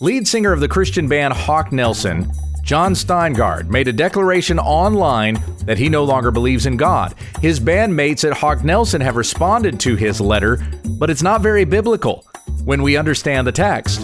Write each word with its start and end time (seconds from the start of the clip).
Lead 0.00 0.28
singer 0.28 0.52
of 0.52 0.60
the 0.60 0.68
Christian 0.68 1.08
band 1.08 1.32
Hawk 1.32 1.72
Nelson, 1.72 2.30
Jon 2.62 2.92
Steingard, 2.92 3.70
made 3.70 3.88
a 3.88 3.92
declaration 3.94 4.58
online 4.58 5.42
that 5.64 5.78
he 5.78 5.88
no 5.88 6.04
longer 6.04 6.30
believes 6.30 6.66
in 6.66 6.76
God. 6.76 7.14
His 7.40 7.58
bandmates 7.58 8.22
at 8.30 8.36
Hawk 8.36 8.62
Nelson 8.62 9.00
have 9.00 9.16
responded 9.16 9.80
to 9.80 9.96
his 9.96 10.20
letter, 10.20 10.58
but 10.84 11.08
it's 11.08 11.22
not 11.22 11.40
very 11.40 11.64
biblical 11.64 12.26
when 12.66 12.82
we 12.82 12.98
understand 12.98 13.46
the 13.46 13.52
text. 13.52 14.02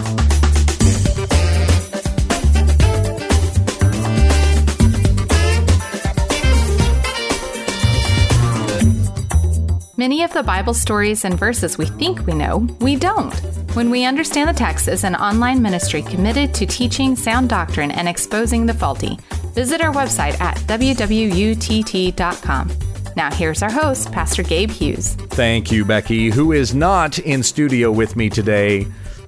Many 9.99 10.23
of 10.23 10.33
the 10.33 10.43
Bible 10.43 10.73
stories 10.73 11.27
and 11.27 11.39
verses 11.39 11.77
we 11.77 11.85
think 11.85 12.27
we 12.27 12.33
know, 12.33 12.67
we 12.81 12.97
don't. 12.97 13.35
When 13.75 13.91
We 13.91 14.07
Understand 14.07 14.49
the 14.49 14.55
Text 14.55 14.89
is 14.89 15.05
an 15.05 15.15
online 15.15 15.61
ministry 15.61 16.01
committed 16.01 16.55
to 16.55 16.65
teaching 16.65 17.15
sound 17.15 17.51
doctrine 17.51 17.91
and 17.91 18.09
exposing 18.09 18.65
the 18.65 18.73
faulty. 18.73 19.19
Visit 19.53 19.83
our 19.83 19.93
website 19.93 20.41
at 20.41 20.57
wwutt.com. 20.61 22.71
Now, 23.17 23.35
here's 23.35 23.63
our 23.63 23.71
host, 23.71 24.11
Pastor 24.11 24.43
Gabe 24.43 24.71
Hughes. 24.71 25.15
Thank 25.15 25.71
you, 25.71 25.85
Becky, 25.85 26.31
who 26.31 26.53
is 26.53 26.75
not 26.75 27.19
in 27.19 27.43
studio 27.43 27.93
with 27.93 28.17
me 28.17 28.31
today. 28.31 28.87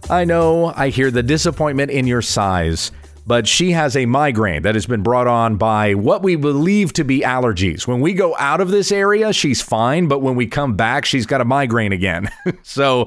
I 0.09 0.24
know 0.24 0.73
I 0.77 0.88
hear 0.88 1.10
the 1.10 1.23
disappointment 1.23 1.91
in 1.91 2.07
your 2.07 2.23
sighs 2.23 2.91
but 3.27 3.48
she 3.48 3.73
has 3.73 3.96
a 3.96 4.06
migraine 4.06 4.62
that 4.62 4.74
has 4.74 4.87
been 4.87 5.02
brought 5.02 5.27
on 5.27 5.56
by 5.56 5.95
what 5.95 6.23
we 6.23 6.37
believe 6.37 6.92
to 6.92 7.05
be 7.05 7.20
allergies. 7.20 7.87
When 7.87 8.01
we 8.01 8.12
go 8.12 8.37
out 8.37 8.60
of 8.60 8.69
this 8.69 8.92
area, 8.92 9.32
she's 9.32 9.62
fine, 9.62 10.09
but 10.09 10.20
when 10.20 10.34
we 10.34 10.46
come 10.46 10.77
back, 10.77 11.05
she's 11.05 11.27
got 11.27 11.41
a 11.41 11.45
migraine 11.45 11.92
again. 11.92 12.30
so 12.62 13.06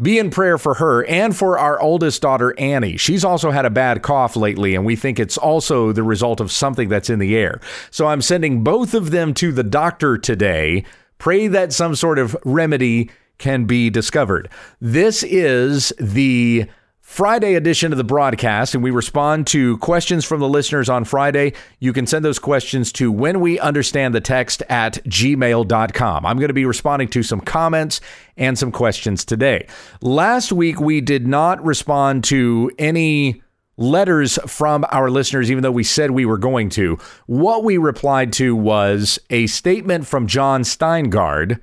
be 0.00 0.18
in 0.18 0.30
prayer 0.30 0.58
for 0.58 0.74
her 0.74 1.04
and 1.04 1.36
for 1.36 1.58
our 1.58 1.80
oldest 1.80 2.22
daughter, 2.22 2.58
Annie. 2.58 2.96
She's 2.96 3.24
also 3.24 3.50
had 3.50 3.66
a 3.66 3.70
bad 3.70 4.02
cough 4.02 4.36
lately, 4.36 4.74
and 4.74 4.86
we 4.86 4.96
think 4.96 5.18
it's 5.18 5.38
also 5.38 5.92
the 5.92 6.02
result 6.02 6.40
of 6.40 6.50
something 6.50 6.88
that's 6.88 7.10
in 7.10 7.18
the 7.18 7.36
air. 7.36 7.60
So 7.90 8.06
I'm 8.06 8.22
sending 8.22 8.64
both 8.64 8.94
of 8.94 9.10
them 9.10 9.34
to 9.34 9.52
the 9.52 9.64
doctor 9.64 10.16
today. 10.16 10.84
Pray 11.18 11.48
that 11.48 11.72
some 11.72 11.94
sort 11.94 12.18
of 12.18 12.36
remedy 12.44 13.10
can 13.38 13.64
be 13.64 13.90
discovered. 13.90 14.48
This 14.80 15.22
is 15.22 15.92
the 15.98 16.68
Friday 17.08 17.54
edition 17.54 17.90
of 17.90 17.96
the 17.96 18.04
broadcast, 18.04 18.74
and 18.74 18.84
we 18.84 18.90
respond 18.90 19.46
to 19.48 19.78
questions 19.78 20.26
from 20.26 20.40
the 20.40 20.48
listeners 20.48 20.90
on 20.90 21.04
Friday. 21.04 21.54
You 21.80 21.94
can 21.94 22.06
send 22.06 22.22
those 22.22 22.38
questions 22.38 22.92
to 22.92 23.10
when 23.10 23.40
we 23.40 23.58
understand 23.58 24.14
the 24.14 24.20
text 24.20 24.62
at 24.68 25.02
gmail.com. 25.04 26.26
I'm 26.26 26.36
going 26.36 26.48
to 26.48 26.54
be 26.54 26.66
responding 26.66 27.08
to 27.08 27.22
some 27.22 27.40
comments 27.40 28.02
and 28.36 28.56
some 28.58 28.70
questions 28.70 29.24
today. 29.24 29.66
Last 30.02 30.52
week, 30.52 30.80
we 30.80 31.00
did 31.00 31.26
not 31.26 31.64
respond 31.64 32.24
to 32.24 32.70
any 32.78 33.42
letters 33.78 34.38
from 34.46 34.84
our 34.90 35.10
listeners, 35.10 35.50
even 35.50 35.62
though 35.62 35.72
we 35.72 35.84
said 35.84 36.10
we 36.10 36.26
were 36.26 36.38
going 36.38 36.68
to. 36.68 36.98
What 37.26 37.64
we 37.64 37.78
replied 37.78 38.34
to 38.34 38.54
was 38.54 39.18
a 39.30 39.46
statement 39.46 40.06
from 40.06 40.26
Jon 40.26 40.62
Steingard 40.62 41.58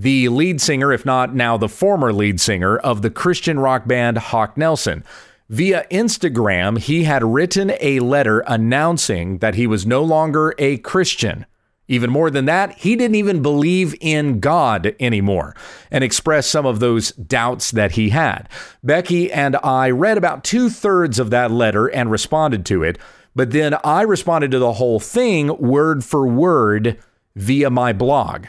the 0.00 0.30
lead 0.30 0.62
singer, 0.62 0.94
if 0.94 1.04
not 1.04 1.34
now 1.34 1.58
the 1.58 1.68
former 1.68 2.10
lead 2.10 2.40
singer, 2.40 2.78
of 2.78 3.02
the 3.02 3.10
Christian 3.10 3.60
rock 3.60 3.86
band 3.86 4.16
Hawk 4.16 4.56
Nelson. 4.56 5.04
Via 5.50 5.84
Instagram, 5.90 6.78
he 6.78 7.04
had 7.04 7.22
written 7.22 7.72
a 7.80 8.00
letter 8.00 8.40
announcing 8.46 9.38
that 9.38 9.56
he 9.56 9.66
was 9.66 9.84
no 9.84 10.02
longer 10.02 10.54
a 10.56 10.78
Christian. 10.78 11.44
Even 11.86 12.08
more 12.08 12.30
than 12.30 12.46
that, 12.46 12.78
he 12.78 12.96
didn't 12.96 13.16
even 13.16 13.42
believe 13.42 13.94
in 14.00 14.40
God 14.40 14.94
anymore 14.98 15.54
and 15.90 16.02
expressed 16.02 16.50
some 16.50 16.64
of 16.64 16.80
those 16.80 17.10
doubts 17.12 17.70
that 17.72 17.92
he 17.92 18.08
had. 18.08 18.48
Becky 18.82 19.30
and 19.30 19.56
I 19.56 19.90
read 19.90 20.16
about 20.16 20.44
two 20.44 20.70
thirds 20.70 21.18
of 21.18 21.28
that 21.28 21.50
letter 21.50 21.88
and 21.88 22.10
responded 22.10 22.64
to 22.66 22.82
it, 22.84 22.96
but 23.36 23.50
then 23.50 23.76
I 23.84 24.00
responded 24.00 24.50
to 24.52 24.58
the 24.58 24.74
whole 24.74 24.98
thing 24.98 25.54
word 25.58 26.04
for 26.04 26.26
word 26.26 26.98
via 27.36 27.68
my 27.68 27.92
blog. 27.92 28.46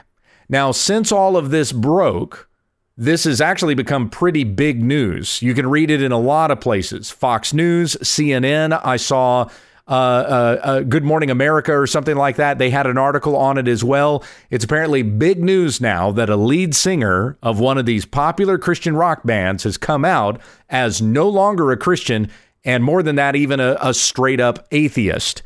Now, 0.52 0.74
since 0.74 1.14
all 1.14 1.38
of 1.38 1.50
this 1.50 1.72
broke, 1.72 2.50
this 2.98 3.24
has 3.24 3.40
actually 3.40 3.74
become 3.74 4.10
pretty 4.10 4.44
big 4.44 4.84
news. 4.84 5.42
You 5.42 5.54
can 5.54 5.68
read 5.68 5.90
it 5.90 6.04
in 6.04 6.12
a 6.12 6.20
lot 6.20 6.52
of 6.52 6.60
places 6.60 7.10
Fox 7.10 7.54
News, 7.54 7.96
CNN. 8.02 8.80
I 8.84 8.98
saw 8.98 9.50
uh, 9.88 9.92
uh, 9.92 10.60
uh, 10.62 10.80
Good 10.82 11.06
Morning 11.06 11.30
America 11.30 11.72
or 11.72 11.88
something 11.88 12.18
like 12.18 12.36
that. 12.36 12.58
They 12.58 12.70
had 12.70 12.86
an 12.86 12.98
article 12.98 13.38
on 13.38 13.58
it 13.58 13.70
as 13.70 13.82
well. 13.82 14.26
It's 14.50 14.66
apparently 14.66 15.04
big 15.04 15.42
news 15.42 15.80
now 15.80 16.12
that 16.12 16.30
a 16.30 16.36
lead 16.36 16.76
singer 16.76 17.38
of 17.42 17.62
one 17.62 17.78
of 17.78 17.86
these 17.86 18.06
popular 18.06 18.58
Christian 18.58 18.98
rock 18.98 19.24
bands 19.24 19.64
has 19.64 19.78
come 19.78 20.04
out 20.04 20.42
as 20.70 21.02
no 21.02 21.30
longer 21.30 21.72
a 21.72 21.78
Christian, 21.78 22.30
and 22.66 22.84
more 22.84 23.02
than 23.02 23.16
that, 23.16 23.38
even 23.38 23.62
a, 23.62 23.78
a 23.82 23.94
straight 23.94 24.42
up 24.42 24.68
atheist. 24.72 25.44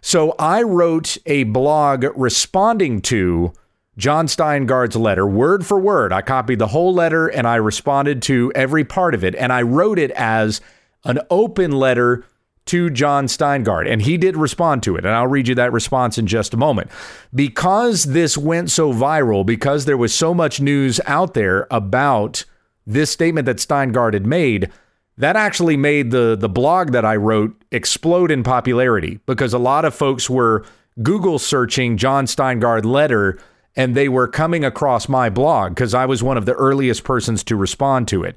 So 0.00 0.34
I 0.36 0.62
wrote 0.62 1.16
a 1.26 1.44
blog 1.44 2.04
responding 2.16 3.00
to 3.02 3.52
Jon 3.98 4.28
Steingard's 4.28 4.94
letter, 4.94 5.26
word 5.26 5.66
for 5.66 5.78
word. 5.78 6.12
I 6.12 6.22
copied 6.22 6.60
the 6.60 6.68
whole 6.68 6.94
letter 6.94 7.26
and 7.26 7.48
I 7.48 7.56
responded 7.56 8.22
to 8.22 8.52
every 8.54 8.84
part 8.84 9.12
of 9.12 9.24
it. 9.24 9.34
And 9.34 9.52
I 9.52 9.62
wrote 9.62 9.98
it 9.98 10.12
as 10.12 10.60
an 11.04 11.18
open 11.30 11.72
letter 11.72 12.24
to 12.66 12.90
Jon 12.90 13.26
Steingard. 13.26 13.90
And 13.90 14.00
he 14.02 14.16
did 14.16 14.36
respond 14.36 14.84
to 14.84 14.94
it. 14.96 15.04
And 15.04 15.14
I'll 15.14 15.26
read 15.26 15.48
you 15.48 15.54
that 15.56 15.72
response 15.72 16.16
in 16.16 16.28
just 16.28 16.54
a 16.54 16.56
moment. 16.56 16.92
Because 17.34 18.04
this 18.04 18.38
went 18.38 18.70
so 18.70 18.92
viral, 18.92 19.44
because 19.44 19.84
there 19.84 19.96
was 19.96 20.14
so 20.14 20.32
much 20.32 20.60
news 20.60 21.00
out 21.06 21.34
there 21.34 21.66
about 21.70 22.44
this 22.86 23.10
statement 23.10 23.46
that 23.46 23.56
Steingard 23.56 24.12
had 24.12 24.26
made, 24.26 24.70
that 25.16 25.34
actually 25.34 25.76
made 25.76 26.12
the, 26.12 26.36
the 26.38 26.48
blog 26.48 26.92
that 26.92 27.04
I 27.04 27.16
wrote 27.16 27.60
explode 27.72 28.30
in 28.30 28.44
popularity 28.44 29.18
because 29.26 29.52
a 29.52 29.58
lot 29.58 29.84
of 29.84 29.92
folks 29.92 30.30
were 30.30 30.64
Google 31.02 31.38
searching 31.38 31.96
Jon 31.96 32.26
Steingard 32.26 32.84
letter 32.84 33.38
and 33.76 33.94
they 33.94 34.08
were 34.08 34.28
coming 34.28 34.64
across 34.64 35.08
my 35.08 35.30
blog 35.30 35.74
because 35.74 35.94
I 35.94 36.06
was 36.06 36.22
one 36.22 36.36
of 36.36 36.46
the 36.46 36.54
earliest 36.54 37.04
persons 37.04 37.44
to 37.44 37.56
respond 37.56 38.08
to 38.08 38.24
it. 38.24 38.36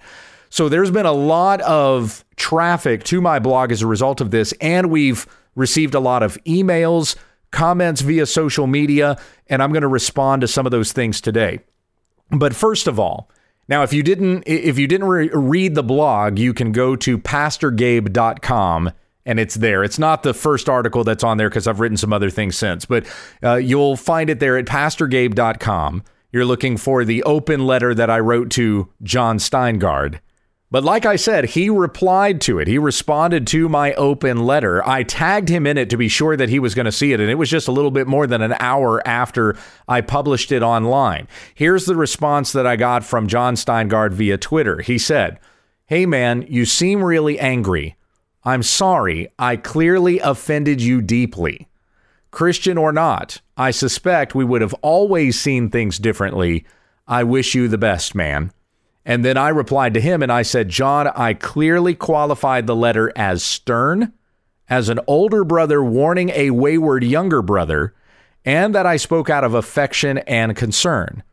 So 0.49 0.67
there's 0.67 0.91
been 0.91 1.05
a 1.05 1.13
lot 1.13 1.61
of 1.61 2.25
traffic 2.35 3.03
to 3.05 3.21
my 3.21 3.39
blog 3.39 3.71
as 3.71 3.81
a 3.81 3.87
result 3.87 4.19
of 4.21 4.31
this, 4.31 4.53
and 4.59 4.91
we've 4.91 5.25
received 5.55 5.95
a 5.95 5.99
lot 5.99 6.23
of 6.23 6.37
emails, 6.43 7.15
comments 7.51 8.01
via 8.01 8.25
social 8.25 8.67
media, 8.67 9.17
and 9.47 9.63
I'm 9.63 9.71
going 9.71 9.81
to 9.81 9.87
respond 9.87 10.41
to 10.41 10.47
some 10.47 10.65
of 10.65 10.71
those 10.71 10.91
things 10.91 11.21
today. 11.21 11.59
But 12.29 12.55
first 12.55 12.87
of 12.87 12.99
all, 12.99 13.29
now 13.67 13.83
if 13.83 13.93
you 13.93 14.03
didn't 14.03 14.43
if 14.45 14.77
you 14.77 14.87
didn't 14.87 15.07
re- 15.07 15.29
read 15.33 15.75
the 15.75 15.83
blog, 15.83 16.37
you 16.37 16.53
can 16.53 16.71
go 16.71 16.95
to 16.97 17.17
pastorgabe.com 17.17 18.91
and 19.25 19.39
it's 19.39 19.55
there. 19.55 19.83
It's 19.83 19.99
not 19.99 20.23
the 20.23 20.33
first 20.33 20.69
article 20.69 21.03
that's 21.03 21.23
on 21.23 21.37
there 21.37 21.49
because 21.49 21.67
I've 21.67 21.79
written 21.79 21.97
some 21.97 22.13
other 22.13 22.29
things 22.29 22.57
since, 22.57 22.85
but 22.85 23.05
uh, 23.43 23.55
you'll 23.55 23.97
find 23.97 24.29
it 24.29 24.39
there 24.39 24.57
at 24.57 24.65
pastorgabe.com. 24.65 26.03
You're 26.31 26.45
looking 26.45 26.77
for 26.77 27.03
the 27.03 27.23
open 27.23 27.65
letter 27.65 27.93
that 27.93 28.09
I 28.09 28.19
wrote 28.19 28.49
to 28.51 28.89
Jon 29.03 29.37
Steingard. 29.37 30.19
But 30.71 30.85
like 30.85 31.05
I 31.05 31.17
said, 31.17 31.45
he 31.49 31.69
replied 31.69 32.39
to 32.41 32.57
it. 32.57 32.67
He 32.69 32.77
responded 32.77 33.45
to 33.47 33.67
my 33.67 33.93
open 33.95 34.45
letter. 34.45 34.87
I 34.87 35.03
tagged 35.03 35.49
him 35.49 35.67
in 35.67 35.77
it 35.77 35.89
to 35.89 35.97
be 35.97 36.07
sure 36.07 36.37
that 36.37 36.47
he 36.47 36.59
was 36.59 36.73
going 36.73 36.85
to 36.85 36.93
see 36.93 37.11
it, 37.11 37.19
and 37.19 37.29
it 37.29 37.35
was 37.35 37.49
just 37.49 37.67
a 37.67 37.73
little 37.73 37.91
bit 37.91 38.07
more 38.07 38.25
than 38.25 38.41
an 38.41 38.55
hour 38.57 39.05
after 39.05 39.57
I 39.89 39.99
published 39.99 40.49
it 40.53 40.63
online. 40.63 41.27
Here's 41.53 41.85
the 41.85 41.95
response 41.97 42.53
that 42.53 42.65
I 42.65 42.77
got 42.77 43.03
from 43.03 43.27
Jon 43.27 43.55
Steingard 43.55 44.13
via 44.13 44.37
Twitter. 44.37 44.79
He 44.79 44.97
said, 44.97 45.39
Hey 45.87 46.05
man, 46.05 46.45
you 46.47 46.63
seem 46.63 47.03
really 47.03 47.37
angry. 47.37 47.97
I'm 48.43 48.63
sorry, 48.63 49.31
I 49.37 49.55
clearly 49.55 50.19
offended 50.19 50.81
you 50.81 51.01
deeply. 51.01 51.67
Christian 52.31 52.77
or 52.77 52.91
not, 52.91 53.41
I 53.57 53.71
suspect 53.71 54.33
we 54.33 54.45
would 54.45 54.61
have 54.61 54.73
always 54.75 55.39
seen 55.39 55.69
things 55.69 55.99
differently. 55.99 56.65
I 57.07 57.23
wish 57.23 57.53
you 57.53 57.67
the 57.67 57.77
best, 57.77 58.15
man. 58.15 58.51
And 59.05 59.25
then 59.25 59.37
I 59.37 59.49
replied 59.49 59.93
to 59.95 60.01
him 60.01 60.23
and 60.23 60.31
I 60.31 60.43
said, 60.43 60.69
John, 60.69 61.07
I 61.07 61.33
clearly 61.33 61.93
qualified 61.93 62.67
the 62.67 62.75
letter 62.75 63.11
as 63.15 63.43
stern, 63.43 64.13
as 64.69 64.89
an 64.89 64.99
older 65.07 65.43
brother 65.43 65.83
warning 65.83 66.29
a 66.29 66.51
wayward 66.51 67.03
younger 67.03 67.41
brother, 67.41 67.93
and 68.45 68.73
that 68.73 68.85
I 68.85 68.97
spoke 68.97 69.29
out 69.29 69.43
of 69.43 69.53
affection 69.53 70.19
and 70.19 70.55
concern. 70.55 71.23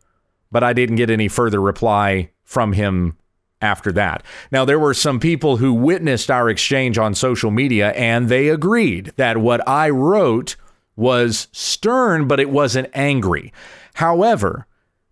But 0.50 0.64
I 0.64 0.72
didn't 0.72 0.96
get 0.96 1.10
any 1.10 1.28
further 1.28 1.60
reply 1.60 2.30
from 2.42 2.72
him 2.72 3.17
after 3.60 3.92
that. 3.92 4.22
Now, 4.50 4.64
there 4.64 4.78
were 4.78 4.94
some 4.94 5.20
people 5.20 5.56
who 5.56 5.72
witnessed 5.72 6.30
our 6.30 6.48
exchange 6.48 6.98
on 6.98 7.14
social 7.14 7.50
media 7.50 7.90
and 7.92 8.28
they 8.28 8.48
agreed 8.48 9.12
that 9.16 9.38
what 9.38 9.66
I 9.68 9.90
wrote 9.90 10.56
was 10.96 11.48
stern, 11.52 12.26
but 12.26 12.40
it 12.40 12.50
wasn't 12.50 12.90
angry. 12.94 13.52
However, 13.94 14.66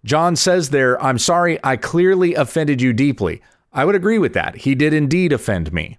John 0.04 0.36
says 0.36 0.70
there, 0.70 1.02
I'm 1.02 1.18
sorry, 1.18 1.58
I 1.64 1.76
clearly 1.76 2.34
offended 2.34 2.80
you 2.80 2.92
deeply. 2.92 3.42
I 3.72 3.84
would 3.84 3.94
agree 3.94 4.18
with 4.18 4.32
that. 4.34 4.56
He 4.58 4.74
did 4.74 4.94
indeed 4.94 5.32
offend 5.32 5.72
me 5.72 5.98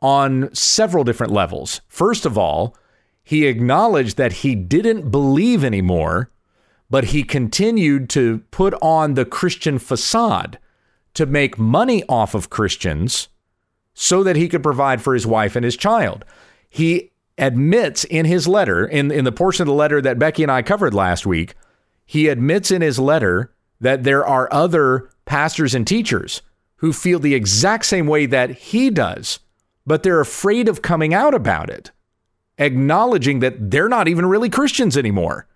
on 0.00 0.52
several 0.54 1.04
different 1.04 1.32
levels. 1.32 1.80
First 1.88 2.24
of 2.24 2.38
all, 2.38 2.76
he 3.22 3.46
acknowledged 3.46 4.16
that 4.16 4.32
he 4.32 4.54
didn't 4.54 5.10
believe 5.10 5.62
anymore, 5.62 6.30
but 6.88 7.06
he 7.06 7.22
continued 7.22 8.08
to 8.10 8.38
put 8.50 8.74
on 8.80 9.14
the 9.14 9.24
Christian 9.24 9.78
facade 9.78 10.58
to 11.14 11.26
make 11.26 11.58
money 11.58 12.02
off 12.08 12.34
of 12.34 12.50
Christians 12.50 13.28
so 13.94 14.22
that 14.22 14.36
he 14.36 14.48
could 14.48 14.62
provide 14.62 15.02
for 15.02 15.14
his 15.14 15.26
wife 15.26 15.56
and 15.56 15.64
his 15.64 15.76
child. 15.76 16.24
He 16.68 17.10
admits 17.36 18.04
in 18.04 18.26
his 18.26 18.46
letter, 18.46 18.86
in, 18.86 19.10
in 19.10 19.24
the 19.24 19.32
portion 19.32 19.62
of 19.62 19.66
the 19.66 19.74
letter 19.74 20.00
that 20.00 20.18
Becky 20.18 20.42
and 20.42 20.52
I 20.52 20.62
covered 20.62 20.94
last 20.94 21.26
week, 21.26 21.54
he 22.04 22.28
admits 22.28 22.70
in 22.70 22.82
his 22.82 22.98
letter 22.98 23.52
that 23.80 24.04
there 24.04 24.26
are 24.26 24.48
other 24.52 25.10
pastors 25.24 25.74
and 25.74 25.86
teachers 25.86 26.42
who 26.76 26.92
feel 26.92 27.18
the 27.18 27.34
exact 27.34 27.84
same 27.84 28.06
way 28.06 28.26
that 28.26 28.50
he 28.50 28.90
does, 28.90 29.40
but 29.86 30.02
they're 30.02 30.20
afraid 30.20 30.68
of 30.68 30.82
coming 30.82 31.14
out 31.14 31.34
about 31.34 31.70
it, 31.70 31.90
acknowledging 32.58 33.40
that 33.40 33.70
they're 33.70 33.88
not 33.88 34.08
even 34.08 34.26
really 34.26 34.48
Christians 34.48 34.96
anymore. 34.96 35.46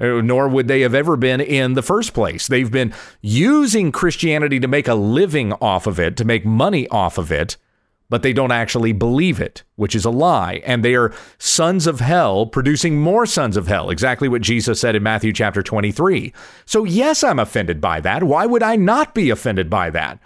Uh, 0.00 0.20
nor 0.20 0.48
would 0.48 0.68
they 0.68 0.80
have 0.80 0.94
ever 0.94 1.16
been 1.16 1.40
in 1.40 1.74
the 1.74 1.82
first 1.82 2.12
place. 2.12 2.46
They've 2.46 2.70
been 2.70 2.92
using 3.20 3.92
Christianity 3.92 4.58
to 4.58 4.66
make 4.66 4.88
a 4.88 4.94
living 4.94 5.52
off 5.54 5.86
of 5.86 6.00
it, 6.00 6.16
to 6.16 6.24
make 6.24 6.44
money 6.44 6.88
off 6.88 7.18
of 7.18 7.30
it, 7.30 7.56
but 8.12 8.22
they 8.22 8.34
don't 8.34 8.52
actually 8.52 8.92
believe 8.92 9.40
it, 9.40 9.62
which 9.76 9.94
is 9.94 10.04
a 10.04 10.10
lie. 10.10 10.60
And 10.66 10.84
they 10.84 10.94
are 10.94 11.14
sons 11.38 11.86
of 11.86 12.00
hell 12.00 12.44
producing 12.44 13.00
more 13.00 13.24
sons 13.24 13.56
of 13.56 13.68
hell, 13.68 13.88
exactly 13.88 14.28
what 14.28 14.42
Jesus 14.42 14.80
said 14.80 14.94
in 14.94 15.02
Matthew 15.02 15.32
chapter 15.32 15.62
23. 15.62 16.32
So, 16.66 16.84
yes, 16.84 17.24
I'm 17.24 17.38
offended 17.38 17.80
by 17.80 18.00
that. 18.00 18.22
Why 18.24 18.44
would 18.44 18.62
I 18.62 18.76
not 18.76 19.14
be 19.14 19.30
offended 19.30 19.70
by 19.70 19.88
that? 19.90 20.18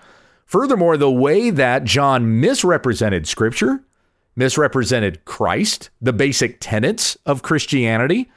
Furthermore, 0.46 0.96
the 0.96 1.10
way 1.10 1.50
that 1.50 1.84
John 1.84 2.40
misrepresented 2.40 3.28
Scripture, 3.28 3.84
misrepresented 4.34 5.24
Christ, 5.24 5.90
the 6.00 6.12
basic 6.12 6.58
tenets 6.58 7.16
of 7.24 7.42
Christianity, 7.42 8.30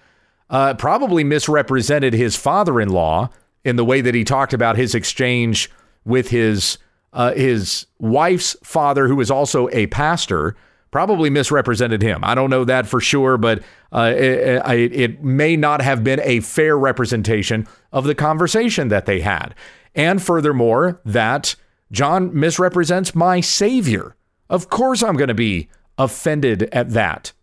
uh, 0.49 0.73
probably 0.75 1.23
misrepresented 1.23 2.13
his 2.13 2.35
father 2.35 2.81
in 2.81 2.89
law 2.89 3.29
in 3.63 3.75
the 3.75 3.85
way 3.85 4.01
that 4.01 4.15
he 4.15 4.23
talked 4.23 4.53
about 4.53 4.77
his 4.77 4.95
exchange 4.95 5.69
with 6.05 6.29
his 6.29 6.77
uh, 7.11 7.33
his 7.33 7.87
wife's 7.97 8.55
father, 8.63 9.07
who 9.07 9.15
was 9.15 9.31
also 9.31 9.67
a 9.71 9.87
pastor, 9.87 10.55
probably 10.91 11.29
misrepresented 11.29 12.01
him. 12.01 12.23
I 12.23 12.35
don't 12.35 12.51
know 12.51 12.65
that 12.65 12.85
for 12.85 12.99
sure, 12.99 13.37
but 13.37 13.63
uh, 13.91 14.13
it, 14.15 14.93
it, 14.93 15.23
may 15.23 15.55
not 15.55 15.81
have 15.81 16.03
been 16.03 16.19
a 16.23 16.39
fair 16.41 16.77
representation 16.77 17.67
of 17.91 18.03
the 18.03 18.13
conversation 18.13 18.89
that 18.89 19.07
they 19.07 19.21
had. 19.21 19.55
And 19.95 20.21
furthermore, 20.21 21.01
that 21.03 21.55
John 21.91 22.37
misrepresents 22.37 23.15
my 23.15 23.41
Savior. 23.41 24.15
Of 24.47 24.69
course, 24.69 25.01
I'm 25.01 25.17
going 25.17 25.29
to 25.29 25.33
be 25.33 25.69
offended 25.97 26.63
at 26.71 26.91
that 26.91 27.33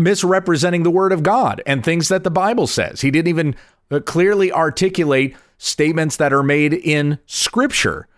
misrepresenting 0.00 0.82
the 0.82 0.90
word 0.90 1.12
of 1.12 1.22
God 1.22 1.62
and 1.66 1.84
things 1.84 2.08
that 2.08 2.24
the 2.24 2.30
Bible 2.30 2.66
says. 2.66 3.00
He 3.00 3.10
didn't 3.10 3.28
even 3.28 3.56
uh, 3.90 4.00
clearly 4.00 4.52
articulate 4.52 5.36
statements 5.58 6.16
that 6.16 6.32
are 6.32 6.42
made 6.42 6.72
in 6.72 7.18
scripture. 7.26 8.08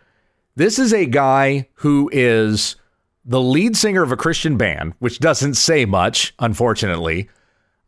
This 0.55 0.79
is 0.79 0.93
a 0.93 1.06
guy 1.06 1.69
who 1.75 2.11
is 2.12 2.76
the 3.25 3.40
lead 3.40 3.76
singer 3.76 4.02
of 4.02 4.12
a 4.12 4.17
Christian 4.17 4.56
band, 4.56 4.94
which 4.99 5.19
doesn't 5.19 5.55
say 5.55 5.84
much, 5.84 6.34
unfortunately, 6.38 7.29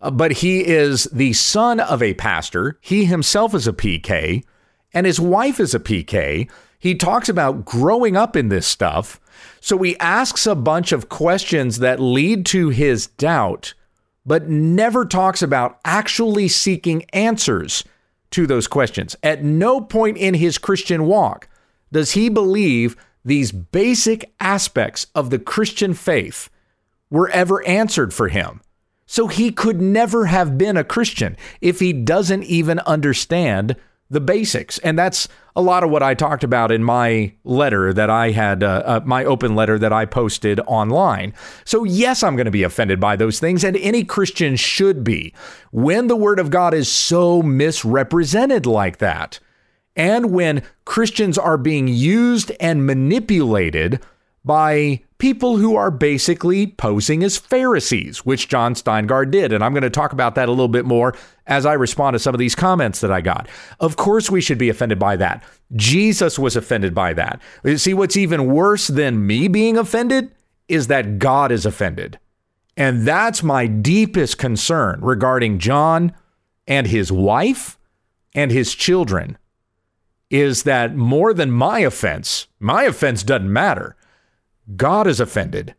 uh, 0.00 0.10
but 0.10 0.32
he 0.32 0.66
is 0.66 1.04
the 1.04 1.32
son 1.32 1.80
of 1.80 2.02
a 2.02 2.14
pastor. 2.14 2.78
He 2.80 3.04
himself 3.04 3.54
is 3.54 3.66
a 3.66 3.72
PK, 3.72 4.44
and 4.92 5.06
his 5.06 5.20
wife 5.20 5.60
is 5.60 5.74
a 5.74 5.80
PK. 5.80 6.50
He 6.78 6.94
talks 6.94 7.28
about 7.28 7.64
growing 7.64 8.16
up 8.16 8.36
in 8.36 8.48
this 8.48 8.66
stuff. 8.66 9.20
So 9.60 9.78
he 9.78 9.98
asks 9.98 10.46
a 10.46 10.54
bunch 10.54 10.92
of 10.92 11.08
questions 11.08 11.78
that 11.78 12.00
lead 12.00 12.46
to 12.46 12.68
his 12.68 13.06
doubt 13.06 13.74
but 14.26 14.48
never 14.48 15.04
talks 15.04 15.42
about 15.42 15.78
actually 15.84 16.48
seeking 16.48 17.04
answers 17.12 17.84
to 18.30 18.46
those 18.46 18.66
questions. 18.66 19.16
At 19.22 19.44
no 19.44 19.80
point 19.80 20.16
in 20.16 20.34
his 20.34 20.58
Christian 20.58 21.04
walk 21.06 21.48
does 21.92 22.12
he 22.12 22.28
believe 22.28 22.96
these 23.24 23.52
basic 23.52 24.34
aspects 24.40 25.06
of 25.14 25.30
the 25.30 25.38
Christian 25.38 25.94
faith 25.94 26.50
were 27.10 27.28
ever 27.30 27.66
answered 27.66 28.12
for 28.12 28.28
him. 28.28 28.60
So 29.06 29.28
he 29.28 29.50
could 29.50 29.80
never 29.80 30.26
have 30.26 30.58
been 30.58 30.76
a 30.76 30.84
Christian 30.84 31.36
if 31.60 31.78
he 31.78 31.92
doesn't 31.92 32.44
even 32.44 32.80
understand 32.80 33.76
the 34.14 34.20
basics. 34.20 34.78
And 34.78 34.98
that's 34.98 35.28
a 35.54 35.60
lot 35.60 35.84
of 35.84 35.90
what 35.90 36.02
I 36.02 36.14
talked 36.14 36.42
about 36.42 36.72
in 36.72 36.82
my 36.82 37.34
letter 37.44 37.92
that 37.92 38.08
I 38.10 38.30
had, 38.30 38.62
uh, 38.62 38.82
uh, 38.84 39.00
my 39.04 39.24
open 39.24 39.54
letter 39.54 39.78
that 39.78 39.92
I 39.92 40.06
posted 40.06 40.58
online. 40.60 41.34
So, 41.64 41.84
yes, 41.84 42.22
I'm 42.22 42.36
going 42.36 42.46
to 42.46 42.50
be 42.50 42.62
offended 42.62 42.98
by 42.98 43.16
those 43.16 43.38
things, 43.38 43.62
and 43.62 43.76
any 43.76 44.02
Christian 44.02 44.56
should 44.56 45.04
be 45.04 45.34
when 45.70 46.06
the 46.06 46.16
Word 46.16 46.38
of 46.38 46.50
God 46.50 46.74
is 46.74 46.90
so 46.90 47.42
misrepresented 47.42 48.66
like 48.66 48.98
that. 48.98 49.38
And 49.96 50.32
when 50.32 50.62
Christians 50.84 51.38
are 51.38 51.58
being 51.58 51.86
used 51.86 52.50
and 52.58 52.86
manipulated 52.86 54.00
by 54.44 55.00
people 55.18 55.56
who 55.56 55.74
are 55.74 55.90
basically 55.90 56.66
posing 56.66 57.24
as 57.24 57.38
Pharisees, 57.38 58.26
which 58.26 58.48
Jon 58.48 58.74
Steingard 58.74 59.30
did. 59.30 59.52
And 59.52 59.64
I'm 59.64 59.72
going 59.72 59.82
to 59.82 59.90
talk 59.90 60.12
about 60.12 60.34
that 60.34 60.48
a 60.48 60.52
little 60.52 60.68
bit 60.68 60.84
more 60.84 61.14
as 61.46 61.64
I 61.64 61.72
respond 61.72 62.14
to 62.14 62.18
some 62.18 62.34
of 62.34 62.38
these 62.38 62.54
comments 62.54 63.00
that 63.00 63.10
I 63.10 63.20
got. 63.22 63.48
Of 63.80 63.96
course, 63.96 64.30
we 64.30 64.42
should 64.42 64.58
be 64.58 64.68
offended 64.68 64.98
by 64.98 65.16
that. 65.16 65.42
Jesus 65.74 66.38
was 66.38 66.56
offended 66.56 66.94
by 66.94 67.14
that. 67.14 67.40
You 67.64 67.78
see, 67.78 67.94
what's 67.94 68.16
even 68.16 68.52
worse 68.52 68.88
than 68.88 69.26
me 69.26 69.48
being 69.48 69.78
offended 69.78 70.30
is 70.68 70.88
that 70.88 71.18
God 71.18 71.50
is 71.50 71.64
offended. 71.64 72.18
And 72.76 73.06
that's 73.06 73.42
my 73.42 73.66
deepest 73.66 74.36
concern 74.36 75.00
regarding 75.00 75.58
John 75.58 76.12
and 76.66 76.86
his 76.86 77.10
wife 77.12 77.78
and 78.34 78.50
his 78.50 78.74
children 78.74 79.38
is 80.30 80.64
that 80.64 80.96
more 80.96 81.32
than 81.32 81.50
my 81.50 81.80
offense, 81.80 82.48
my 82.58 82.84
offense 82.84 83.22
doesn't 83.22 83.52
matter. 83.52 83.94
God 84.76 85.06
is 85.06 85.20
offended. 85.20 85.74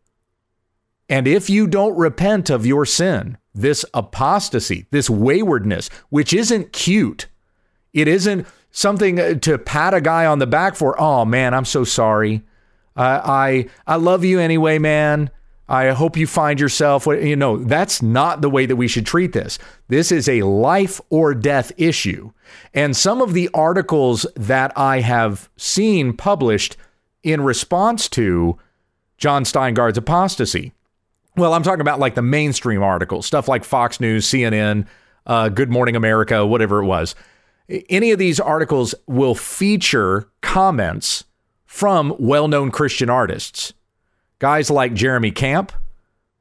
And 1.10 1.28
if 1.28 1.50
you 1.50 1.68
don't 1.68 1.96
repent 1.96 2.50
of 2.50 2.66
your 2.66 2.86
sin, 2.86 3.38
this 3.54 3.86
apostasy, 3.94 4.86
this 4.92 5.10
waywardness, 5.10 5.90
which 6.10 6.34
isn't 6.34 6.74
cute, 6.74 7.28
it 7.94 8.08
isn't 8.08 8.48
something 8.72 9.40
to 9.40 9.58
pat 9.58 9.94
a 9.94 10.02
guy 10.02 10.26
on 10.26 10.40
the 10.40 10.48
back 10.48 10.76
for. 10.76 11.00
Oh 11.00 11.26
man, 11.26 11.54
I'm 11.54 11.66
so 11.66 11.84
sorry. 11.84 12.44
Uh, 12.98 13.22
I 13.24 13.70
I 13.86 13.96
love 13.98 14.24
you 14.24 14.40
anyway, 14.40 14.80
man. 14.80 15.30
I 15.68 15.90
hope 15.90 16.16
you 16.16 16.28
find 16.28 16.60
yourself. 16.60 17.08
You 17.08 17.36
know, 17.36 17.58
that's 17.58 18.02
not 18.02 18.42
the 18.42 18.50
way 18.50 18.66
that 18.66 18.76
we 18.76 18.88
should 18.88 19.06
treat 19.06 19.34
this. 19.34 19.58
This 19.88 20.12
is 20.12 20.30
a 20.30 20.44
life 20.44 21.02
or 21.10 21.34
death 21.34 21.72
issue. 21.78 22.32
And 22.74 22.96
some 22.96 23.22
of 23.22 23.34
the 23.34 23.50
articles 23.54 24.28
that 24.36 24.72
I 24.78 25.00
have 25.00 25.50
seen 25.58 26.16
published 26.16 26.78
in 27.24 27.42
response 27.42 28.08
to 28.10 28.60
Jon 29.18 29.44
Steingard's 29.44 29.98
apostasy. 29.98 30.74
Well, 31.38 31.54
I'm 31.54 31.64
talking 31.64 31.82
about 31.82 32.00
like 32.00 32.16
the 32.16 32.22
mainstream 32.22 32.82
articles, 32.82 33.26
stuff 33.26 33.48
like 33.48 33.64
Fox 33.64 34.00
News, 34.00 34.26
CNN, 34.26 34.88
uh, 35.26 35.50
Good 35.50 35.70
Morning 35.70 35.96
America, 35.96 36.46
whatever 36.46 36.82
it 36.82 36.86
was. 36.86 37.16
Any 37.90 38.12
of 38.12 38.20
these 38.20 38.40
articles 38.40 38.96
will 39.08 39.36
feature 39.36 40.30
comments 40.42 41.26
from 41.66 42.16
well 42.20 42.48
known 42.48 42.72
Christian 42.72 43.10
artists. 43.10 43.74
Guys 44.40 44.70
like 44.70 44.94
Jeremy 44.94 45.32
Camp, 45.32 45.72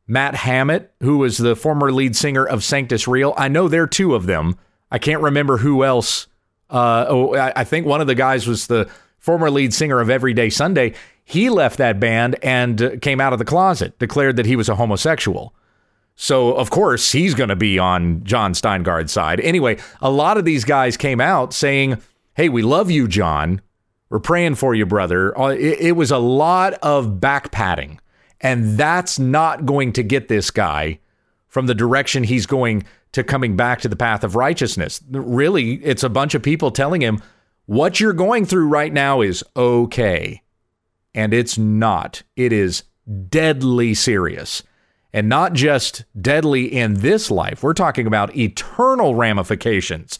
Matt 0.06 0.34
Hammitt, 0.34 0.88
who 1.00 1.18
was 1.18 1.38
the 1.38 1.56
former 1.56 1.90
lead 1.90 2.14
singer 2.14 2.44
of 2.44 2.62
Sanctus 2.62 3.08
Real. 3.08 3.34
I 3.36 3.48
know 3.48 3.68
there 3.68 3.84
are 3.84 3.88
two 3.88 4.14
of 4.14 4.26
them. 4.26 4.58
I 4.90 4.98
can't 4.98 5.22
remember 5.22 5.58
who 5.58 5.82
else. 5.82 6.26
Uh, 6.70 7.06
oh, 7.08 7.34
I 7.34 7.64
think 7.64 7.86
one 7.86 8.00
of 8.00 8.06
the 8.06 8.14
guys 8.14 8.46
was 8.46 8.66
the 8.66 8.88
former 9.18 9.50
lead 9.50 9.72
singer 9.72 10.00
of 10.00 10.10
Everyday 10.10 10.50
Sunday. 10.50 10.94
He 11.24 11.48
left 11.48 11.78
that 11.78 11.98
band 11.98 12.36
and 12.42 13.00
came 13.00 13.20
out 13.20 13.32
of 13.32 13.38
the 13.38 13.44
closet, 13.46 13.98
declared 13.98 14.36
that 14.36 14.46
he 14.46 14.56
was 14.56 14.68
a 14.68 14.76
homosexual. 14.76 15.54
So, 16.16 16.52
of 16.52 16.70
course, 16.70 17.12
he's 17.12 17.34
going 17.34 17.48
to 17.48 17.56
be 17.56 17.78
on 17.78 18.22
Jon 18.22 18.52
Steingard's 18.52 19.10
side. 19.10 19.40
Anyway, 19.40 19.78
a 20.00 20.10
lot 20.10 20.36
of 20.36 20.44
these 20.44 20.64
guys 20.64 20.96
came 20.96 21.20
out 21.20 21.52
saying, 21.52 22.00
Hey, 22.34 22.48
we 22.48 22.62
love 22.62 22.90
you, 22.90 23.08
John. 23.08 23.60
We're 24.10 24.20
praying 24.20 24.56
for 24.56 24.74
you, 24.74 24.86
brother. 24.86 25.36
Uh, 25.36 25.48
it, 25.48 25.96
was 25.96 26.10
a 26.10 26.18
lot 26.18 26.74
of 26.74 27.20
back 27.20 27.50
patting. 27.50 28.00
And 28.40 28.76
that's 28.78 29.18
not 29.18 29.66
going 29.66 29.92
to 29.94 30.02
get 30.02 30.28
this 30.28 30.50
guy 30.50 31.00
from 31.48 31.66
the 31.66 31.74
direction 31.74 32.22
he's 32.22 32.46
going 32.46 32.84
to 33.12 33.24
coming 33.24 33.56
back 33.56 33.80
to 33.80 33.88
the 33.88 33.96
path 33.96 34.22
of 34.22 34.36
righteousness. 34.36 35.00
Really, 35.10 35.74
it's 35.76 36.02
a 36.02 36.08
bunch 36.08 36.34
of 36.34 36.42
people 36.42 36.70
telling 36.70 37.00
him, 37.00 37.22
What 37.66 37.98
you're 37.98 38.12
going 38.12 38.44
through 38.44 38.68
right 38.68 38.92
now 38.92 39.20
is 39.20 39.42
okay 39.56 40.42
and 41.14 41.32
it's 41.32 41.56
not. 41.56 42.22
It 42.36 42.52
is 42.52 42.84
deadly 43.28 43.94
serious. 43.94 44.62
And 45.12 45.28
not 45.28 45.52
just 45.52 46.04
deadly 46.20 46.64
in 46.64 46.94
this 46.94 47.30
life, 47.30 47.62
we're 47.62 47.72
talking 47.72 48.06
about 48.06 48.36
eternal 48.36 49.14
ramifications 49.14 50.18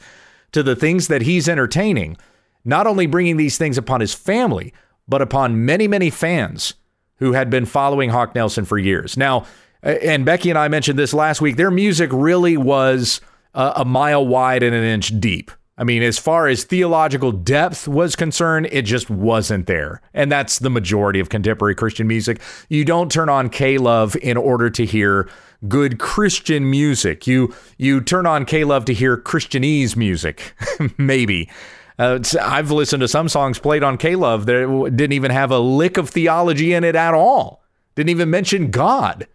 to 0.53 0.63
the 0.63 0.77
things 0.77 1.09
that 1.09 1.23
he's 1.23 1.49
entertaining, 1.49 2.17
not 2.65 2.87
only 2.87 3.07
bringing 3.07 3.37
these 3.37 3.59
things 3.59 3.77
upon 3.77 4.01
his 4.01 4.15
family, 4.15 4.73
but 5.09 5.21
upon 5.21 5.65
many, 5.65 5.89
many 5.89 6.11
fans 6.11 6.75
who 7.17 7.33
had 7.33 7.51
been 7.51 7.67
following 7.67 8.11
Hawk 8.11 8.35
Nelson 8.35 8.65
for 8.65 8.79
years. 8.79 9.17
Now, 9.17 9.47
and 9.83 10.25
Becky 10.25 10.49
and 10.49 10.59
I 10.59 10.69
mentioned 10.69 10.99
this 10.99 11.13
last 11.13 11.41
week, 11.41 11.57
their 11.57 11.71
music 11.71 12.11
really 12.13 12.57
was 12.57 13.21
uh, 13.53 13.73
a 13.77 13.85
mile 13.85 14.27
wide 14.27 14.63
and 14.63 14.75
an 14.75 14.85
inch 14.85 15.19
deep. 15.21 15.51
I 15.77 15.83
mean, 15.83 16.03
as 16.05 16.19
far 16.19 16.47
as 16.47 16.63
theological 16.63 17.33
depth 17.33 17.89
was 17.89 18.15
concerned, 18.15 18.69
it 18.71 18.83
just 18.83 19.11
wasn't 19.11 19.67
there. 19.67 20.01
And 20.13 20.31
that's 20.31 20.61
the 20.61 20.71
majority 20.71 21.19
of 21.19 21.31
contemporary 21.31 21.75
Christian 21.75 22.07
music. 22.07 22.41
You 22.69 22.85
don't 22.85 23.11
turn 23.11 23.29
on 23.29 23.51
K 23.51 23.79
Love 23.79 24.15
in 24.17 24.37
order 24.37 24.71
to 24.71 24.85
hear 24.85 25.29
good 25.67 25.99
Christian 25.99 26.71
music. 26.71 27.27
You 27.27 27.53
you 27.77 28.01
turn 28.01 28.25
on 28.25 28.45
K 28.45 28.63
Love 28.63 28.85
to 28.85 28.95
hear 28.95 29.17
Christianese 29.17 29.97
music, 29.97 30.55
maybe. 30.99 31.51
Uh, 31.99 32.21
I've 32.41 32.71
listened 32.71 33.01
to 33.03 33.09
some 33.09 33.29
songs 33.29 33.59
played 33.59 33.83
on 33.83 33.99
K 33.99 34.15
Love 34.15 34.47
that 34.47 34.93
didn't 34.97 35.13
even 35.13 35.33
have 35.33 35.51
a 35.51 35.59
lick 35.59 35.97
of 35.97 36.09
theology 36.09 36.73
in 36.73 36.85
it 36.85 36.95
at 36.95 37.15
all. 37.15 37.65
Didn't 37.97 38.11
even 38.11 38.31
mention 38.31 38.71
God. 38.71 39.27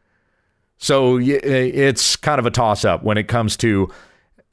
So 0.78 1.20
it's 1.20 2.16
kind 2.16 2.40
of 2.40 2.46
a 2.46 2.52
toss 2.52 2.86
up 2.86 3.04
when 3.04 3.18
it 3.18 3.28
comes 3.28 3.58
to 3.58 3.92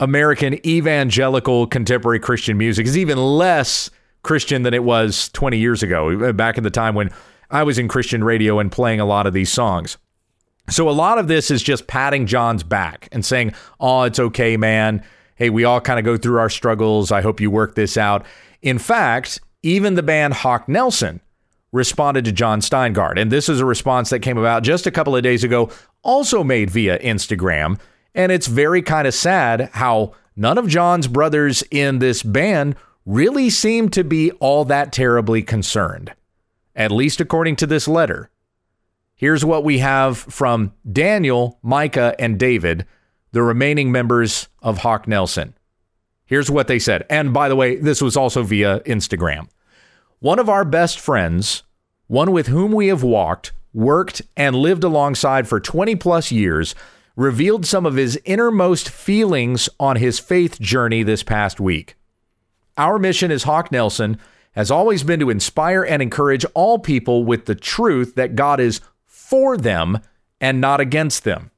American 0.01 0.65
evangelical 0.67 1.67
contemporary 1.67 2.21
Christian 2.21 2.59
music 2.59 2.87
is 2.87 2.99
even 2.99 3.19
less 3.19 3.91
Christian 4.23 4.63
than 4.63 4.75
it 4.75 4.85
was 4.85 5.29
20 5.31 5.57
years 5.57 5.83
ago, 5.83 6.29
uh, 6.29 6.33
back 6.33 6.59
in 6.59 6.65
the 6.65 6.71
time 6.71 6.95
when 6.95 7.11
I 7.51 7.63
was 7.63 7.79
in 7.79 7.89
Christian 7.89 8.25
radio 8.25 8.59
and 8.59 8.71
playing 8.71 9.01
a 9.01 9.07
lot 9.07 9.27
of 9.27 9.33
these 9.33 9.53
songs. 9.53 9.97
So 10.69 10.89
a 10.89 10.91
lot 10.91 11.19
of 11.19 11.29
this 11.29 11.51
is 11.51 11.63
just 11.63 11.87
patting 11.87 12.27
John's 12.27 12.65
back 12.65 13.09
and 13.13 13.25
saying, 13.25 13.53
"Oh, 13.79 14.03
it's 14.03 14.19
okay, 14.19 14.57
man. 14.57 15.03
Hey, 15.37 15.49
we 15.49 15.65
all 15.65 15.81
kind 15.81 15.99
of 15.99 16.05
go 16.05 16.17
through 16.17 16.41
our 16.41 16.51
struggles. 16.51 17.13
I 17.13 17.21
hope 17.23 17.41
you 17.41 17.51
work 17.51 17.77
this 17.77 17.97
out." 17.97 18.27
In 18.63 18.79
fact, 18.79 19.41
even 19.63 19.95
the 19.95 20.03
band 20.03 20.35
Hawk 20.35 20.69
Nelson 20.69 21.21
responded 21.73 22.25
to 22.25 22.33
Jon 22.33 22.61
Steingard, 22.61 23.19
and 23.19 23.31
this 23.31 23.49
is 23.49 23.61
a 23.61 23.65
response 23.65 24.11
that 24.11 24.21
came 24.21 24.39
about 24.39 24.65
just 24.65 24.87
a 24.87 24.91
couple 24.91 25.15
of 25.15 25.23
days 25.23 25.45
ago, 25.45 25.71
also 26.03 26.43
made 26.43 26.71
via 26.71 26.99
Instagram. 26.99 27.79
And 28.17 28.33
it's 28.33 28.47
very 28.47 28.81
kind 28.83 29.07
of 29.07 29.15
sad 29.15 29.71
how 29.75 30.15
none 30.35 30.57
of 30.57 30.67
John's 30.67 31.07
brothers 31.07 31.63
in 31.71 31.99
this 32.01 32.23
band 32.23 32.75
really 33.05 33.51
seem 33.51 33.91
to 33.91 34.03
be 34.03 34.33
all 34.33 34.65
that 34.65 34.91
terribly 34.91 35.43
concerned, 35.43 36.13
at 36.75 36.91
least 36.91 37.21
according 37.21 37.57
to 37.57 37.67
this 37.67 37.87
letter. 37.87 38.31
Here's 39.15 39.45
what 39.45 39.65
we 39.65 39.79
have 39.79 40.19
from 40.19 40.73
Daniel, 40.91 41.59
Micah, 41.63 42.15
and 42.19 42.39
David, 42.39 42.87
the 43.33 43.43
remaining 43.43 43.93
members 43.93 44.49
of 44.63 44.79
Hawk 44.79 45.07
Nelson. 45.07 45.55
Here's 46.25 46.51
what 46.51 46.69
they 46.69 46.79
said. 46.79 47.05
And 47.09 47.33
by 47.33 47.49
the 47.51 47.57
way, 47.57 47.77
this 47.77 48.01
was 48.01 48.17
also 48.17 48.43
via 48.43 48.81
Instagram. 48.81 49.49
One 50.21 50.39
of 50.39 50.49
our 50.49 50.65
best 50.65 50.99
friends, 50.99 51.63
one 52.07 52.33
with 52.33 52.47
whom 52.47 52.73
we 52.73 52.89
have 52.89 53.03
walked, 53.03 53.53
worked, 53.75 54.23
and 54.37 54.57
lived 54.57 54.85
alongside 54.85 55.47
for 55.47 55.61
20 55.61 55.97
plus 55.97 56.33
years, 56.33 56.75
revealed 57.17 57.67
some 57.67 57.87
of 57.87 57.97
his 57.97 58.21
innermost 58.25 58.89
feelings 58.89 59.69
on 59.81 59.97
his 59.97 60.19
faith 60.19 60.61
journey 60.61 61.03
this 61.03 61.23
past 61.23 61.59
week. 61.59 61.97
Our 62.77 62.99
mission 62.99 63.31
as 63.31 63.45
Hawk 63.45 63.73
Nelson 63.73 64.19
has 64.53 64.71
always 64.71 65.03
been 65.03 65.21
to 65.21 65.31
inspire 65.31 65.83
and 65.83 66.03
encourage 66.03 66.45
all 66.55 66.79
people 66.79 67.25
with 67.25 67.47
the 67.47 67.55
truth 67.55 68.15
that 68.15 68.37
God 68.37 68.61
is 68.61 68.81
for 69.07 69.57
them 69.57 69.99
and 70.41 70.61
not 70.61 70.81
against 70.81 71.25
them. 71.25 71.51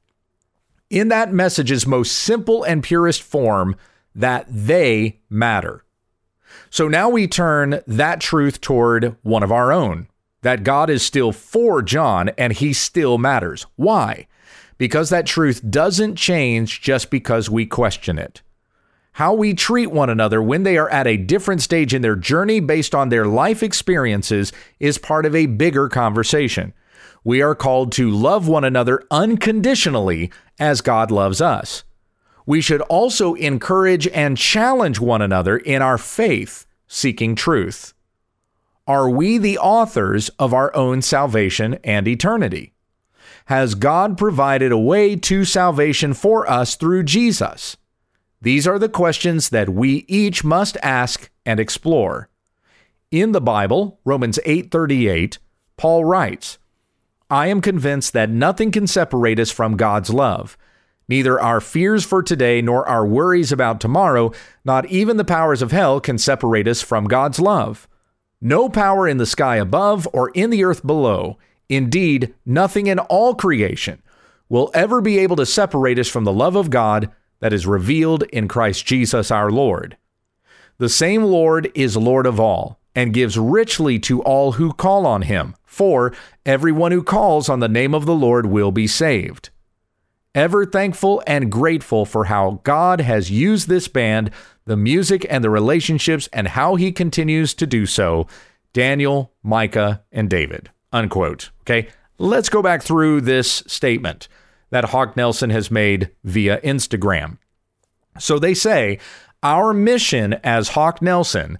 In 0.89 1.09
that 1.09 1.31
message's 1.31 1.85
most 1.85 2.13
simple 2.13 2.63
and 2.63 2.81
purest 2.81 3.21
form, 3.21 3.75
that 4.15 4.45
they 4.49 5.19
matter. 5.29 5.83
So 6.69 6.87
now 6.87 7.09
we 7.09 7.27
turn 7.27 7.81
that 7.85 8.19
truth 8.19 8.59
toward 8.59 9.15
one 9.21 9.43
of 9.43 9.51
our 9.51 9.71
own 9.71 10.07
that 10.41 10.63
God 10.63 10.89
is 10.89 11.03
still 11.03 11.31
for 11.31 11.81
John 11.81 12.29
and 12.37 12.53
he 12.53 12.71
still 12.71 13.17
matters. 13.17 13.65
Why? 13.75 14.27
Because 14.79 15.11
that 15.11 15.27
truth 15.27 15.61
doesn't 15.69 16.15
change 16.15 16.81
just 16.81 17.11
because 17.11 17.49
we 17.49 17.67
question 17.67 18.17
it. 18.17 18.41
How 19.11 19.33
we 19.33 19.53
treat 19.53 19.87
one 19.87 20.09
another 20.09 20.41
when 20.41 20.63
they 20.63 20.77
are 20.77 20.89
at 20.89 21.05
a 21.05 21.17
different 21.17 21.61
stage 21.61 21.93
in 21.93 22.01
their 22.01 22.15
journey 22.15 22.61
based 22.61 22.95
on 22.95 23.09
their 23.09 23.27
life 23.27 23.61
experiences 23.61 24.53
is 24.79 24.97
part 24.97 25.25
of 25.25 25.35
a 25.35 25.45
bigger 25.45 25.89
conversation. 25.89 26.73
We 27.25 27.41
are 27.41 27.55
called 27.55 27.91
to 27.93 28.09
love 28.09 28.47
one 28.47 28.63
another 28.63 29.03
unconditionally 29.11 30.31
as 30.57 30.79
God 30.79 31.11
loves 31.11 31.41
us. 31.41 31.83
We 32.45 32.61
should 32.61 32.81
also 32.81 33.33
encourage 33.33 34.07
and 34.07 34.37
challenge 34.37 35.01
one 35.01 35.21
another 35.21 35.57
in 35.57 35.81
our 35.81 35.97
faith, 35.97 36.65
seeking 36.87 37.35
truth. 37.35 37.93
Are 38.87 39.09
we 39.09 39.37
the 39.37 39.57
authors 39.57 40.29
of 40.39 40.53
our 40.53 40.73
own 40.73 41.01
salvation 41.01 41.77
and 41.83 42.07
eternity? 42.07 42.73
Has 43.49 43.73
God 43.73 44.15
provided 44.15 44.71
a 44.71 44.77
way 44.77 45.15
to 45.15 45.43
salvation 45.43 46.13
for 46.13 46.47
us 46.47 46.75
through 46.75 47.01
Jesus? 47.01 47.77
These 48.39 48.67
are 48.67 48.77
the 48.77 48.87
questions 48.87 49.49
that 49.49 49.69
we 49.69 50.05
each 50.07 50.43
must 50.43 50.77
ask 50.83 51.31
and 51.47 51.59
explore. 51.59 52.29
In 53.09 53.31
the 53.31 53.41
Bible, 53.41 53.99
Romans 54.05 54.37
8:38, 54.45 55.39
Paul 55.77 56.05
writes, 56.05 56.59
I 57.31 57.47
am 57.47 57.59
convinced 57.59 58.13
that 58.13 58.29
nothing 58.29 58.71
can 58.71 58.85
separate 58.85 59.39
us 59.39 59.49
from 59.49 59.77
God's 59.77 60.11
love. 60.11 60.55
Neither 61.07 61.41
our 61.41 61.59
fears 61.59 62.05
for 62.05 62.21
today 62.21 62.61
nor 62.61 62.87
our 62.87 63.03
worries 63.03 63.51
about 63.51 63.81
tomorrow, 63.81 64.31
not 64.63 64.85
even 64.91 65.17
the 65.17 65.25
powers 65.25 65.63
of 65.63 65.71
hell, 65.71 65.99
can 65.99 66.19
separate 66.19 66.67
us 66.67 66.83
from 66.83 67.05
God's 67.05 67.39
love. 67.39 67.87
No 68.39 68.69
power 68.69 69.07
in 69.07 69.17
the 69.17 69.25
sky 69.25 69.55
above 69.55 70.07
or 70.13 70.29
in 70.35 70.51
the 70.51 70.63
earth 70.63 70.85
below 70.85 71.39
Indeed, 71.69 72.33
nothing 72.45 72.87
in 72.87 72.97
all 72.97 73.35
creation 73.35 74.01
will 74.49 74.71
ever 74.73 74.99
be 74.99 75.19
able 75.19 75.35
to 75.35 75.45
separate 75.45 75.99
us 75.99 76.07
from 76.07 76.23
the 76.23 76.33
love 76.33 76.55
of 76.55 76.71
God 76.71 77.11
that 77.39 77.53
is 77.53 77.67
revealed 77.67 78.23
in 78.23 78.47
Christ 78.47 78.85
Jesus 78.85 79.29
our 79.29 79.51
Lord. 79.51 79.95
The 80.79 80.89
same 80.89 81.23
Lord 81.23 81.71
is 81.75 81.95
Lord 81.95 82.25
of 82.25 82.39
all 82.39 82.79
and 82.95 83.13
gives 83.13 83.37
richly 83.37 83.99
to 83.99 84.21
all 84.23 84.53
who 84.53 84.73
call 84.73 85.05
on 85.05 85.21
him, 85.21 85.55
for 85.63 86.11
everyone 86.45 86.91
who 86.91 87.03
calls 87.03 87.47
on 87.47 87.59
the 87.59 87.69
name 87.69 87.93
of 87.93 88.07
the 88.07 88.15
Lord 88.15 88.47
will 88.47 88.71
be 88.71 88.87
saved. 88.87 89.51
Ever 90.33 90.65
thankful 90.65 91.21
and 91.27 91.51
grateful 91.51 92.05
for 92.05 92.25
how 92.25 92.61
God 92.63 93.01
has 93.01 93.29
used 93.29 93.67
this 93.67 93.87
band, 93.87 94.31
the 94.65 94.77
music 94.77 95.25
and 95.29 95.43
the 95.43 95.49
relationships, 95.49 96.27
and 96.33 96.47
how 96.47 96.75
he 96.75 96.91
continues 96.91 97.53
to 97.55 97.67
do 97.67 97.85
so, 97.85 98.27
Daniel, 98.73 99.31
Micah, 99.43 100.03
and 100.11 100.29
David 100.29 100.71
unquote. 100.91 101.51
Okay. 101.61 101.89
Let's 102.17 102.49
go 102.49 102.61
back 102.61 102.83
through 102.83 103.21
this 103.21 103.63
statement 103.67 104.27
that 104.71 104.85
Hawk 104.85 105.15
Nelson 105.15 105.49
has 105.49 105.71
made 105.71 106.11
via 106.23 106.59
Instagram. 106.61 107.37
So 108.19 108.39
they 108.39 108.53
say, 108.53 108.99
Our 109.41 109.73
mission 109.73 110.33
as 110.43 110.69
Hawk 110.69 111.01
Nelson 111.01 111.57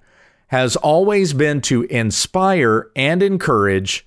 has 0.47 0.75
always 0.75 1.33
been 1.33 1.61
to 1.61 1.83
inspire 1.83 2.89
and 2.95 3.23
encourage 3.23 4.05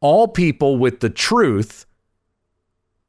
all 0.00 0.28
people 0.28 0.76
with 0.76 1.00
the 1.00 1.10
truth 1.10 1.86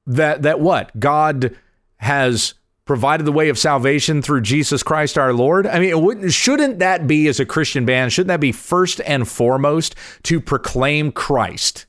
that 0.05 0.43
that 0.43 0.59
what 0.59 0.97
God 0.99 1.55
has 1.97 2.53
provided 2.87 3.25
the 3.25 3.31
way 3.31 3.49
of 3.49 3.59
salvation 3.59 4.21
through 4.21 4.41
Jesus 4.41 4.81
Christ 4.81 5.17
our 5.17 5.33
Lord? 5.33 5.67
I 5.67 5.79
mean, 5.79 6.29
shouldn't 6.29 6.79
that 6.79 7.05
be, 7.05 7.27
as 7.27 7.39
a 7.39 7.45
Christian 7.45 7.85
band, 7.85 8.13
shouldn't 8.13 8.29
that 8.29 8.39
be 8.39 8.51
first 8.51 9.01
and 9.05 9.27
foremost 9.27 9.95
to 10.23 10.41
proclaim 10.41 11.11
Christ? 11.11 11.85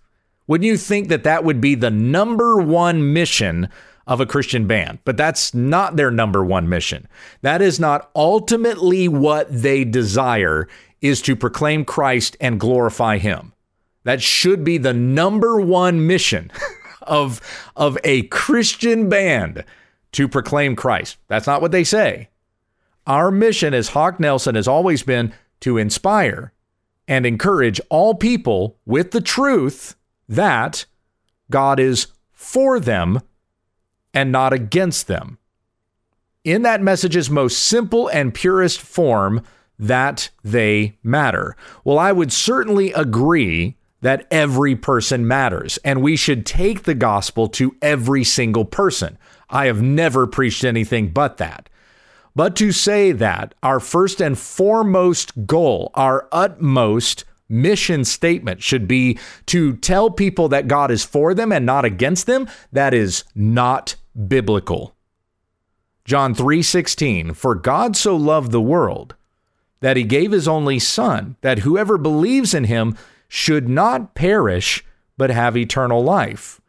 Wouldn't 0.47 0.67
you 0.67 0.77
think 0.77 1.09
that 1.09 1.25
that 1.25 1.45
would 1.45 1.61
be 1.61 1.75
the 1.75 1.91
number 1.91 2.57
one 2.57 3.13
mission 3.13 3.69
of 4.07 4.21
a 4.21 4.27
Christian 4.27 4.67
band? 4.67 4.99
But 5.05 5.17
that's 5.17 5.55
not 5.55 5.97
their 5.97 6.11
number 6.11 6.45
one 6.45 6.69
mission. 6.69 7.07
That 7.43 7.63
is 7.63 7.79
not 7.79 8.11
ultimately 8.17 9.09
what 9.09 9.47
they 9.51 9.85
desire 9.85 10.69
is 11.01 11.23
to 11.23 11.37
proclaim 11.37 11.85
Christ 11.85 12.37
and 12.41 12.59
glorify 12.59 13.19
him. 13.19 13.53
That 14.05 14.23
should 14.23 14.65
be 14.65 14.79
the 14.79 14.95
number 14.95 15.61
one 15.61 16.07
mission 16.07 16.51
of, 17.03 17.41
of 17.77 17.99
a 18.05 18.23
Christian 18.23 19.09
band 19.09 19.65
to 20.13 20.29
proclaim 20.29 20.77
Christ. 20.77 21.19
That's 21.29 21.47
not 21.47 21.63
what 21.63 21.73
they 21.73 21.85
say. 21.85 22.31
Our 23.07 23.31
mission 23.31 23.75
as 23.75 23.89
Hawk 23.89 24.21
Nelson 24.21 24.55
has 24.55 24.69
always 24.69 25.03
been 25.03 25.33
to 25.61 25.79
inspire 25.79 26.53
and 27.07 27.25
encourage 27.25 27.81
all 27.89 28.15
people 28.15 28.79
with 28.85 29.13
the 29.13 29.21
truth 29.21 29.97
that 30.29 30.85
God 31.51 31.81
is 31.81 32.09
for 32.33 32.79
them 32.79 33.21
and 34.13 34.31
not 34.31 34.53
against 34.53 35.07
them. 35.07 35.39
In 36.45 36.63
that 36.63 36.83
message's 36.83 37.31
most 37.31 37.59
simple 37.59 38.09
and 38.09 38.35
purest 38.35 38.81
form, 38.81 39.43
that 39.79 40.31
they 40.43 40.99
matter. 41.03 41.57
Well, 41.85 41.99
I 41.99 42.13
would 42.13 42.33
certainly 42.33 42.93
agree 42.93 43.77
that 44.01 44.27
every 44.31 44.77
person 44.77 45.27
matters, 45.27 45.79
and 45.85 46.03
we 46.03 46.17
should 46.17 46.47
take 46.47 46.83
the 46.83 46.95
gospel 46.95 47.49
to 47.49 47.77
every 47.83 48.25
single 48.25 48.65
person. 48.65 49.19
I 49.51 49.67
have 49.67 49.83
never 49.83 50.27
preached 50.27 50.65
anything 50.65 51.09
but 51.09 51.39
that. 51.39 51.69
But 52.35 52.55
to 52.57 52.71
say 52.73 53.13
that 53.13 53.55
our 53.63 53.81
first 53.81 54.21
and 54.21 54.39
foremost 54.39 55.47
goal, 55.47 55.91
our 55.95 56.29
utmost 56.31 57.25
mission 57.49 58.05
statement 58.05 58.63
should 58.63 58.87
be 58.87 59.19
to 59.47 59.75
tell 59.77 60.11
people 60.11 60.49
that 60.49 60.69
God 60.69 60.91
is 60.91 61.05
for 61.05 61.35
them 61.35 61.51
and 61.51 61.65
not 61.65 61.85
against 61.85 62.27
them, 62.27 62.49
that 62.73 62.95
is 62.95 63.25
not 63.35 63.97
biblical. 64.29 64.95
John 66.05 66.35
3:16 66.35 67.35
For 67.35 67.55
God 67.55 67.97
so 67.97 68.17
loved 68.17 68.53
the 68.53 68.61
world 68.61 69.15
that 69.81 69.97
he 69.97 70.05
gave 70.05 70.33
his 70.33 70.49
only 70.49 70.79
son 70.79 71.37
that 71.41 71.61
whoever 71.61 71.99
believes 71.99 72.55
in 72.55 72.65
him 72.65 72.97
should 73.29 73.69
not 73.69 74.15
perish 74.15 74.85
but 75.17 75.31
have 75.31 75.57
eternal 75.57 76.03
life. 76.03 76.61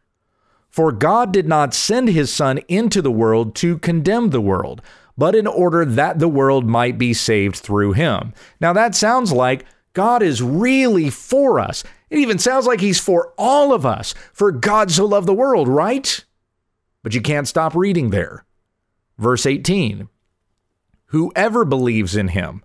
For 0.69 0.91
God 0.91 1.31
did 1.31 1.47
not 1.47 1.73
send 1.73 2.09
his 2.09 2.33
son 2.33 2.59
into 2.67 3.01
the 3.01 3.11
world 3.11 3.55
to 3.55 3.77
condemn 3.79 4.29
the 4.29 4.41
world, 4.41 4.81
but 5.17 5.35
in 5.35 5.47
order 5.47 5.83
that 5.83 6.19
the 6.19 6.27
world 6.27 6.65
might 6.65 6.97
be 6.97 7.13
saved 7.13 7.57
through 7.57 7.93
him. 7.93 8.33
Now 8.61 8.73
that 8.73 8.95
sounds 8.95 9.31
like 9.31 9.65
God 9.93 10.21
is 10.21 10.41
really 10.41 11.09
for 11.09 11.59
us. 11.59 11.83
It 12.09 12.19
even 12.19 12.39
sounds 12.39 12.65
like 12.65 12.79
he's 12.79 12.99
for 12.99 13.33
all 13.37 13.73
of 13.73 13.85
us. 13.85 14.13
For 14.33 14.51
God 14.51 14.91
so 14.91 15.05
loved 15.05 15.27
the 15.27 15.33
world, 15.33 15.67
right? 15.67 16.23
But 17.03 17.13
you 17.13 17.21
can't 17.21 17.47
stop 17.47 17.75
reading 17.75 18.09
there. 18.09 18.45
Verse 19.17 19.45
18 19.45 20.07
Whoever 21.07 21.65
believes 21.65 22.15
in 22.15 22.29
him 22.29 22.63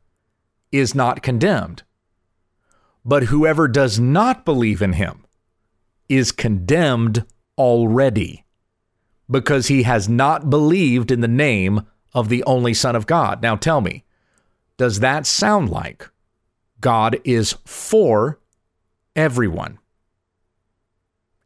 is 0.71 0.95
not 0.95 1.23
condemned, 1.23 1.83
but 3.05 3.25
whoever 3.25 3.67
does 3.69 3.99
not 3.99 4.45
believe 4.45 4.83
in 4.83 4.95
him 4.95 5.25
is 6.09 6.31
condemned 6.31 7.25
already 7.57 8.45
because 9.31 9.69
he 9.69 9.85
has 9.85 10.09
not 10.09 10.51
believed 10.51 11.11
in 11.11 11.21
the 11.21 11.29
name 11.29 11.83
of 12.13 12.29
the 12.29 12.45
only 12.45 12.75
Son 12.75 12.95
of 12.95 13.07
God. 13.07 13.43
Now 13.43 13.57
tell 13.57 13.81
me, 13.81 14.05
does 14.77 15.01
that 15.01 15.27
sound 15.27 15.71
like 15.71 16.09
God 16.81 17.19
is 17.25 17.57
for 17.65 18.39
everyone? 19.17 19.79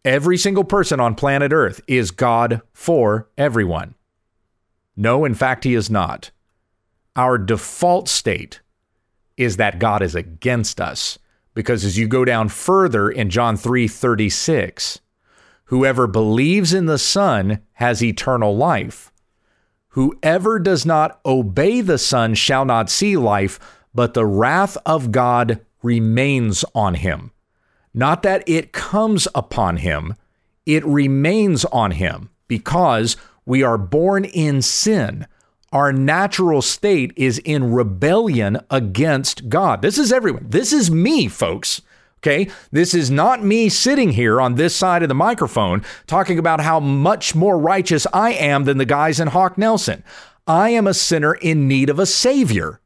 Every 0.05 0.39
single 0.39 0.65
person 0.65 1.01
on 1.01 1.15
planet 1.15 1.53
Earth 1.53 1.81
is 1.87 2.11
God 2.11 2.63
for 2.73 3.29
everyone. 3.37 3.95
No, 4.97 5.25
in 5.25 5.35
fact, 5.35 5.65
he 5.65 5.75
is 5.75 5.91
not. 5.91 6.31
Our 7.15 7.37
default 7.39 8.09
state 8.09 8.61
is 9.37 9.57
that 9.57 9.79
God 9.79 10.03
is 10.03 10.15
against 10.15 10.81
us. 10.81 11.19
Because 11.55 11.85
as 11.85 11.99
you 11.99 12.09
go 12.09 12.25
down 12.25 12.49
further 12.49 13.11
in 13.11 13.31
John 13.31 13.57
3 13.57 13.89
36, 13.89 15.01
whoever 15.69 16.07
believes 16.07 16.73
in 16.73 16.87
the 16.87 16.99
Son 16.99 17.61
has 17.75 18.03
eternal 18.03 18.57
life. 18.57 19.13
Whoever 19.91 20.59
does 20.59 20.85
not 20.85 21.21
obey 21.25 21.81
the 21.81 21.99
Son 21.99 22.35
shall 22.35 22.65
not 22.65 22.91
see 22.91 23.17
life, 23.17 23.59
but 23.95 24.15
the 24.15 24.27
wrath 24.27 24.77
of 24.85 25.13
God 25.13 25.61
remains 25.83 26.65
on 26.75 26.95
him. 26.95 27.33
Not 27.95 28.23
that 28.23 28.47
it 28.47 28.73
comes 28.73 29.29
upon 29.35 29.79
him, 29.79 30.15
it 30.67 30.85
remains 30.85 31.65
on 31.67 31.93
him 31.93 32.31
because 32.47 33.17
we 33.45 33.63
are 33.63 33.79
born 33.79 34.25
in 34.25 34.63
sin. 34.63 35.27
Our 35.73 35.93
natural 35.93 36.63
state 36.63 37.13
is 37.17 37.39
in 37.39 37.73
rebellion 37.73 38.61
against 38.71 39.49
God. 39.49 39.83
This 39.83 39.99
is 39.99 40.13
everyone. 40.13 40.47
This 40.49 40.73
is 40.73 40.91
me, 40.91 41.29
folks. 41.29 41.83
Okay. 42.19 42.51
This 42.73 42.95
is 42.95 43.11
not 43.11 43.45
me 43.45 43.69
sitting 43.69 44.13
here 44.13 44.41
on 44.41 44.57
this 44.57 44.75
side 44.75 45.03
of 45.03 45.09
the 45.09 45.15
microphone 45.15 45.85
talking 46.07 46.39
about 46.39 46.61
how 46.61 46.81
much 46.81 47.35
more 47.35 47.59
righteous 47.59 48.07
I 48.13 48.33
am 48.33 48.65
than 48.65 48.79
the 48.79 48.85
guys 48.85 49.21
in 49.21 49.29
Hawk 49.29 49.57
Nelson. 49.57 50.03
I 50.47 50.71
am 50.71 50.87
a 50.87 50.95
sinner 50.95 51.35
in 51.35 51.69
need 51.69 51.91
of 51.91 51.99
a 51.99 52.07
savior. 52.07 52.81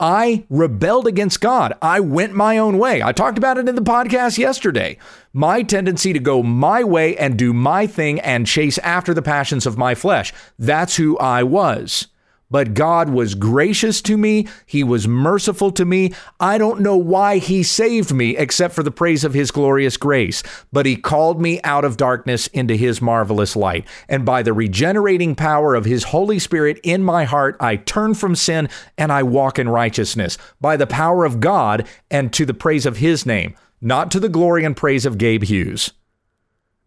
I 0.00 0.44
rebelled 0.48 1.08
against 1.08 1.40
God. 1.40 1.72
I 1.82 1.98
went 2.00 2.32
my 2.32 2.56
own 2.58 2.78
way. 2.78 3.02
I 3.02 3.12
talked 3.12 3.36
about 3.36 3.58
it 3.58 3.68
in 3.68 3.74
the 3.74 3.82
podcast 3.82 4.38
yesterday. 4.38 4.96
My 5.32 5.62
tendency 5.62 6.12
to 6.12 6.20
go 6.20 6.42
my 6.42 6.84
way 6.84 7.16
and 7.16 7.36
do 7.36 7.52
my 7.52 7.86
thing 7.86 8.20
and 8.20 8.46
chase 8.46 8.78
after 8.78 9.12
the 9.12 9.22
passions 9.22 9.66
of 9.66 9.76
my 9.76 9.94
flesh. 9.96 10.32
That's 10.58 10.96
who 10.96 11.18
I 11.18 11.42
was. 11.42 12.06
But 12.50 12.72
God 12.72 13.10
was 13.10 13.34
gracious 13.34 14.00
to 14.02 14.16
me. 14.16 14.48
He 14.64 14.82
was 14.82 15.06
merciful 15.06 15.70
to 15.72 15.84
me. 15.84 16.14
I 16.40 16.56
don't 16.56 16.80
know 16.80 16.96
why 16.96 17.38
He 17.38 17.62
saved 17.62 18.12
me 18.12 18.36
except 18.36 18.74
for 18.74 18.82
the 18.82 18.90
praise 18.90 19.22
of 19.22 19.34
His 19.34 19.50
glorious 19.50 19.96
grace. 19.96 20.42
But 20.72 20.86
He 20.86 20.96
called 20.96 21.42
me 21.42 21.60
out 21.62 21.84
of 21.84 21.98
darkness 21.98 22.46
into 22.48 22.74
His 22.74 23.02
marvelous 23.02 23.54
light. 23.54 23.86
And 24.08 24.24
by 24.24 24.42
the 24.42 24.54
regenerating 24.54 25.34
power 25.34 25.74
of 25.74 25.84
His 25.84 26.04
Holy 26.04 26.38
Spirit 26.38 26.80
in 26.82 27.02
my 27.02 27.24
heart, 27.24 27.56
I 27.60 27.76
turn 27.76 28.14
from 28.14 28.34
sin 28.34 28.68
and 28.96 29.12
I 29.12 29.22
walk 29.22 29.58
in 29.58 29.68
righteousness. 29.68 30.38
By 30.60 30.78
the 30.78 30.86
power 30.86 31.26
of 31.26 31.40
God 31.40 31.86
and 32.10 32.32
to 32.32 32.46
the 32.46 32.54
praise 32.54 32.86
of 32.86 32.96
His 32.96 33.26
name, 33.26 33.54
not 33.82 34.10
to 34.12 34.20
the 34.20 34.28
glory 34.28 34.64
and 34.64 34.76
praise 34.76 35.04
of 35.04 35.18
Gabe 35.18 35.44
Hughes. 35.44 35.92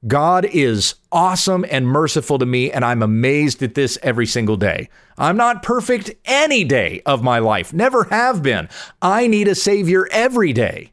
God 0.08 0.46
is 0.46 0.96
awesome 1.12 1.64
and 1.70 1.88
merciful 1.88 2.40
to 2.40 2.46
me, 2.46 2.72
and 2.72 2.84
I'm 2.84 3.04
amazed 3.04 3.62
at 3.62 3.76
this 3.76 4.00
every 4.02 4.26
single 4.26 4.58
day. 4.58 4.90
I'm 5.18 5.38
not 5.38 5.62
perfect 5.62 6.12
any 6.26 6.64
day 6.64 7.04
of 7.06 7.22
my 7.22 7.38
life, 7.38 7.72
never 7.72 8.06
have 8.06 8.42
been. 8.42 8.68
I 9.02 9.28
need 9.28 9.48
a 9.48 9.54
Savior 9.54 10.08
every 10.12 10.54
day. 10.54 10.92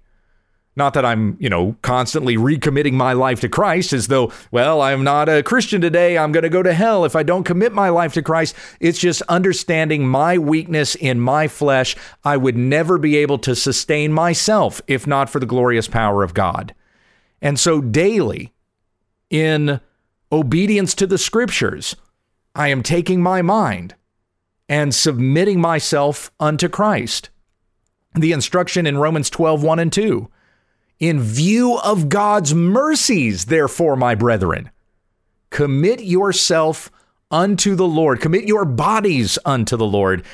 Not 0.77 0.94
that 0.94 1.05
I'm, 1.05 1.37
you 1.40 1.49
know, 1.49 1.75
constantly 1.83 2.37
recommitting 2.37 2.92
my 2.92 3.12
life 3.12 3.40
to 3.40 3.49
Christ 3.49 3.92
as 3.92 4.07
though, 4.07 4.31
well, 4.53 4.81
I'm 4.81 5.03
not 5.03 5.29
a 5.29 5.42
Christian 5.42 5.81
today. 5.81 6.16
I'm 6.16 6.31
going 6.31 6.44
to 6.44 6.49
go 6.49 6.62
to 6.62 6.73
hell 6.73 7.05
if 7.05 7.16
I 7.16 7.25
don't 7.25 7.42
commit 7.42 7.73
my 7.73 7.88
life 7.88 8.12
to 8.12 8.23
Christ. 8.23 8.55
It's 8.79 9.01
just 9.01 9.21
understanding 9.23 10.07
my 10.07 10.38
weakness 10.38 10.94
in 10.94 11.18
my 11.18 11.49
flesh. 11.49 11.97
I 12.23 12.37
would 12.37 12.57
never 12.57 12.97
be 12.97 13.16
able 13.16 13.38
to 13.38 13.57
sustain 13.57 14.12
myself 14.12 14.81
if 14.87 15.05
not 15.05 15.29
for 15.29 15.40
the 15.40 15.47
glorious 15.47 15.88
power 15.88 16.23
of 16.23 16.33
God. 16.33 16.75
And 17.42 17.59
so 17.59 17.81
daily, 17.81 18.53
in 19.31 19.81
obedience 20.31 20.95
to 20.95 21.07
the 21.07 21.19
scriptures, 21.19 21.97
I 22.55 22.69
am 22.69 22.83
taking 22.83 23.23
my 23.23 23.43
mind 23.43 23.95
and 24.69 24.95
submitting 24.95 25.61
myself 25.61 26.31
unto 26.38 26.69
Christ. 26.69 27.31
The 28.14 28.33
instruction 28.33 28.87
in 28.87 28.99
Romans 28.99 29.31
12, 29.31 29.62
1 29.62 29.79
and 29.79 29.93
2. 29.93 30.29
In 30.99 31.21
view 31.21 31.79
of 31.79 32.09
God's 32.09 32.55
mercies, 32.55 33.47
therefore, 33.47 33.97
my 33.97 34.14
brethren, 34.14 34.71
commit 35.51 36.03
yourself 36.03 36.91
unto 37.31 37.75
the 37.75 37.87
Lord, 37.87 38.21
commit 38.21 38.45
your 38.45 38.64
bodies 38.64 39.38
unto 39.45 39.77
the 39.77 39.87
Lord 39.87 40.25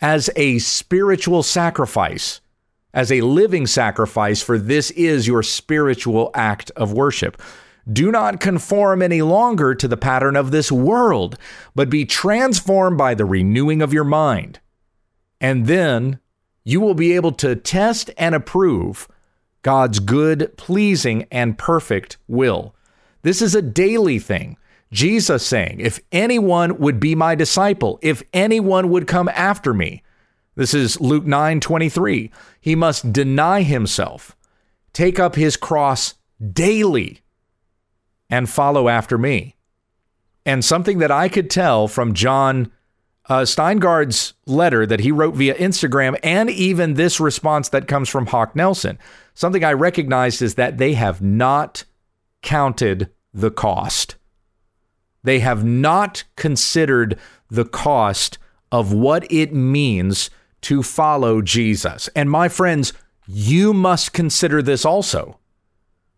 as 0.00 0.30
a 0.36 0.58
spiritual 0.58 1.42
sacrifice, 1.42 2.40
as 2.94 3.10
a 3.10 3.22
living 3.22 3.66
sacrifice, 3.66 4.42
for 4.42 4.58
this 4.58 4.90
is 4.92 5.26
your 5.26 5.42
spiritual 5.42 6.30
act 6.34 6.70
of 6.76 6.92
worship. 6.92 7.40
Do 7.90 8.12
not 8.12 8.40
conform 8.40 9.02
any 9.02 9.22
longer 9.22 9.74
to 9.74 9.88
the 9.88 9.96
pattern 9.96 10.36
of 10.36 10.50
this 10.50 10.70
world, 10.70 11.36
but 11.74 11.90
be 11.90 12.04
transformed 12.04 12.96
by 12.96 13.14
the 13.14 13.24
renewing 13.24 13.82
of 13.82 13.92
your 13.92 14.04
mind. 14.04 14.60
And 15.40 15.66
then 15.66 16.20
you 16.64 16.80
will 16.80 16.94
be 16.94 17.12
able 17.12 17.32
to 17.32 17.56
test 17.56 18.10
and 18.16 18.34
approve 18.34 19.08
God's 19.62 19.98
good, 19.98 20.56
pleasing, 20.56 21.26
and 21.30 21.58
perfect 21.58 22.18
will. 22.28 22.74
This 23.22 23.42
is 23.42 23.54
a 23.54 23.62
daily 23.62 24.18
thing. 24.18 24.56
Jesus 24.92 25.44
saying, 25.44 25.80
If 25.80 26.00
anyone 26.12 26.78
would 26.78 27.00
be 27.00 27.14
my 27.14 27.34
disciple, 27.34 27.98
if 28.02 28.22
anyone 28.32 28.90
would 28.90 29.06
come 29.06 29.28
after 29.30 29.72
me, 29.72 30.02
this 30.54 30.74
is 30.74 31.00
Luke 31.00 31.24
9 31.24 31.60
23, 31.60 32.30
he 32.60 32.74
must 32.74 33.12
deny 33.12 33.62
himself, 33.62 34.36
take 34.92 35.18
up 35.18 35.34
his 35.34 35.56
cross 35.56 36.14
daily 36.52 37.22
and 38.30 38.48
follow 38.48 38.88
after 38.88 39.18
me. 39.18 39.56
And 40.44 40.64
something 40.64 40.98
that 40.98 41.10
I 41.10 41.28
could 41.28 41.50
tell 41.50 41.88
from 41.88 42.14
John 42.14 42.72
uh, 43.28 43.42
Steingard's 43.42 44.34
letter 44.46 44.84
that 44.86 45.00
he 45.00 45.12
wrote 45.12 45.34
via 45.34 45.54
Instagram, 45.54 46.18
and 46.22 46.50
even 46.50 46.94
this 46.94 47.20
response 47.20 47.68
that 47.68 47.86
comes 47.86 48.08
from 48.08 48.26
Hawk 48.26 48.56
Nelson, 48.56 48.98
something 49.34 49.64
I 49.64 49.72
recognized 49.72 50.42
is 50.42 50.56
that 50.56 50.78
they 50.78 50.94
have 50.94 51.22
not 51.22 51.84
counted 52.42 53.10
the 53.32 53.50
cost. 53.50 54.16
They 55.22 55.38
have 55.38 55.64
not 55.64 56.24
considered 56.36 57.18
the 57.48 57.64
cost 57.64 58.38
of 58.72 58.92
what 58.92 59.30
it 59.30 59.54
means 59.54 60.30
to 60.62 60.82
follow 60.82 61.42
Jesus. 61.42 62.08
And 62.16 62.30
my 62.30 62.48
friends, 62.48 62.92
you 63.26 63.72
must 63.72 64.12
consider 64.12 64.62
this 64.62 64.84
also. 64.84 65.38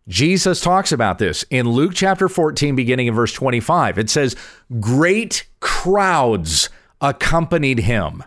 Jesus 0.07 0.61
talks 0.61 0.91
about 0.91 1.17
this 1.17 1.43
in 1.49 1.67
Luke 1.67 1.93
chapter 1.95 2.29
14, 2.29 2.75
beginning 2.75 3.07
in 3.07 3.15
verse 3.15 3.33
25. 3.33 3.97
It 3.97 4.09
says, 4.09 4.35
Great 4.79 5.47
crowds 5.59 6.69
accompanied 7.01 7.79
him. 7.79 8.23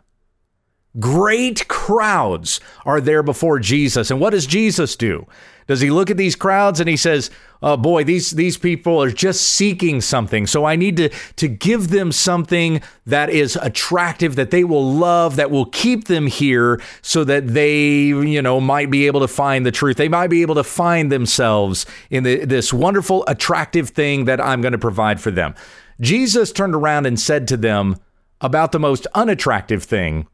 Great 0.99 1.69
crowds 1.69 2.61
are 2.85 3.01
there 3.01 3.23
before 3.23 3.61
Jesus. 3.61 4.11
And 4.11 4.21
what 4.21 4.31
does 4.31 4.47
Jesus 4.47 4.97
do? 4.97 5.27
Does 5.69 5.81
he 5.81 5.91
look 5.91 6.11
at 6.11 6.17
these 6.17 6.35
crowds 6.35 6.81
and 6.81 6.89
he 6.89 6.97
says, 6.97 7.31
"Oh 7.63 7.77
boy, 7.77 8.03
these 8.03 8.33
these 8.33 8.59
people 8.59 9.01
are 9.01 9.13
just 9.13 9.43
seeking 9.43 10.01
something. 10.01 10.49
So 10.49 10.65
I 10.65 10.75
need 10.75 10.97
to 10.97 11.11
to 11.37 11.47
give 11.47 11.91
them 11.91 12.11
something 12.11 12.81
that 13.07 13.31
is 13.31 13.57
attractive 13.63 14.35
that 14.35 14.51
they 14.51 14.65
will 14.65 14.93
love, 14.93 15.37
that 15.37 15.53
will 15.53 15.67
keep 15.67 16.07
them 16.07 16.27
here 16.27 16.81
so 17.03 17.23
that 17.23 17.47
they, 17.47 18.07
you 18.07 18.43
know, 18.43 18.61
might 18.61 18.91
be 18.91 19.07
able 19.07 19.21
to 19.21 19.29
find 19.29 19.65
the 19.65 19.71
truth. 19.71 19.97
They 19.97 20.09
might 20.09 20.31
be 20.31 20.43
able 20.43 20.57
to 20.57 20.65
find 20.65 21.13
themselves 21.13 21.87
in 22.11 22.25
the, 22.25 22.45
this 22.45 22.73
wonderful 22.73 23.23
attractive 23.29 23.91
thing 23.91 24.25
that 24.25 24.41
I'm 24.41 24.61
going 24.61 24.73
to 24.73 24.79
provide 24.79 25.21
for 25.21 25.31
them." 25.31 25.55
Jesus 26.01 26.51
turned 26.51 26.75
around 26.75 27.07
and 27.07 27.21
said 27.21 27.47
to 27.49 27.57
them, 27.57 27.97
about 28.41 28.73
the 28.73 28.79
most 28.79 29.07
unattractive 29.15 29.83
thing 29.83 30.27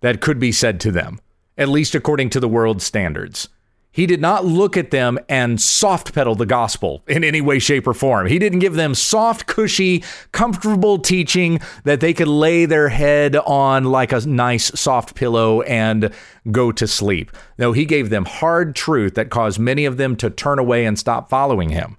that 0.00 0.20
could 0.20 0.38
be 0.38 0.52
said 0.52 0.80
to 0.80 0.90
them, 0.90 1.20
at 1.56 1.68
least 1.68 1.94
according 1.94 2.30
to 2.30 2.40
the 2.40 2.48
world's 2.48 2.84
standards. 2.84 3.48
He 3.94 4.06
did 4.06 4.20
not 4.20 4.44
look 4.44 4.76
at 4.76 4.90
them 4.90 5.20
and 5.28 5.60
soft 5.60 6.12
pedal 6.12 6.34
the 6.34 6.46
gospel 6.46 7.04
in 7.06 7.22
any 7.22 7.40
way, 7.40 7.60
shape, 7.60 7.86
or 7.86 7.94
form. 7.94 8.26
He 8.26 8.40
didn't 8.40 8.58
give 8.58 8.74
them 8.74 8.92
soft, 8.92 9.46
cushy, 9.46 10.02
comfortable 10.32 10.98
teaching 10.98 11.60
that 11.84 12.00
they 12.00 12.12
could 12.12 12.26
lay 12.26 12.66
their 12.66 12.88
head 12.88 13.36
on 13.36 13.84
like 13.84 14.10
a 14.10 14.26
nice, 14.26 14.78
soft 14.78 15.14
pillow 15.14 15.62
and 15.62 16.12
go 16.50 16.72
to 16.72 16.88
sleep. 16.88 17.30
No, 17.56 17.70
he 17.70 17.84
gave 17.84 18.10
them 18.10 18.24
hard 18.24 18.74
truth 18.74 19.14
that 19.14 19.30
caused 19.30 19.60
many 19.60 19.84
of 19.84 19.96
them 19.96 20.16
to 20.16 20.28
turn 20.28 20.58
away 20.58 20.86
and 20.86 20.98
stop 20.98 21.30
following 21.30 21.68
him. 21.68 21.96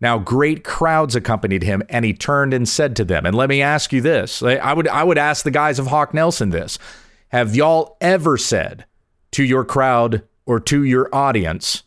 Now, 0.00 0.18
great 0.18 0.64
crowds 0.64 1.14
accompanied 1.14 1.62
him, 1.62 1.84
and 1.88 2.04
he 2.04 2.12
turned 2.12 2.52
and 2.52 2.68
said 2.68 2.96
to 2.96 3.04
them, 3.04 3.26
and 3.26 3.36
let 3.36 3.48
me 3.48 3.62
ask 3.62 3.92
you 3.92 4.00
this. 4.00 4.42
I 4.42 4.72
would, 4.72 4.88
I 4.88 5.04
would 5.04 5.18
ask 5.18 5.44
the 5.44 5.52
guys 5.52 5.78
of 5.78 5.86
Hawk 5.86 6.12
Nelson 6.12 6.50
this. 6.50 6.80
Have 7.28 7.54
y'all 7.54 7.96
ever 8.00 8.36
said 8.36 8.86
to 9.30 9.44
your 9.44 9.64
crowd, 9.64 10.24
or 10.46 10.60
to 10.60 10.82
your 10.82 11.08
audience 11.14 11.82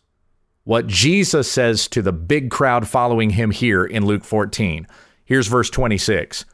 what 0.64 0.88
Jesus 0.88 1.50
says 1.50 1.86
to 1.88 2.02
the 2.02 2.12
big 2.12 2.50
crowd 2.50 2.88
following 2.88 3.30
him 3.30 3.52
here 3.52 3.84
in 3.84 4.04
Luke 4.04 4.24
14. 4.24 4.86
Here's 5.24 5.46
verse 5.46 5.70
26 5.70 6.44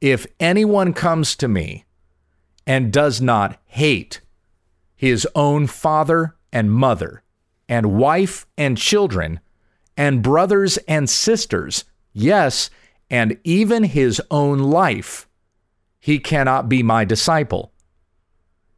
If 0.00 0.26
anyone 0.38 0.92
comes 0.92 1.34
to 1.36 1.48
me 1.48 1.84
and 2.66 2.92
does 2.92 3.20
not 3.20 3.58
hate 3.64 4.20
his 4.94 5.26
own 5.34 5.66
father 5.66 6.36
and 6.52 6.70
mother, 6.70 7.22
and 7.66 7.96
wife 7.96 8.46
and 8.58 8.76
children, 8.76 9.40
and 9.96 10.22
brothers 10.22 10.76
and 10.88 11.08
sisters, 11.08 11.84
yes, 12.12 12.68
and 13.08 13.38
even 13.44 13.84
his 13.84 14.20
own 14.30 14.58
life, 14.58 15.28
he 15.98 16.18
cannot 16.18 16.68
be 16.68 16.82
my 16.82 17.04
disciple. 17.04 17.72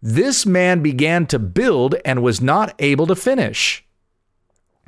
this 0.00 0.46
man 0.46 0.82
began 0.82 1.26
to 1.26 1.38
build 1.38 1.96
and 2.04 2.22
was 2.22 2.40
not 2.40 2.74
able 2.78 3.06
to 3.06 3.16
finish. 3.16 3.84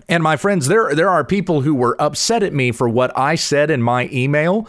And 0.09 0.23
my 0.23 0.37
friends, 0.37 0.67
there, 0.67 0.95
there 0.95 1.09
are 1.09 1.25
people 1.25 1.63
who 1.63 1.75
were 1.75 2.01
upset 2.01 2.43
at 2.43 2.53
me 2.53 2.73
for 2.73 2.89
what 2.89 3.17
I 3.17 3.35
said 3.35 3.71
in 3.71 3.83
my 3.83 4.09
email. 4.13 4.69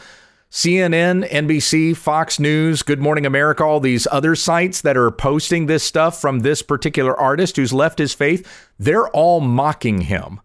CNN, 0.51 1.27
NBC, 1.29 1.95
Fox 1.95 2.37
News, 2.37 2.83
Good 2.83 2.99
Morning 2.99 3.25
America, 3.25 3.63
all 3.63 3.79
these 3.79 4.05
other 4.11 4.35
sites 4.35 4.81
that 4.81 4.97
are 4.97 5.09
posting 5.09 5.65
this 5.65 5.83
stuff 5.83 6.19
from 6.19 6.39
this 6.39 6.61
particular 6.61 7.17
artist 7.17 7.55
who's 7.55 7.71
left 7.71 7.99
his 7.99 8.13
faith, 8.13 8.69
they're 8.77 9.07
all 9.09 9.39
mocking 9.39 10.01
him. 10.01 10.41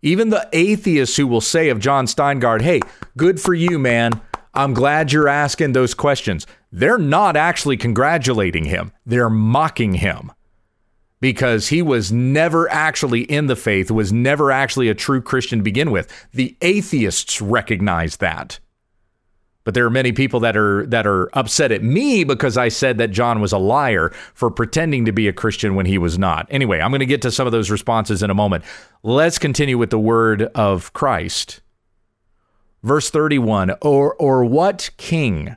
Even 0.00 0.30
the 0.30 0.48
atheists 0.52 1.16
who 1.16 1.26
will 1.26 1.40
say 1.40 1.68
of 1.68 1.78
Jon 1.78 2.06
Steingard, 2.06 2.62
hey, 2.62 2.80
good 3.16 3.40
for 3.40 3.52
you, 3.52 3.78
man. 3.78 4.20
I'm 4.54 4.72
glad 4.72 5.12
you're 5.12 5.28
asking 5.28 5.72
those 5.72 5.92
questions. 5.92 6.46
They're 6.70 6.98
not 6.98 7.36
actually 7.36 7.76
congratulating 7.76 8.64
him, 8.64 8.92
they're 9.06 9.30
mocking 9.30 9.94
him 9.94 10.32
because 11.20 11.68
he 11.68 11.82
was 11.82 12.12
never 12.12 12.70
actually 12.70 13.22
in 13.22 13.46
the 13.46 13.56
faith, 13.56 13.90
was 13.90 14.12
never 14.12 14.52
actually 14.52 14.88
a 14.88 14.94
true 14.94 15.20
Christian 15.20 15.58
to 15.58 15.62
begin 15.64 15.90
with. 15.90 16.28
The 16.32 16.56
atheists 16.60 17.40
recognize 17.40 18.18
that. 18.18 18.60
But 19.64 19.74
there 19.74 19.84
are 19.84 19.90
many 19.90 20.12
people 20.12 20.40
that 20.40 20.56
are 20.56 20.86
that 20.86 21.06
are 21.06 21.28
upset 21.34 21.72
at 21.72 21.82
me 21.82 22.24
because 22.24 22.56
I 22.56 22.68
said 22.68 22.96
that 22.98 23.10
John 23.10 23.40
was 23.40 23.52
a 23.52 23.58
liar 23.58 24.10
for 24.32 24.50
pretending 24.50 25.04
to 25.04 25.12
be 25.12 25.28
a 25.28 25.32
Christian 25.32 25.74
when 25.74 25.84
he 25.84 25.98
was 25.98 26.18
not. 26.18 26.46
Anyway, 26.48 26.80
I'm 26.80 26.90
going 26.90 27.00
to 27.00 27.06
get 27.06 27.20
to 27.22 27.30
some 27.30 27.46
of 27.46 27.52
those 27.52 27.70
responses 27.70 28.22
in 28.22 28.30
a 28.30 28.34
moment. 28.34 28.64
Let's 29.02 29.38
continue 29.38 29.76
with 29.76 29.90
the 29.90 29.98
word 29.98 30.44
of 30.54 30.94
Christ. 30.94 31.60
Verse 32.82 33.10
31 33.10 33.72
Or, 33.82 34.14
or 34.14 34.42
what 34.44 34.88
king 34.96 35.56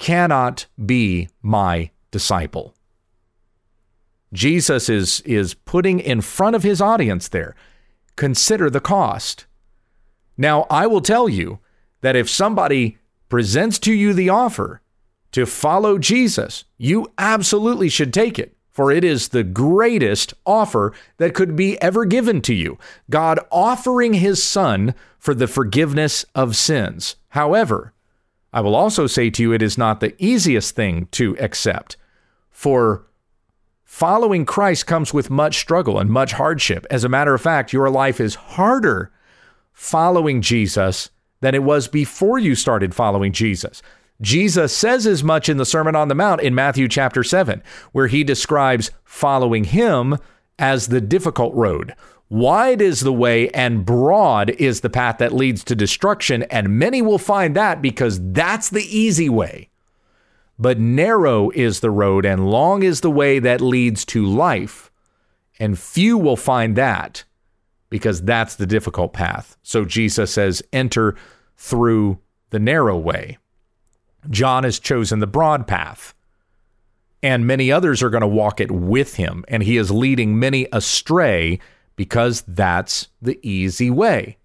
cannot 0.00 0.66
be 0.84 1.28
my 1.42 1.90
disciple. 2.10 2.74
Jesus 4.32 4.88
is, 4.88 5.20
is 5.20 5.54
putting 5.54 6.00
in 6.00 6.22
front 6.22 6.56
of 6.56 6.62
his 6.64 6.80
audience 6.80 7.28
there. 7.28 7.54
Consider 8.16 8.70
the 8.70 8.80
cost. 8.80 9.46
Now, 10.36 10.66
I 10.70 10.86
will 10.86 11.02
tell 11.02 11.28
you 11.28 11.60
that 12.00 12.16
if 12.16 12.30
somebody 12.30 12.98
presents 13.28 13.78
to 13.80 13.92
you 13.92 14.12
the 14.14 14.30
offer 14.30 14.80
to 15.32 15.46
follow 15.46 15.98
Jesus, 15.98 16.64
you 16.78 17.12
absolutely 17.18 17.90
should 17.90 18.14
take 18.14 18.38
it, 18.38 18.56
for 18.70 18.90
it 18.90 19.04
is 19.04 19.28
the 19.28 19.44
greatest 19.44 20.32
offer 20.46 20.94
that 21.18 21.34
could 21.34 21.54
be 21.54 21.80
ever 21.82 22.06
given 22.06 22.40
to 22.42 22.54
you. 22.54 22.78
God 23.10 23.38
offering 23.52 24.14
his 24.14 24.42
son 24.42 24.94
for 25.18 25.34
the 25.34 25.46
forgiveness 25.46 26.24
of 26.34 26.56
sins. 26.56 27.16
However, 27.30 27.92
I 28.52 28.60
will 28.60 28.74
also 28.74 29.06
say 29.06 29.30
to 29.30 29.42
you, 29.42 29.52
it 29.52 29.62
is 29.62 29.78
not 29.78 30.00
the 30.00 30.14
easiest 30.22 30.74
thing 30.74 31.06
to 31.12 31.36
accept. 31.38 31.96
For 32.50 33.06
following 33.84 34.44
Christ 34.44 34.86
comes 34.86 35.14
with 35.14 35.30
much 35.30 35.58
struggle 35.58 35.98
and 35.98 36.10
much 36.10 36.32
hardship. 36.32 36.86
As 36.90 37.04
a 37.04 37.08
matter 37.08 37.34
of 37.34 37.40
fact, 37.40 37.72
your 37.72 37.90
life 37.90 38.20
is 38.20 38.34
harder 38.34 39.12
following 39.72 40.42
Jesus 40.42 41.10
than 41.40 41.54
it 41.54 41.62
was 41.62 41.88
before 41.88 42.38
you 42.38 42.54
started 42.54 42.94
following 42.94 43.32
Jesus. 43.32 43.82
Jesus 44.20 44.76
says 44.76 45.06
as 45.06 45.24
much 45.24 45.48
in 45.48 45.56
the 45.56 45.64
Sermon 45.64 45.96
on 45.96 46.08
the 46.08 46.14
Mount 46.14 46.42
in 46.42 46.54
Matthew 46.54 46.88
chapter 46.88 47.24
7, 47.24 47.62
where 47.92 48.08
he 48.08 48.22
describes 48.22 48.90
following 49.04 49.64
him 49.64 50.18
as 50.58 50.88
the 50.88 51.00
difficult 51.00 51.54
road, 51.54 51.94
Wide 52.30 52.80
is 52.80 53.00
the 53.00 53.12
way 53.12 53.50
and 53.50 53.84
broad 53.84 54.50
is 54.50 54.80
the 54.80 54.88
path 54.88 55.18
that 55.18 55.32
leads 55.32 55.64
to 55.64 55.74
destruction, 55.74 56.44
and 56.44 56.78
many 56.78 57.02
will 57.02 57.18
find 57.18 57.56
that 57.56 57.82
because 57.82 58.20
that's 58.32 58.70
the 58.70 58.84
easy 58.84 59.28
way. 59.28 59.68
But 60.56 60.78
narrow 60.78 61.50
is 61.50 61.80
the 61.80 61.90
road 61.90 62.24
and 62.24 62.48
long 62.48 62.84
is 62.84 63.00
the 63.00 63.10
way 63.10 63.40
that 63.40 63.60
leads 63.60 64.04
to 64.06 64.24
life, 64.24 64.92
and 65.58 65.76
few 65.76 66.16
will 66.16 66.36
find 66.36 66.76
that 66.76 67.24
because 67.88 68.22
that's 68.22 68.54
the 68.54 68.66
difficult 68.66 69.12
path. 69.12 69.56
So 69.64 69.84
Jesus 69.84 70.32
says, 70.32 70.62
enter 70.72 71.16
through 71.56 72.20
the 72.50 72.60
narrow 72.60 72.96
way. 72.96 73.38
John 74.28 74.62
has 74.62 74.78
chosen 74.78 75.18
the 75.18 75.26
broad 75.26 75.66
path 75.66 76.14
and 77.22 77.46
many 77.46 77.70
others 77.70 78.02
are 78.02 78.10
going 78.10 78.22
to 78.22 78.26
walk 78.26 78.60
it 78.60 78.70
with 78.70 79.16
him, 79.16 79.44
and 79.48 79.62
he 79.62 79.76
is 79.76 79.90
leading 79.90 80.38
many 80.38 80.66
astray 80.72 81.58
because 82.00 82.42
that's 82.48 83.08
the 83.20 83.38
easy 83.46 83.90
way. 83.90 84.38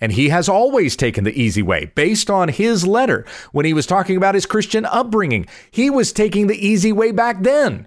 And 0.00 0.12
he 0.12 0.30
has 0.30 0.48
always 0.48 0.96
taken 0.96 1.24
the 1.24 1.38
easy 1.38 1.60
way 1.60 1.92
based 1.94 2.30
on 2.30 2.48
his 2.48 2.86
letter. 2.86 3.26
When 3.52 3.66
he 3.66 3.74
was 3.74 3.84
talking 3.84 4.16
about 4.16 4.34
his 4.34 4.46
Christian 4.46 4.86
upbringing, 4.86 5.44
he 5.70 5.90
was 5.90 6.10
taking 6.10 6.46
the 6.46 6.66
easy 6.66 6.92
way 6.92 7.12
back 7.12 7.42
then, 7.42 7.86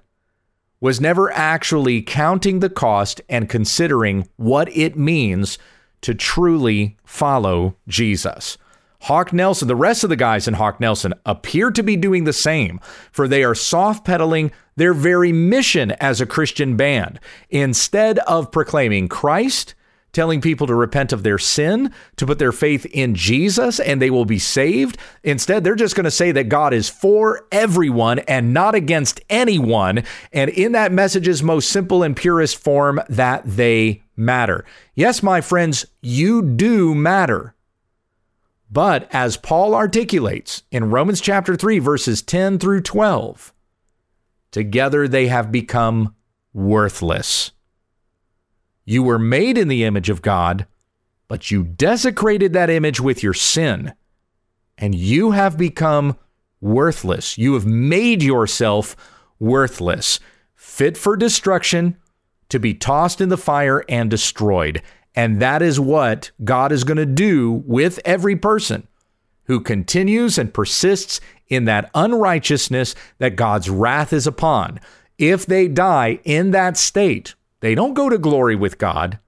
was 0.80 1.02
never 1.02 1.32
actually 1.32 2.04
counting 2.04 2.60
the 2.60 2.70
cost 2.70 3.20
and 3.28 3.50
considering 3.50 4.30
what 4.36 4.70
it 4.78 4.96
means 4.96 5.58
to 6.02 6.14
truly 6.14 6.96
follow 7.04 7.78
Jesus. 7.88 8.60
Hawk 9.02 9.32
Nelson, 9.32 9.68
the 9.68 9.76
rest 9.76 10.04
of 10.04 10.10
the 10.10 10.16
guys 10.16 10.48
in 10.48 10.56
Hawk 10.56 10.80
Nelson 10.80 11.14
appear 11.26 11.72
to 11.72 11.84
be 11.84 11.96
doing 11.96 12.26
the 12.26 12.34
same, 12.34 12.80
for 13.12 13.28
they 13.28 13.44
are 13.44 13.56
soft 13.56 14.06
pedaling 14.06 14.52
their 14.76 14.94
very 14.94 15.32
mission 15.32 15.92
as 15.92 16.20
a 16.20 16.26
Christian 16.26 16.76
band. 16.76 17.20
Instead 17.50 18.20
of 18.20 18.52
proclaiming 18.52 19.08
Christ, 19.08 19.74
telling 20.12 20.42
people 20.42 20.68
to 20.68 20.76
repent 20.76 21.14
of 21.14 21.24
their 21.24 21.38
sin, 21.38 21.94
to 22.18 22.26
put 22.26 22.40
their 22.40 22.52
faith 22.52 22.86
in 22.88 23.16
Jesus, 23.16 23.80
and 23.80 24.02
they 24.02 24.10
will 24.10 24.26
be 24.26 24.40
saved. 24.40 24.98
Instead, 25.24 25.64
they're 25.64 25.76
just 25.76 25.96
going 25.96 26.06
to 26.06 26.12
say 26.12 26.32
that 26.32 26.50
God 26.50 26.74
is 26.74 26.90
for 26.90 27.48
everyone 27.52 28.20
and 28.20 28.54
not 28.54 28.76
against 28.76 29.22
anyone. 29.30 30.04
And 30.34 30.50
in 30.50 30.72
that 30.74 30.92
message's 30.92 31.44
most 31.44 31.70
simple 31.70 32.04
and 32.04 32.16
purest 32.16 32.58
form, 32.58 33.02
that 33.08 33.44
they 33.46 34.04
matter. 34.18 34.66
Yes, 34.96 35.24
my 35.24 35.42
friends, 35.42 35.86
you 36.02 36.42
do 36.42 36.96
matter. 36.96 37.54
But 38.70 39.08
as 39.14 39.38
Paul 39.38 39.74
articulates 39.74 40.64
in 40.72 40.92
Romans 40.92 41.22
chapter 41.22 41.56
3, 41.56 41.80
verses 41.80 42.22
10 42.22 42.60
through 42.60 42.82
12, 42.82 43.54
together 44.52 45.08
they 45.08 45.28
have 45.28 45.52
become 45.52 46.16
worthless. 46.54 47.52
You 48.86 49.04
were 49.04 49.20
made 49.20 49.58
in 49.58 49.68
the 49.68 49.84
image 49.84 50.10
of 50.10 50.22
God, 50.22 50.68
but 51.28 51.50
you 51.50 51.64
desecrated 51.64 52.54
that 52.54 52.70
image 52.70 53.00
with 53.00 53.24
your 53.24 53.34
sin, 53.34 53.94
and 54.78 54.94
you 54.94 55.32
have 55.32 55.58
become 55.58 56.18
worthless. 56.62 57.38
You 57.38 57.54
have 57.54 57.66
made 57.66 58.22
yourself 58.22 58.96
worthless, 59.40 60.20
fit 60.56 60.98
for 60.98 61.16
destruction, 61.16 61.98
to 62.50 62.60
be 62.60 62.74
tossed 62.74 63.22
in 63.22 63.30
the 63.30 63.38
fire 63.38 63.84
and 63.88 64.10
destroyed. 64.10 64.82
And 65.20 65.42
that 65.42 65.62
is 65.62 65.82
what 65.82 66.32
God 66.46 66.72
is 66.72 66.86
going 66.86 66.96
to 66.96 67.06
do 67.06 67.62
with 67.66 68.00
every 68.06 68.38
person 68.38 68.88
who 69.48 69.60
continues 69.60 70.38
and 70.38 70.54
persists 70.54 71.20
in 71.50 71.66
that 71.66 71.92
unrighteousness 71.94 72.96
that 73.18 73.36
God's 73.36 73.70
wrath 73.70 74.14
is 74.14 74.26
upon. 74.26 74.80
If 75.18 75.46
they 75.46 75.68
die 75.68 76.20
in 76.24 76.52
that 76.52 76.78
state, 76.78 77.36
they 77.60 77.76
don't 77.76 77.96
go 77.96 78.08
to 78.08 78.18
glory 78.18 78.56
with 78.56 78.78
God. 78.78 79.20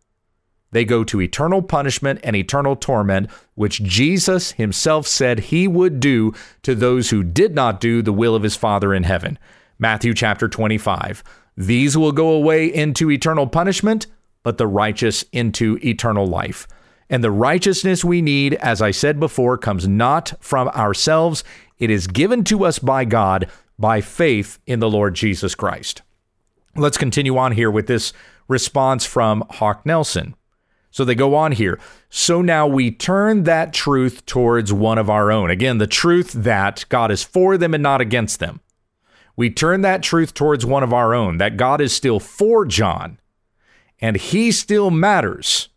They 0.71 0.85
go 0.85 1.03
to 1.03 1.19
eternal 1.19 1.61
punishment 1.61 2.21
and 2.23 2.37
eternal 2.37 2.77
torment, 2.77 3.29
which 3.55 3.83
Jesus 3.83 4.53
himself 4.53 5.05
said 5.05 5.39
he 5.39 5.67
would 5.67 5.99
do 5.99 6.33
to 6.63 6.73
those 6.73 7.09
who 7.09 7.21
did 7.21 7.53
not 7.53 7.81
do 7.81 8.01
the 8.01 8.13
will 8.13 8.33
of 8.33 8.43
his 8.43 8.55
Father 8.55 8.93
in 8.93 9.03
heaven. 9.03 9.37
Matthew 9.77 10.13
chapter 10.13 10.47
25. 10.47 11.21
These 11.57 11.97
will 11.97 12.13
go 12.13 12.29
away 12.29 12.73
into 12.73 13.11
eternal 13.11 13.45
punishment, 13.45 14.07
but 14.43 14.57
the 14.57 14.67
righteous 14.67 15.23
into 15.31 15.77
eternal 15.83 16.27
life. 16.27 16.67
And 17.09 17.23
the 17.23 17.31
righteousness 17.31 18.05
we 18.05 18.21
need, 18.21 18.53
as 18.55 18.81
I 18.81 18.91
said 18.91 19.19
before, 19.19 19.57
comes 19.57 19.87
not 19.87 20.33
from 20.39 20.69
ourselves. 20.69 21.43
It 21.77 21.89
is 21.89 22.07
given 22.07 22.43
to 22.45 22.63
us 22.63 22.79
by 22.79 23.05
God 23.05 23.49
by 23.77 23.99
faith 23.99 24.59
in 24.65 24.79
the 24.79 24.89
Lord 24.89 25.13
Jesus 25.13 25.53
Christ. 25.53 26.01
Let's 26.75 26.97
continue 26.97 27.37
on 27.37 27.51
here 27.51 27.69
with 27.69 27.87
this 27.87 28.13
response 28.47 29.05
from 29.05 29.43
Hawk 29.49 29.85
Nelson. 29.85 30.35
So 30.89 31.03
they 31.03 31.15
go 31.15 31.35
on 31.35 31.53
here. 31.53 31.79
So 32.09 32.41
now 32.41 32.67
we 32.67 32.91
turn 32.91 33.43
that 33.43 33.73
truth 33.73 34.25
towards 34.25 34.71
one 34.71 34.97
of 34.97 35.09
our 35.09 35.31
own. 35.31 35.49
Again, 35.49 35.77
the 35.77 35.87
truth 35.87 36.31
that 36.33 36.85
God 36.89 37.11
is 37.11 37.23
for 37.23 37.57
them 37.57 37.73
and 37.73 37.83
not 37.83 38.01
against 38.01 38.39
them. 38.39 38.59
We 39.35 39.49
turn 39.49 39.81
that 39.81 40.03
truth 40.03 40.33
towards 40.33 40.65
one 40.65 40.83
of 40.83 40.93
our 40.93 41.13
own, 41.13 41.37
that 41.37 41.57
God 41.57 41.81
is 41.81 41.93
still 41.93 42.19
for 42.19 42.65
John 42.65 43.17
and 44.01 44.17
he 44.17 44.51
still 44.51 44.91
matters. 44.91 45.69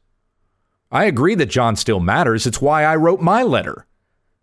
I 0.91 1.05
agree 1.05 1.35
that 1.35 1.47
John 1.47 1.77
still 1.77 2.01
matters. 2.01 2.47
It's 2.47 2.61
why 2.61 2.85
I 2.85 2.97
wrote 2.97 3.21
my 3.21 3.43
letter 3.43 3.87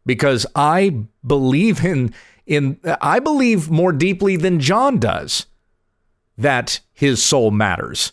because 0.05 0.45
I 0.55 1.05
believe 1.25 1.83
in 1.83 2.13
in 2.45 2.79
I 3.01 3.19
believe 3.19 3.69
more 3.69 3.91
deeply 3.91 4.35
than 4.35 4.59
John 4.59 4.99
does 4.99 5.45
that 6.37 6.79
his 6.93 7.23
soul 7.23 7.51
matters. 7.51 8.11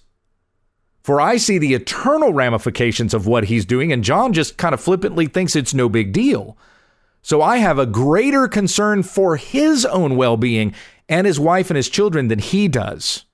For 1.03 1.21
I 1.21 1.39
see 1.39 1.57
the 1.57 1.75
eternal 1.75 2.35
ramifications 2.35 3.15
of 3.15 3.27
what 3.27 3.45
he's 3.45 3.65
doing, 3.65 3.93
and 3.93 4.05
John 4.05 4.35
just 4.35 4.59
kind 4.59 4.75
of 4.75 4.81
flippantly 4.81 5.27
thinks 5.27 5.57
it's 5.57 5.73
no 5.73 5.89
big 5.89 6.13
deal. 6.13 6.59
So 7.23 7.41
I 7.41 7.59
have 7.59 7.79
a 7.79 7.87
greater 7.87 8.47
concern 8.47 9.03
for 9.03 9.37
his 9.37 9.87
own 9.87 10.17
well 10.17 10.37
being 10.37 10.75
and 11.09 11.27
his 11.27 11.41
wife 11.41 11.71
and 11.71 11.77
his 11.77 11.89
children 11.89 12.29
than 12.29 12.39
he 12.39 12.69
does. 12.69 13.25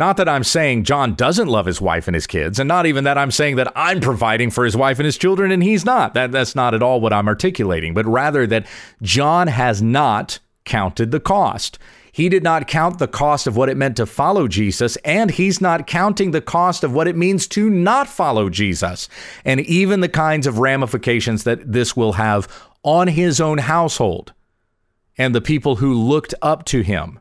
Not 0.00 0.16
that 0.16 0.30
I'm 0.30 0.44
saying 0.44 0.84
John 0.84 1.14
doesn't 1.14 1.48
love 1.48 1.66
his 1.66 1.78
wife 1.78 2.08
and 2.08 2.14
his 2.14 2.26
kids, 2.26 2.58
and 2.58 2.66
not 2.66 2.86
even 2.86 3.04
that 3.04 3.18
I'm 3.18 3.30
saying 3.30 3.56
that 3.56 3.70
I'm 3.76 4.00
providing 4.00 4.50
for 4.50 4.64
his 4.64 4.74
wife 4.74 4.98
and 4.98 5.04
his 5.04 5.18
children 5.18 5.52
and 5.52 5.62
he's 5.62 5.84
not. 5.84 6.14
That, 6.14 6.32
that's 6.32 6.54
not 6.54 6.72
at 6.72 6.82
all 6.82 7.02
what 7.02 7.12
I'm 7.12 7.28
articulating, 7.28 7.92
but 7.92 8.06
rather 8.06 8.46
that 8.46 8.66
John 9.02 9.48
has 9.48 9.82
not 9.82 10.38
counted 10.64 11.10
the 11.10 11.20
cost. 11.20 11.78
He 12.12 12.30
did 12.30 12.42
not 12.42 12.66
count 12.66 12.98
the 12.98 13.08
cost 13.08 13.46
of 13.46 13.58
what 13.58 13.68
it 13.68 13.76
meant 13.76 13.98
to 13.98 14.06
follow 14.06 14.48
Jesus, 14.48 14.96
and 15.04 15.32
he's 15.32 15.60
not 15.60 15.86
counting 15.86 16.30
the 16.30 16.40
cost 16.40 16.82
of 16.82 16.94
what 16.94 17.06
it 17.06 17.14
means 17.14 17.46
to 17.48 17.68
not 17.68 18.08
follow 18.08 18.48
Jesus, 18.48 19.06
and 19.44 19.60
even 19.60 20.00
the 20.00 20.08
kinds 20.08 20.46
of 20.46 20.60
ramifications 20.60 21.44
that 21.44 21.72
this 21.72 21.94
will 21.94 22.14
have 22.14 22.48
on 22.82 23.08
his 23.08 23.38
own 23.38 23.58
household 23.58 24.32
and 25.18 25.34
the 25.34 25.42
people 25.42 25.76
who 25.76 25.92
looked 25.92 26.32
up 26.40 26.64
to 26.64 26.80
him. 26.80 27.20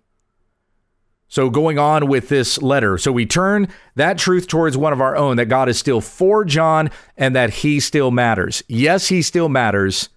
So, 1.29 1.49
going 1.49 1.77
on 1.77 2.07
with 2.07 2.27
this 2.29 2.61
letter, 2.61 2.97
so 2.97 3.11
we 3.11 3.25
turn 3.25 3.67
that 3.95 4.17
truth 4.17 4.47
towards 4.47 4.75
one 4.75 4.93
of 4.93 4.99
our 4.99 5.15
own 5.15 5.37
that 5.37 5.45
God 5.45 5.69
is 5.69 5.77
still 5.77 6.01
for 6.01 6.43
John 6.43 6.89
and 7.15 7.35
that 7.35 7.51
he 7.51 7.79
still 7.79 8.09
matters. 8.09 8.63
Yes, 8.67 9.07
he 9.07 9.21
still 9.21 9.47
matters 9.47 10.09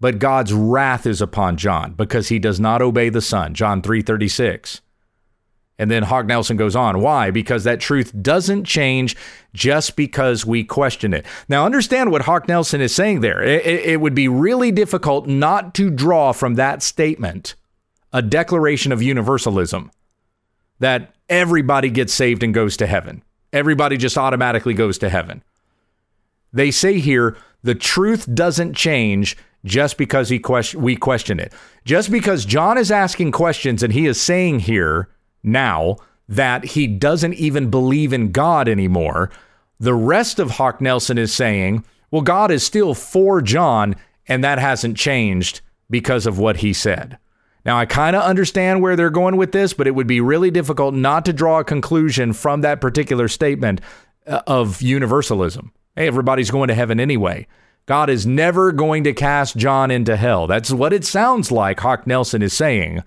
but 0.00 0.18
God's 0.18 0.52
wrath 0.52 1.06
is 1.06 1.20
upon 1.20 1.56
John 1.56 1.92
because 1.94 2.28
he 2.28 2.38
does 2.38 2.60
not 2.60 2.82
obey 2.82 3.08
the 3.08 3.20
Son. 3.20 3.54
John 3.54 3.82
3:36. 3.82 4.80
And 5.80 5.90
then 5.92 6.02
Hawk 6.04 6.26
Nelson 6.26 6.56
goes 6.56 6.74
on. 6.74 7.00
Why? 7.00 7.30
Because 7.30 7.62
that 7.62 7.78
truth 7.78 8.12
doesn't 8.20 8.64
change 8.64 9.16
just 9.54 9.94
because 9.94 10.44
we 10.44 10.64
question 10.64 11.14
it. 11.14 11.24
Now, 11.48 11.64
understand 11.64 12.10
what 12.10 12.22
Hawk 12.22 12.48
Nelson 12.48 12.80
is 12.80 12.92
saying 12.92 13.20
there. 13.20 13.40
It, 13.40 13.64
it, 13.64 14.00
would 14.00 14.14
be 14.14 14.26
really 14.26 14.72
difficult 14.72 15.28
not 15.28 15.74
to 15.74 15.88
draw 15.88 16.32
from 16.32 16.56
that 16.56 16.82
statement 16.82 17.54
a 18.12 18.22
declaration 18.22 18.90
of 18.90 19.02
universalism 19.02 19.92
that 20.78 21.14
everybody 21.28 21.90
gets 21.90 22.14
saved 22.14 22.42
and 22.42 22.54
goes 22.54 22.76
to 22.76 22.86
heaven. 22.86 23.22
Everybody 23.52 23.96
just 23.96 24.18
automatically 24.18 24.74
goes 24.74 24.98
to 24.98 25.08
heaven. 25.08 25.42
They 26.52 26.70
say 26.70 26.98
here 26.98 27.36
the 27.62 27.74
truth 27.74 28.32
doesn't 28.34 28.74
change 28.74 29.36
just 29.64 29.98
because 29.98 30.28
he 30.28 30.38
question, 30.38 30.80
we 30.80 30.96
question 30.96 31.40
it. 31.40 31.52
Just 31.84 32.10
because 32.10 32.44
John 32.44 32.78
is 32.78 32.90
asking 32.90 33.32
questions 33.32 33.82
and 33.82 33.92
he 33.92 34.06
is 34.06 34.20
saying 34.20 34.60
here 34.60 35.08
now 35.42 35.96
that 36.28 36.64
he 36.64 36.86
doesn't 36.86 37.34
even 37.34 37.70
believe 37.70 38.12
in 38.12 38.32
God 38.32 38.68
anymore, 38.68 39.30
the 39.80 39.94
rest 39.94 40.38
of 40.38 40.52
Hawk 40.52 40.80
Nelson 40.80 41.18
is 41.18 41.32
saying, 41.32 41.84
well, 42.10 42.22
God 42.22 42.50
is 42.50 42.62
still 42.62 42.94
for 42.94 43.42
John, 43.42 43.94
and 44.26 44.42
that 44.42 44.58
hasn't 44.58 44.96
changed 44.96 45.60
because 45.90 46.26
of 46.26 46.38
what 46.38 46.58
he 46.58 46.72
said. 46.72 47.18
Now, 47.64 47.78
I 47.78 47.86
kind 47.86 48.16
of 48.16 48.22
understand 48.22 48.80
where 48.80 48.96
they're 48.96 49.10
going 49.10 49.36
with 49.36 49.52
this, 49.52 49.74
but 49.74 49.86
it 49.86 49.94
would 49.94 50.06
be 50.06 50.20
really 50.20 50.50
difficult 50.50 50.94
not 50.94 51.24
to 51.26 51.32
draw 51.32 51.60
a 51.60 51.64
conclusion 51.64 52.32
from 52.32 52.60
that 52.62 52.80
particular 52.80 53.28
statement 53.28 53.80
uh, 54.26 54.42
of 54.46 54.80
universalism. 54.80 55.72
Hey, 55.96 56.06
everybody's 56.06 56.50
going 56.50 56.68
to 56.68 56.74
heaven 56.74 57.00
anyway. 57.00 57.46
God 57.86 58.10
is 58.10 58.26
never 58.26 58.70
going 58.70 59.04
to 59.04 59.12
cast 59.12 59.56
John 59.56 59.90
into 59.90 60.16
hell. 60.16 60.46
That's 60.46 60.70
what 60.70 60.92
it 60.92 61.04
sounds 61.04 61.50
like 61.50 61.80
Hawk 61.80 62.06
Nelson 62.06 62.42
is 62.42 62.52
saying. 62.52 63.02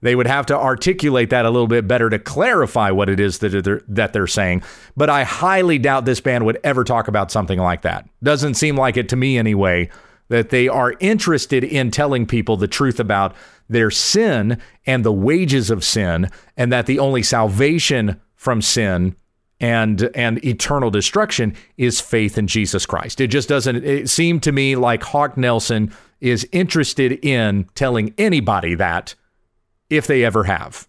They 0.00 0.14
would 0.14 0.26
have 0.26 0.46
to 0.46 0.56
articulate 0.56 1.30
that 1.30 1.44
a 1.44 1.50
little 1.50 1.66
bit 1.66 1.88
better 1.88 2.08
to 2.08 2.18
clarify 2.18 2.90
what 2.90 3.08
it 3.08 3.18
is 3.18 3.38
that 3.38 3.64
they're, 3.64 3.82
that 3.88 4.12
they're 4.12 4.26
saying. 4.26 4.62
But 4.96 5.10
I 5.10 5.24
highly 5.24 5.78
doubt 5.78 6.04
this 6.04 6.20
band 6.20 6.44
would 6.44 6.60
ever 6.62 6.84
talk 6.84 7.08
about 7.08 7.32
something 7.32 7.58
like 7.58 7.82
that. 7.82 8.08
Doesn't 8.22 8.54
seem 8.54 8.76
like 8.76 8.96
it 8.96 9.08
to 9.08 9.16
me 9.16 9.38
anyway, 9.38 9.90
that 10.28 10.50
they 10.50 10.68
are 10.68 10.94
interested 11.00 11.64
in 11.64 11.90
telling 11.90 12.26
people 12.26 12.56
the 12.56 12.68
truth 12.68 13.00
about 13.00 13.34
their 13.68 13.90
sin 13.90 14.60
and 14.86 15.04
the 15.04 15.12
wages 15.12 15.70
of 15.70 15.84
sin, 15.84 16.30
and 16.56 16.72
that 16.72 16.86
the 16.86 16.98
only 16.98 17.22
salvation 17.22 18.20
from 18.34 18.62
sin 18.62 19.14
and 19.60 20.10
and 20.14 20.44
eternal 20.44 20.90
destruction 20.90 21.54
is 21.76 22.00
faith 22.00 22.38
in 22.38 22.46
Jesus 22.46 22.86
Christ. 22.86 23.20
It 23.20 23.28
just 23.28 23.48
doesn't 23.48 23.84
it 23.84 24.08
seem 24.08 24.40
to 24.40 24.52
me 24.52 24.76
like 24.76 25.02
Hawk 25.02 25.36
Nelson 25.36 25.92
is 26.20 26.48
interested 26.52 27.12
in 27.24 27.68
telling 27.74 28.14
anybody 28.18 28.74
that 28.76 29.14
if 29.90 30.06
they 30.06 30.24
ever 30.24 30.44
have. 30.44 30.88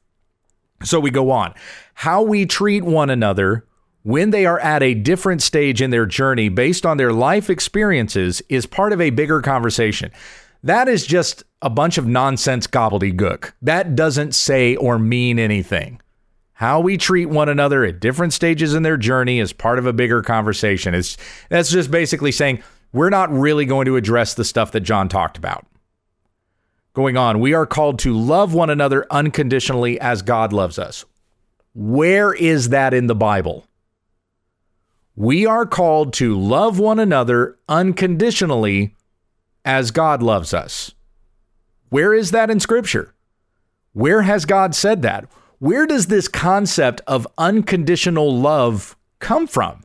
So 0.84 1.00
we 1.00 1.12
go 1.12 1.32
on. 1.32 1.54
How 1.94 2.22
we 2.22 2.46
treat 2.46 2.84
one 2.84 3.10
another 3.10 3.66
when 4.04 4.30
they 4.30 4.46
are 4.46 4.60
at 4.60 4.82
a 4.82 4.94
different 4.94 5.42
stage 5.42 5.82
in 5.82 5.90
their 5.92 6.06
journey 6.06 6.50
based 6.50 6.86
on 6.86 6.98
their 6.98 7.12
life 7.12 7.50
experiences 7.50 8.42
is 8.50 8.66
part 8.66 8.94
of 8.94 9.02
a 9.02 9.10
bigger 9.10 9.42
conversation. 9.42 10.12
That 10.64 10.88
is 10.88 11.06
just 11.06 11.44
a 11.62 11.70
bunch 11.70 11.98
of 11.98 12.08
nonsense 12.08 12.68
gobbledygook. 12.68 13.54
That 13.62 13.96
doesn't 13.96 14.34
say 14.36 14.76
or 14.76 14.98
mean 14.98 15.40
anything 15.40 16.02
how 16.60 16.82
we 16.82 16.98
treat 16.98 17.28
one 17.28 17.48
another 17.48 17.86
at 17.86 18.02
different 18.02 18.34
stages 18.34 18.74
in 18.74 18.84
their 18.84 18.98
journey 18.98 19.40
is 19.40 19.54
part 19.54 19.80
of 19.80 19.86
a 19.86 19.94
bigger 19.94 20.22
conversation. 20.22 20.94
It's 20.94 21.16
that's 21.48 21.72
just 21.72 21.90
basically 21.90 22.34
saying 22.34 22.62
we're 22.92 23.10
not 23.10 23.32
really 23.32 23.64
going 23.64 23.86
to 23.86 23.96
address 23.96 24.34
the 24.34 24.44
stuff 24.44 24.74
that 24.74 24.82
John 24.82 25.08
talked 25.08 25.38
about. 25.38 25.66
Going 26.92 27.16
on, 27.16 27.40
we 27.40 27.54
are 27.54 27.66
called 27.66 27.98
to 28.00 28.14
love 28.14 28.54
one 28.54 28.70
another 28.70 29.08
unconditionally 29.10 30.02
as 30.02 30.22
God 30.22 30.52
loves 30.52 30.78
us. 30.78 31.06
Where 31.74 32.34
is 32.34 32.70
that 32.70 32.94
in 32.94 33.08
the 33.08 33.16
Bible? 33.16 33.66
We 35.16 35.46
are 35.46 35.66
called 35.66 36.12
to 36.16 36.38
love 36.38 36.78
one 36.78 37.00
another 37.00 37.58
unconditionally 37.70 38.98
as 39.64 39.92
God 39.92 40.22
loves 40.22 40.54
us. 40.54 40.94
Where 41.90 42.14
is 42.14 42.32
that 42.32 42.50
in 42.50 42.60
Scripture? 42.60 43.14
Where 43.94 44.22
has 44.22 44.46
God 44.46 44.76
said 44.76 45.02
that? 45.02 45.26
Where 45.60 45.86
does 45.86 46.08
this 46.08 46.28
concept 46.28 47.02
of 47.08 47.28
unconditional 47.38 48.36
love 48.36 48.96
come 49.20 49.48
from? 49.48 49.84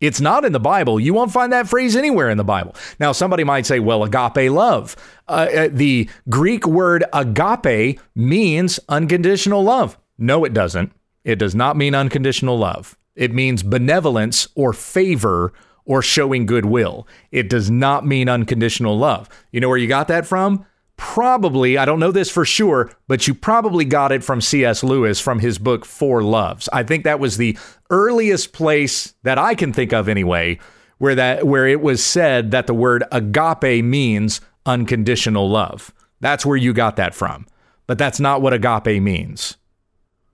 It's 0.00 0.20
not 0.20 0.44
in 0.44 0.52
the 0.52 0.60
Bible. 0.60 1.00
You 1.00 1.14
won't 1.14 1.32
find 1.32 1.52
that 1.52 1.68
phrase 1.68 1.96
anywhere 1.96 2.28
in 2.28 2.36
the 2.36 2.44
Bible. 2.44 2.74
Now, 3.00 3.12
somebody 3.12 3.44
might 3.44 3.66
say, 3.66 3.80
well, 3.80 4.04
agape 4.04 4.50
love. 4.50 4.94
Uh, 5.26 5.48
uh 5.54 5.68
the 5.72 6.08
Greek 6.28 6.66
word 6.66 7.04
agape 7.12 7.98
means 8.14 8.78
unconditional 8.88 9.62
love. 9.62 9.98
No, 10.18 10.44
it 10.44 10.52
doesn't. 10.52 10.92
It 11.24 11.38
does 11.38 11.54
not 11.54 11.76
mean 11.76 11.94
unconditional 11.94 12.58
love. 12.58 12.96
It 13.14 13.32
means 13.32 13.62
benevolence 13.62 14.48
or 14.54 14.72
favor 14.72 15.52
or 15.86 16.02
showing 16.02 16.46
goodwill. 16.46 17.06
It 17.30 17.48
does 17.48 17.70
not 17.70 18.06
mean 18.06 18.28
unconditional 18.28 18.98
love. 18.98 19.28
You 19.50 19.60
know 19.60 19.68
where 19.68 19.78
you 19.78 19.88
got 19.88 20.08
that 20.08 20.26
from? 20.26 20.66
Probably, 20.96 21.78
I 21.78 21.84
don't 21.84 22.00
know 22.00 22.12
this 22.12 22.30
for 22.30 22.44
sure, 22.44 22.90
but 23.08 23.26
you 23.26 23.34
probably 23.34 23.84
got 23.84 24.12
it 24.12 24.24
from 24.24 24.40
C.S. 24.40 24.82
Lewis 24.82 25.20
from 25.20 25.40
his 25.40 25.58
book 25.58 25.84
Four 25.84 26.22
Loves. 26.22 26.68
I 26.72 26.82
think 26.82 27.04
that 27.04 27.20
was 27.20 27.36
the 27.36 27.58
earliest 27.90 28.52
place 28.52 29.14
that 29.22 29.38
I 29.38 29.54
can 29.54 29.72
think 29.72 29.92
of 29.92 30.08
anyway 30.08 30.58
where 30.98 31.14
that 31.14 31.46
where 31.46 31.66
it 31.66 31.80
was 31.80 32.02
said 32.02 32.50
that 32.50 32.66
the 32.66 32.74
word 32.74 33.04
agape 33.12 33.84
means 33.84 34.40
unconditional 34.64 35.48
love. 35.48 35.92
That's 36.20 36.46
where 36.46 36.56
you 36.56 36.72
got 36.72 36.96
that 36.96 37.14
from. 37.14 37.46
But 37.86 37.98
that's 37.98 38.18
not 38.18 38.42
what 38.42 38.52
agape 38.52 39.02
means. 39.02 39.56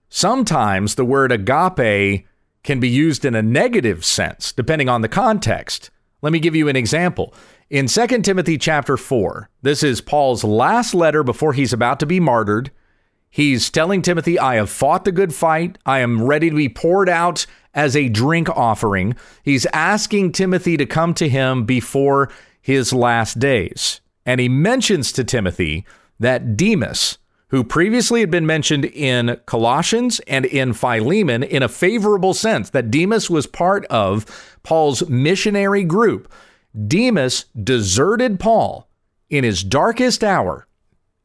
Sometimes 0.09 0.95
the 0.95 1.05
word 1.05 1.33
agape 1.33 2.27
can 2.63 2.81
be 2.81 2.89
used 2.89 3.25
in 3.25 3.35
a 3.35 3.43
negative 3.43 4.05
sense 4.05 4.53
depending 4.53 4.89
on 4.89 5.01
the 5.01 5.09
context. 5.09 5.91
Let 6.23 6.33
me 6.33 6.39
give 6.39 6.55
you 6.55 6.69
an 6.69 6.77
example. 6.77 7.35
In 7.73 7.87
2 7.87 8.07
Timothy 8.21 8.59
chapter 8.59 8.99
4, 8.99 9.49
this 9.63 9.83
is 9.83 10.03
Paul's 10.03 10.45
last 10.45 10.93
letter 10.93 11.23
before 11.23 11.55
he's 11.55 11.73
about 11.73 12.01
to 12.01 12.07
be 12.07 12.21
martyred. 12.21 12.71
He's 13.31 13.71
telling 13.71 14.03
Timothy, 14.03 14.39
I 14.39 14.57
have 14.57 14.69
fought 14.69 15.07
the 15.07 15.11
good 15.11 15.35
fight. 15.35 15.79
I 15.87 16.01
am 16.01 16.23
ready 16.23 16.51
to 16.51 16.55
be 16.55 16.69
poured 16.69 17.09
out 17.09 17.47
as 17.73 17.97
a 17.97 18.11
drink 18.11 18.51
offering. 18.51 19.17
He's 19.43 19.65
asking 19.73 20.33
Timothy 20.33 20.77
to 20.77 20.85
come 20.85 21.15
to 21.15 21.31
him 21.31 21.65
before 21.65 22.31
his 22.61 22.93
last 22.93 23.39
days. 23.39 24.03
And 24.27 24.39
he 24.39 24.51
mentions 24.51 25.11
to 25.13 25.25
Timothy 25.25 25.87
that 26.21 26.59
Demas, 26.59 27.17
who 27.49 27.65
previously 27.65 28.21
had 28.21 28.31
been 28.31 28.45
mentioned 28.45 28.85
in 28.85 29.41
Colossians 29.47 30.21
and 30.27 30.45
in 30.45 30.75
Philemon 30.75 31.43
in 31.43 31.63
a 31.63 31.71
favorable 31.71 32.35
sense, 32.35 32.69
that 32.69 32.91
Demas 32.91 33.31
was 33.31 33.47
part 33.47 33.87
of 33.87 34.27
Paul's 34.63 35.09
missionary 35.09 35.85
group 35.85 36.31
Demas 36.87 37.47
deserted 37.63 38.41
Paul 38.41 38.89
in 39.29 39.45
his 39.45 39.63
darkest 39.63 40.25
hour 40.25 40.67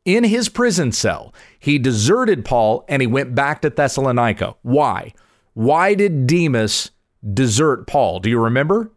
in 0.07 0.23
his 0.23 0.47
prison 0.47 0.93
cell. 0.93 1.33
He 1.59 1.77
deserted 1.77 2.45
Paul 2.45 2.85
and 2.87 3.01
he 3.01 3.07
went 3.07 3.35
back 3.35 3.61
to 3.61 3.69
Thessalonica. 3.69 4.55
Why? 4.61 5.13
Why 5.53 5.95
did 5.95 6.27
Demas 6.27 6.91
desert 7.33 7.87
Paul? 7.87 8.21
Do 8.21 8.29
you 8.29 8.39
remember? 8.39 8.91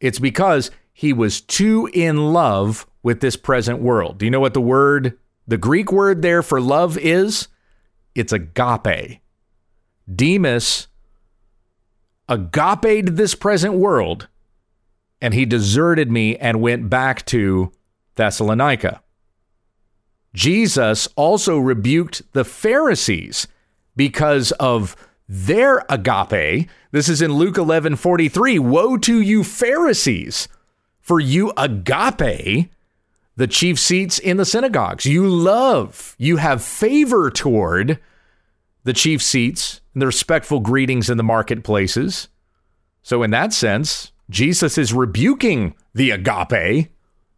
It's 0.00 0.18
because 0.18 0.70
he 0.94 1.12
was 1.12 1.42
too 1.42 1.90
in 1.92 2.32
love 2.32 2.86
with 3.02 3.20
this 3.20 3.36
present 3.36 3.80
world. 3.80 4.16
Do 4.16 4.24
you 4.24 4.30
know 4.30 4.40
what 4.40 4.54
the 4.54 4.62
word, 4.62 5.18
the 5.46 5.58
Greek 5.58 5.92
word 5.92 6.22
there 6.22 6.42
for 6.42 6.58
love 6.58 6.96
is? 6.96 7.48
It's 8.14 8.32
agape. 8.32 9.20
Demas 10.12 10.88
agape 12.30 13.04
this 13.06 13.34
present 13.34 13.74
world 13.74 14.28
and 15.20 15.34
he 15.34 15.44
deserted 15.44 16.10
me 16.10 16.36
and 16.36 16.60
went 16.60 16.88
back 16.88 17.24
to 17.26 17.72
Thessalonica. 18.14 19.02
Jesus 20.34 21.08
also 21.16 21.58
rebuked 21.58 22.22
the 22.32 22.44
Pharisees 22.44 23.48
because 23.96 24.52
of 24.52 24.96
their 25.28 25.84
agape. 25.88 26.68
This 26.92 27.08
is 27.08 27.22
in 27.22 27.32
Luke 27.32 27.56
11 27.56 27.96
43. 27.96 28.58
Woe 28.58 28.96
to 28.98 29.20
you, 29.20 29.44
Pharisees, 29.44 30.48
for 31.00 31.20
you 31.20 31.52
agape 31.56 32.70
the 33.36 33.46
chief 33.46 33.78
seats 33.78 34.18
in 34.18 34.36
the 34.36 34.44
synagogues. 34.44 35.06
You 35.06 35.26
love, 35.26 36.14
you 36.18 36.36
have 36.36 36.62
favor 36.62 37.30
toward 37.30 37.98
the 38.84 38.92
chief 38.92 39.22
seats 39.22 39.80
and 39.94 40.02
the 40.02 40.06
respectful 40.06 40.60
greetings 40.60 41.10
in 41.10 41.16
the 41.16 41.22
marketplaces. 41.22 42.28
So, 43.02 43.22
in 43.22 43.30
that 43.30 43.52
sense, 43.52 44.12
Jesus 44.30 44.78
is 44.78 44.94
rebuking 44.94 45.74
the 45.92 46.10
agape 46.12 46.88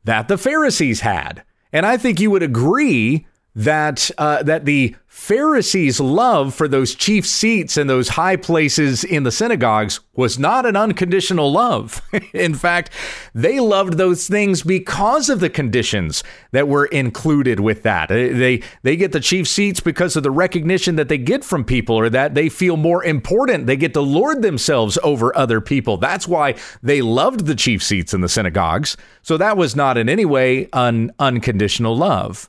that 0.05 0.28
the 0.28 0.38
Pharisees 0.38 1.00
had. 1.00 1.42
And 1.72 1.87
I 1.87 1.96
think 1.96 2.20
you 2.20 2.31
would 2.31 2.42
agree 2.42 3.26
that 3.55 4.11
uh, 4.19 4.43
that 4.43 4.65
the 4.65 4.97
Pharisees' 5.07 6.01
love 6.01 6.55
for 6.55 6.67
those 6.67 6.95
chief 6.95 7.27
seats 7.27 7.77
and 7.77 7.88
those 7.88 8.09
high 8.09 8.35
places 8.35 9.05
in 9.05 9.25
the 9.25 9.31
synagogues 9.31 10.01
was 10.15 10.38
not 10.38 10.65
an 10.65 10.75
unconditional 10.75 11.53
love. 11.53 12.01
in 12.33 12.55
fact, 12.55 12.88
they 13.35 13.61
loved 13.61 13.99
those 13.99 14.27
things 14.27 14.62
because 14.62 15.29
of 15.29 15.41
the 15.41 15.51
conditions 15.51 16.25
that 16.53 16.67
were 16.67 16.87
included 16.87 17.61
with 17.61 17.83
that. 17.83 18.09
They 18.09 18.62
they 18.83 18.97
get 18.97 19.12
the 19.12 19.21
chief 19.21 19.47
seats 19.47 19.81
because 19.81 20.17
of 20.17 20.23
the 20.23 20.31
recognition 20.31 20.97
that 20.97 21.09
they 21.09 21.19
get 21.19 21.45
from 21.45 21.65
people 21.65 21.95
or 21.95 22.09
that 22.09 22.35
they 22.35 22.49
feel 22.49 22.79
more 22.79 23.05
important. 23.05 23.67
They 23.67 23.77
get 23.77 23.93
to 23.95 24.01
lord 24.01 24.41
themselves 24.41 24.99
over 25.03 25.37
other 25.37 25.61
people. 25.61 25.99
That's 25.99 26.27
why 26.27 26.55
they 26.83 27.03
loved 27.03 27.45
the 27.45 27.55
chief 27.55 27.83
seats 27.83 28.15
in 28.15 28.23
the 28.23 28.31
synagogues. 28.31 28.97
So 29.21 29.37
that 29.37 29.59
was 29.59 29.77
not 29.77 29.99
in 29.99 30.09
any 30.09 30.25
way 30.25 30.71
an 30.73 31.12
unconditional 31.19 31.95
love. 31.95 32.49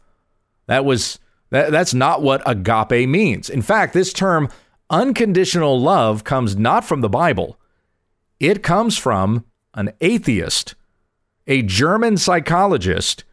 That 0.68 0.86
was 0.86 1.20
that, 1.50 1.72
that's 1.72 1.94
not 1.94 2.22
what 2.22 2.42
agape 2.46 3.08
means. 3.08 3.50
In 3.50 3.62
fact, 3.62 3.94
this 3.94 4.14
term 4.14 4.50
unconditional 4.90 5.80
love 5.80 6.24
comes 6.24 6.56
not 6.56 6.84
from 6.84 7.02
the 7.02 7.10
Bible. 7.10 7.60
It 8.40 8.64
comes 8.64 8.98
from 8.98 9.46
an 9.74 9.92
atheist, 10.02 10.76
a 11.48 11.62
German 11.62 12.18
psychologist 12.18 13.24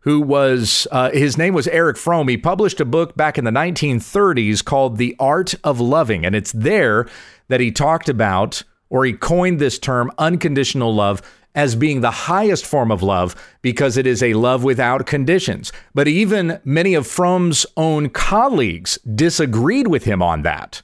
who 0.00 0.20
was 0.20 0.86
uh, 0.90 1.10
his 1.10 1.38
name 1.38 1.54
was 1.54 1.68
Erich 1.68 1.96
Fromm. 1.96 2.28
He 2.28 2.36
published 2.36 2.80
a 2.80 2.84
book 2.84 3.16
back 3.16 3.38
in 3.38 3.44
the 3.44 3.50
1930s 3.50 4.64
called 4.64 4.96
The 4.96 5.14
Art 5.18 5.54
of 5.62 5.80
Loving, 5.80 6.26
and 6.26 6.34
it's 6.34 6.52
there 6.52 7.08
that 7.48 7.60
he 7.60 7.70
talked 7.70 8.08
about 8.08 8.64
or 8.90 9.04
he 9.06 9.12
coined 9.14 9.58
this 9.58 9.78
term 9.78 10.10
unconditional 10.18 10.94
love 10.94 11.22
as 11.54 11.76
being 11.76 12.00
the 12.00 12.10
highest 12.10 12.64
form 12.64 12.90
of 12.90 13.02
love 13.02 13.34
because 13.60 13.96
it 13.96 14.06
is 14.06 14.22
a 14.22 14.34
love 14.34 14.64
without 14.64 15.06
conditions. 15.06 15.72
But 15.94 16.08
even 16.08 16.60
many 16.64 16.94
of 16.94 17.06
Fromm's 17.06 17.66
own 17.76 18.08
colleagues 18.08 18.98
disagreed 18.98 19.88
with 19.88 20.04
him 20.04 20.22
on 20.22 20.42
that. 20.42 20.82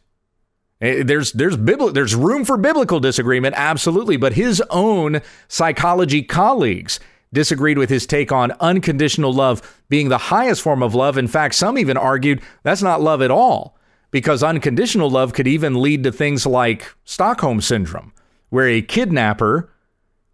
Eh, 0.81 1.03
there's 1.03 1.33
there's 1.33 1.57
bibli- 1.57 1.93
there's 1.93 2.15
room 2.15 2.45
for 2.45 2.57
biblical 2.57 3.01
disagreement, 3.01 3.55
absolutely, 3.57 4.17
but 4.17 4.35
his 4.35 4.63
own 4.71 5.21
psychology 5.49 6.23
colleagues 6.23 7.01
disagreed 7.33 7.79
with 7.79 7.91
his 7.91 8.07
take 8.07 8.33
on 8.33 8.53
unconditional 8.61 9.33
love 9.33 9.83
being 9.89 10.09
the 10.09 10.19
highest 10.19 10.63
form 10.63 10.83
of 10.83 10.95
love. 10.95 11.19
In 11.19 11.29
fact, 11.29 11.55
some 11.55 11.77
even 11.77 11.97
argued 11.97 12.41
that's 12.63 12.83
not 12.83 13.03
love 13.03 13.21
at 13.23 13.31
all, 13.31 13.77
because 14.11 14.43
unconditional 14.43 15.11
love 15.11 15.33
could 15.33 15.49
even 15.49 15.83
lead 15.83 16.05
to 16.05 16.13
things 16.13 16.47
like 16.47 16.95
Stockholm 17.05 17.61
syndrome, 17.61 18.13
where 18.51 18.69
a 18.69 18.81
kidnapper 18.81 19.71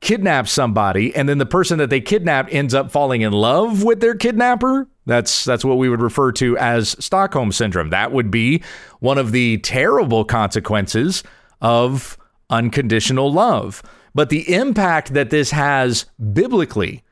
kidnap 0.05 0.47
somebody 0.47 1.15
and 1.17 1.29
then 1.29 1.39
the 1.39 1.47
person 1.47 1.79
that 1.79 1.91
they 1.91 2.01
kidnapped 2.01 2.53
ends 2.53 2.75
up 2.75 2.93
falling 2.93 3.23
in 3.23 3.33
love 3.33 3.83
with 3.83 4.01
their 4.01 4.15
kidnapper? 4.15 4.87
That's 5.07 5.45
that's 5.45 5.65
what 5.65 5.79
we 5.79 5.89
would 5.89 6.01
refer 6.01 6.31
to 6.33 6.57
as 6.59 6.91
Stockholm 7.05 7.51
syndrome. 7.51 7.91
That 7.91 8.13
would 8.13 8.31
be 8.31 8.63
one 9.01 9.19
of 9.19 9.33
the 9.33 9.59
terrible 9.59 10.25
consequences 10.25 11.25
of 11.61 12.17
unconditional 12.51 13.33
love. 13.33 13.83
But 14.15 14.29
the 14.29 14.55
impact 14.55 15.15
that 15.15 15.31
this 15.31 15.51
has 15.51 16.07
biblically 16.33 17.03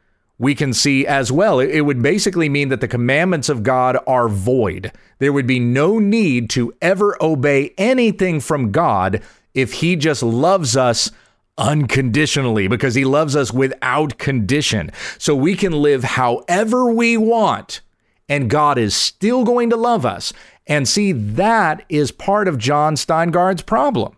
we 0.43 0.57
can 0.57 0.73
see 0.73 1.07
as 1.07 1.31
well. 1.31 1.61
It 1.61 1.83
would 1.83 2.03
basically 2.03 2.49
mean 2.49 2.69
that 2.71 2.81
the 2.81 2.89
commandments 2.89 3.49
of 3.49 3.63
God 3.63 3.97
are 4.09 4.29
void. 4.29 4.91
There 5.21 5.33
would 5.33 5.47
be 5.47 5.61
no 5.61 6.01
need 6.01 6.51
to 6.51 6.75
ever 6.83 7.17
obey 7.23 7.73
anything 7.79 8.41
from 8.41 8.73
God 8.73 9.23
if 9.55 9.75
he 9.75 9.95
just 9.95 10.21
loves 10.21 10.77
us 10.77 11.13
unconditionally 11.59 12.69
because 12.69 12.95
he 12.95 13.05
loves 13.05 13.37
us 13.37 13.53
without 13.53 14.19
condition. 14.19 14.91
So 15.19 15.35
we 15.35 15.55
can 15.55 15.73
live 15.73 16.05
however 16.05 16.93
we 16.93 17.17
want 17.17 17.81
and 18.29 18.49
God 18.49 18.79
is 18.79 18.95
still 18.95 19.45
going 19.45 19.71
to 19.71 19.77
love 19.77 20.07
us. 20.07 20.33
And 20.67 20.89
see, 20.89 21.13
that 21.13 21.85
is 21.89 22.13
part 22.13 22.49
of 22.49 22.57
Jon 22.57 22.95
Steingard's 22.95 23.63
problem. 23.63 24.17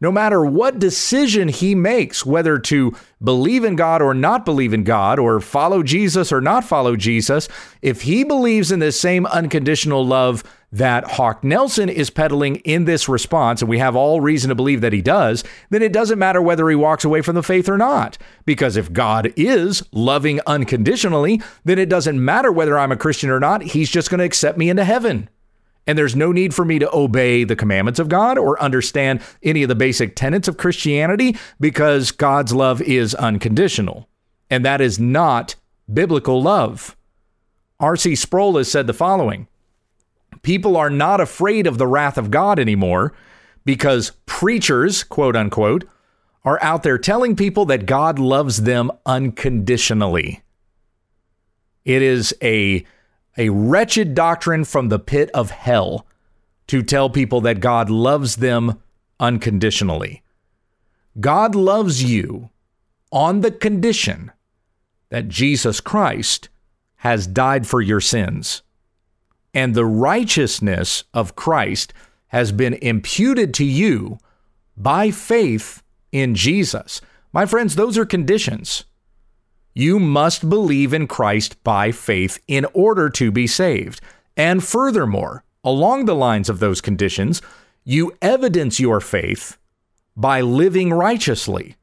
no 0.00 0.12
matter 0.12 0.44
what 0.44 0.78
decision 0.78 1.48
he 1.48 1.74
makes, 1.74 2.26
whether 2.26 2.58
to 2.58 2.94
believe 3.22 3.64
in 3.64 3.76
God 3.76 4.02
or 4.02 4.12
not 4.12 4.44
believe 4.44 4.74
in 4.74 4.84
God, 4.84 5.18
or 5.18 5.40
follow 5.40 5.82
Jesus 5.82 6.32
or 6.32 6.40
not 6.40 6.64
follow 6.64 6.96
Jesus, 6.96 7.48
if 7.80 8.02
he 8.02 8.22
believes 8.24 8.70
in 8.70 8.78
this 8.78 9.00
same 9.00 9.24
unconditional 9.26 10.06
love 10.06 10.44
that 10.76 11.12
Hawk 11.12 11.42
Nelson 11.42 11.88
is 11.88 12.10
peddling 12.10 12.56
in 12.56 12.84
this 12.84 13.08
response, 13.08 13.62
and 13.62 13.68
we 13.68 13.78
have 13.78 13.96
all 13.96 14.20
reason 14.20 14.50
to 14.50 14.54
believe 14.54 14.82
that 14.82 14.92
he 14.92 15.00
does, 15.00 15.42
then 15.70 15.80
it 15.80 15.92
doesn't 15.92 16.18
matter 16.18 16.42
whether 16.42 16.68
he 16.68 16.76
walks 16.76 17.04
away 17.04 17.22
from 17.22 17.34
the 17.34 17.42
faith 17.42 17.66
or 17.68 17.78
not. 17.78 18.18
Because 18.44 18.76
if 18.76 18.92
God 18.92 19.32
is 19.36 19.82
loving 19.92 20.40
unconditionally, 20.46 21.40
then 21.64 21.78
it 21.78 21.88
doesn't 21.88 22.22
matter 22.22 22.52
whether 22.52 22.78
I'm 22.78 22.92
a 22.92 22.96
Christian 22.96 23.30
or 23.30 23.40
not, 23.40 23.62
he's 23.62 23.90
just 23.90 24.10
going 24.10 24.18
to 24.18 24.24
accept 24.24 24.58
me 24.58 24.68
into 24.68 24.84
heaven. 24.84 25.30
And 25.86 25.96
there's 25.96 26.16
no 26.16 26.30
need 26.30 26.52
for 26.52 26.64
me 26.64 26.78
to 26.78 26.94
obey 26.94 27.44
the 27.44 27.56
commandments 27.56 28.00
of 28.00 28.10
God 28.10 28.36
or 28.36 28.60
understand 28.60 29.22
any 29.42 29.62
of 29.62 29.68
the 29.70 29.74
basic 29.74 30.14
tenets 30.14 30.46
of 30.46 30.58
Christianity 30.58 31.38
because 31.58 32.10
God's 32.10 32.52
love 32.52 32.82
is 32.82 33.14
unconditional. 33.14 34.08
And 34.50 34.64
that 34.64 34.82
is 34.82 34.98
not 34.98 35.54
biblical 35.92 36.42
love. 36.42 36.96
R.C. 37.80 38.14
Sproul 38.14 38.58
has 38.58 38.70
said 38.70 38.86
the 38.86 38.92
following 38.92 39.46
People 40.46 40.76
are 40.76 40.90
not 40.90 41.20
afraid 41.20 41.66
of 41.66 41.76
the 41.76 41.88
wrath 41.88 42.16
of 42.16 42.30
God 42.30 42.60
anymore 42.60 43.12
because 43.64 44.12
preachers, 44.26 45.02
quote 45.02 45.34
unquote, 45.34 45.82
are 46.44 46.62
out 46.62 46.84
there 46.84 46.98
telling 46.98 47.34
people 47.34 47.64
that 47.64 47.84
God 47.84 48.20
loves 48.20 48.62
them 48.62 48.92
unconditionally. 49.04 50.44
It 51.84 52.00
is 52.00 52.32
a 52.40 52.86
a 53.36 53.48
wretched 53.48 54.14
doctrine 54.14 54.62
from 54.62 54.88
the 54.88 55.00
pit 55.00 55.32
of 55.34 55.50
hell 55.50 56.06
to 56.68 56.80
tell 56.80 57.10
people 57.10 57.40
that 57.40 57.58
God 57.58 57.90
loves 57.90 58.36
them 58.36 58.80
unconditionally. 59.18 60.22
God 61.18 61.56
loves 61.56 62.04
you 62.04 62.50
on 63.10 63.40
the 63.40 63.50
condition 63.50 64.30
that 65.08 65.26
Jesus 65.26 65.80
Christ 65.80 66.50
has 66.98 67.26
died 67.26 67.66
for 67.66 67.80
your 67.80 68.00
sins. 68.00 68.62
And 69.56 69.74
the 69.74 69.86
righteousness 69.86 71.04
of 71.14 71.34
Christ 71.34 71.94
has 72.28 72.52
been 72.52 72.74
imputed 72.74 73.54
to 73.54 73.64
you 73.64 74.18
by 74.76 75.10
faith 75.10 75.82
in 76.12 76.34
Jesus. 76.34 77.00
My 77.32 77.46
friends, 77.46 77.74
those 77.74 77.96
are 77.96 78.04
conditions. 78.04 78.84
You 79.72 79.98
must 79.98 80.50
believe 80.50 80.92
in 80.92 81.06
Christ 81.06 81.62
by 81.64 81.90
faith 81.90 82.38
in 82.46 82.66
order 82.74 83.08
to 83.08 83.32
be 83.32 83.46
saved. 83.46 84.02
And 84.36 84.62
furthermore, 84.62 85.42
along 85.64 86.04
the 86.04 86.14
lines 86.14 86.50
of 86.50 86.58
those 86.58 86.82
conditions, 86.82 87.40
you 87.82 88.14
evidence 88.20 88.78
your 88.78 89.00
faith 89.00 89.56
by 90.14 90.42
living 90.42 90.92
righteously. 90.92 91.76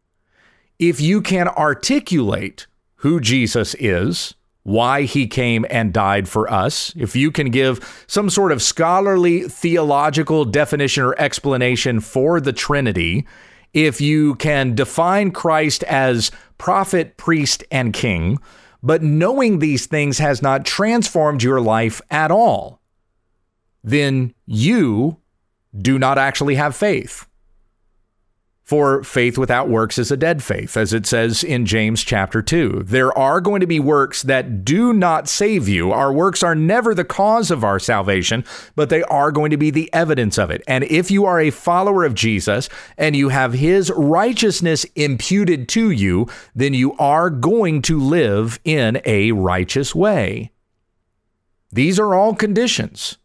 If 0.78 1.02
you 1.02 1.24
can 1.24 1.48
articulate 1.48 2.68
who 2.98 3.20
Jesus 3.20 3.74
is, 3.80 4.36
why 4.64 5.04
he 5.04 5.28
came 5.28 5.66
and 5.70 5.94
died 5.94 6.28
for 6.28 6.52
us, 6.52 6.94
if 6.96 7.16
you 7.16 7.32
can 7.32 7.52
give 7.52 8.06
some 8.08 8.30
sort 8.30 8.52
of 8.52 8.62
scholarly 8.62 9.48
theological 9.48 10.46
definition 10.46 11.04
or 11.04 11.20
explanation 11.20 12.00
for 12.00 12.40
the 12.40 12.54
Trinity, 12.54 13.28
if 13.74 14.00
you 14.00 14.36
can 14.36 14.74
define 14.74 15.32
Christ 15.32 15.84
as 15.84 16.32
prophet, 16.58 17.18
priest, 17.18 17.64
and 17.72 17.94
king, 17.94 18.38
but 18.82 19.04
knowing 19.04 19.60
these 19.60 19.86
things 19.86 20.18
has 20.20 20.42
not 20.42 20.66
transformed 20.66 21.44
your 21.44 21.60
life 21.60 22.02
at 22.10 22.32
all, 22.32 22.82
then 23.84 24.34
you 24.46 25.18
do 25.78 26.00
not 26.00 26.18
actually 26.18 26.56
have 26.56 26.76
faith. 26.76 27.28
For 28.74 29.04
faith 29.04 29.38
without 29.38 29.70
works 29.70 30.00
is 30.00 30.10
a 30.10 30.18
dead 30.18 30.42
faith, 30.42 30.76
as 30.76 30.94
it 30.94 31.06
says 31.06 31.44
in 31.44 31.68
James 31.68 32.04
chapter 32.04 32.42
2. 32.42 32.82
There 32.84 33.16
are 33.16 33.40
going 33.40 33.60
to 33.60 33.68
be 33.68 33.80
works 33.80 34.24
that 34.24 34.66
do 34.66 34.94
not 34.94 35.30
save 35.30 35.70
you. 35.70 35.92
Our 35.92 36.12
works 36.12 36.42
are 36.42 36.56
never 36.56 36.96
the 36.96 37.04
cause 37.04 37.52
of 37.52 37.64
our 37.64 37.78
salvation, 37.78 38.44
but 38.76 38.90
they 38.90 39.04
are 39.04 39.32
going 39.32 39.52
to 39.52 39.58
be 39.58 39.70
the 39.70 39.94
evidence 39.94 40.40
of 40.40 40.50
it. 40.50 40.64
And 40.68 40.86
if 40.86 41.12
you 41.12 41.24
are 41.26 41.40
a 41.40 41.52
follower 41.52 42.04
of 42.04 42.16
Jesus 42.16 42.68
and 42.98 43.16
you 43.16 43.30
have 43.30 43.54
his 43.54 43.92
righteousness 43.92 44.88
imputed 44.96 45.70
to 45.70 45.92
you, 45.92 46.28
then 46.56 46.74
you 46.74 46.94
are 46.94 47.30
going 47.30 47.84
to 47.84 48.00
live 48.00 48.60
in 48.64 49.00
a 49.06 49.34
righteous 49.34 49.94
way. 49.94 50.52
These 51.72 52.00
are 52.00 52.16
all 52.16 52.34
conditions. 52.34 53.20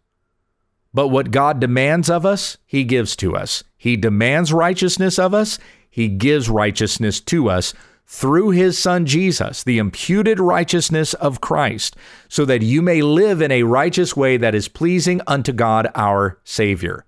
But 0.98 1.12
what 1.12 1.30
God 1.30 1.60
demands 1.60 2.10
of 2.10 2.26
us, 2.26 2.58
He 2.66 2.82
gives 2.82 3.14
to 3.18 3.36
us. 3.36 3.62
He 3.76 3.96
demands 3.96 4.52
righteousness 4.52 5.16
of 5.16 5.32
us, 5.32 5.56
He 5.88 6.08
gives 6.08 6.50
righteousness 6.50 7.20
to 7.20 7.48
us 7.48 7.72
through 8.04 8.50
His 8.50 8.76
Son 8.76 9.06
Jesus, 9.06 9.62
the 9.62 9.78
imputed 9.78 10.40
righteousness 10.40 11.14
of 11.14 11.40
Christ, 11.40 11.94
so 12.28 12.44
that 12.46 12.62
you 12.62 12.82
may 12.82 13.00
live 13.00 13.40
in 13.40 13.52
a 13.52 13.62
righteous 13.62 14.16
way 14.16 14.38
that 14.38 14.56
is 14.56 14.66
pleasing 14.66 15.20
unto 15.28 15.52
God 15.52 15.88
our 15.94 16.40
Savior. 16.42 17.04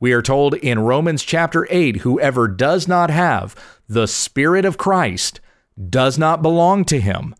We 0.00 0.12
are 0.12 0.20
told 0.20 0.52
in 0.56 0.80
Romans 0.80 1.22
chapter 1.22 1.66
8 1.70 1.96
whoever 1.96 2.46
does 2.46 2.86
not 2.86 3.08
have 3.08 3.56
the 3.88 4.06
Spirit 4.06 4.66
of 4.66 4.76
Christ 4.76 5.40
does 5.88 6.18
not 6.18 6.42
belong 6.42 6.84
to 6.84 7.00
Him. 7.00 7.34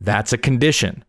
That's 0.00 0.32
a 0.32 0.38
condition. 0.38 1.04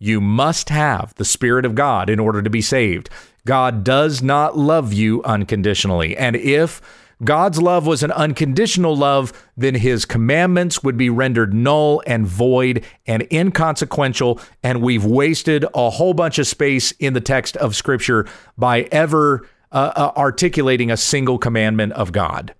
You 0.00 0.20
must 0.20 0.70
have 0.70 1.14
the 1.14 1.24
Spirit 1.24 1.64
of 1.64 1.76
God 1.76 2.10
in 2.10 2.18
order 2.18 2.42
to 2.42 2.50
be 2.50 2.60
saved. 2.60 3.08
God 3.46 3.84
does 3.84 4.22
not 4.22 4.56
love 4.56 4.92
you 4.92 5.22
unconditionally. 5.24 6.16
And 6.16 6.36
if 6.36 6.80
God's 7.22 7.60
love 7.60 7.86
was 7.86 8.02
an 8.02 8.10
unconditional 8.10 8.96
love, 8.96 9.32
then 9.56 9.74
his 9.74 10.04
commandments 10.04 10.82
would 10.82 10.96
be 10.96 11.10
rendered 11.10 11.54
null 11.54 12.02
and 12.06 12.26
void 12.26 12.84
and 13.06 13.26
inconsequential. 13.30 14.40
And 14.62 14.82
we've 14.82 15.04
wasted 15.04 15.64
a 15.74 15.90
whole 15.90 16.14
bunch 16.14 16.38
of 16.38 16.46
space 16.46 16.92
in 16.92 17.12
the 17.12 17.20
text 17.20 17.56
of 17.58 17.76
Scripture 17.76 18.26
by 18.58 18.82
ever 18.92 19.46
uh, 19.70 19.92
uh, 19.94 20.12
articulating 20.16 20.90
a 20.90 20.96
single 20.96 21.38
commandment 21.38 21.92
of 21.92 22.12
God. 22.12 22.54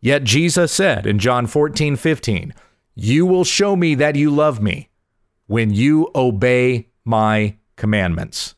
Yet 0.00 0.24
Jesus 0.24 0.72
said 0.72 1.06
in 1.06 1.18
John 1.18 1.46
14, 1.46 1.96
15, 1.96 2.54
You 2.94 3.26
will 3.26 3.44
show 3.44 3.76
me 3.76 3.94
that 3.96 4.16
you 4.16 4.30
love 4.30 4.60
me 4.60 4.88
when 5.46 5.72
you 5.72 6.10
obey 6.14 6.88
my 7.04 7.56
commandments. 7.76 8.54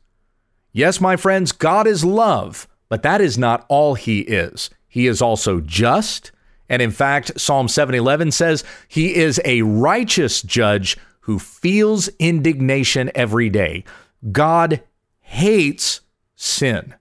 Yes, 0.79 1.01
my 1.01 1.17
friends, 1.17 1.51
God 1.51 1.89
is 1.89 2.05
love, 2.05 2.69
but 2.89 3.03
that 3.03 3.21
is 3.21 3.37
not 3.37 3.67
all 3.69 3.95
he 3.95 4.21
is. 4.21 4.71
He 4.87 5.09
is 5.09 5.21
also 5.21 5.61
just, 5.61 6.31
and 6.69 6.81
in 6.81 6.93
fact, 6.93 7.33
Psalm 7.41 7.67
7:11 7.67 8.31
says 8.33 8.63
he 8.87 9.17
is 9.17 9.41
a 9.45 9.63
righteous 9.63 10.41
judge 10.41 10.97
who 11.23 11.41
feels 11.41 12.07
indignation 12.21 13.11
every 13.17 13.51
day. 13.51 13.83
God 14.31 14.81
hates 15.19 16.03
sin. 16.37 16.95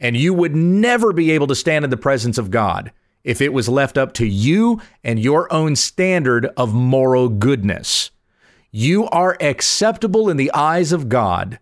And 0.00 0.16
you 0.16 0.34
would 0.34 0.56
never 0.56 1.12
be 1.12 1.30
able 1.30 1.46
to 1.46 1.54
stand 1.54 1.84
in 1.84 1.92
the 1.92 1.96
presence 1.96 2.38
of 2.38 2.50
God 2.50 2.90
if 3.22 3.40
it 3.40 3.52
was 3.52 3.68
left 3.68 3.96
up 3.98 4.14
to 4.14 4.26
you 4.26 4.80
and 5.04 5.20
your 5.20 5.46
own 5.52 5.76
standard 5.76 6.46
of 6.56 6.74
moral 6.74 7.28
goodness. 7.28 8.10
You 8.72 9.06
are 9.10 9.36
acceptable 9.40 10.28
in 10.28 10.36
the 10.36 10.50
eyes 10.52 10.90
of 10.90 11.08
God 11.08 11.60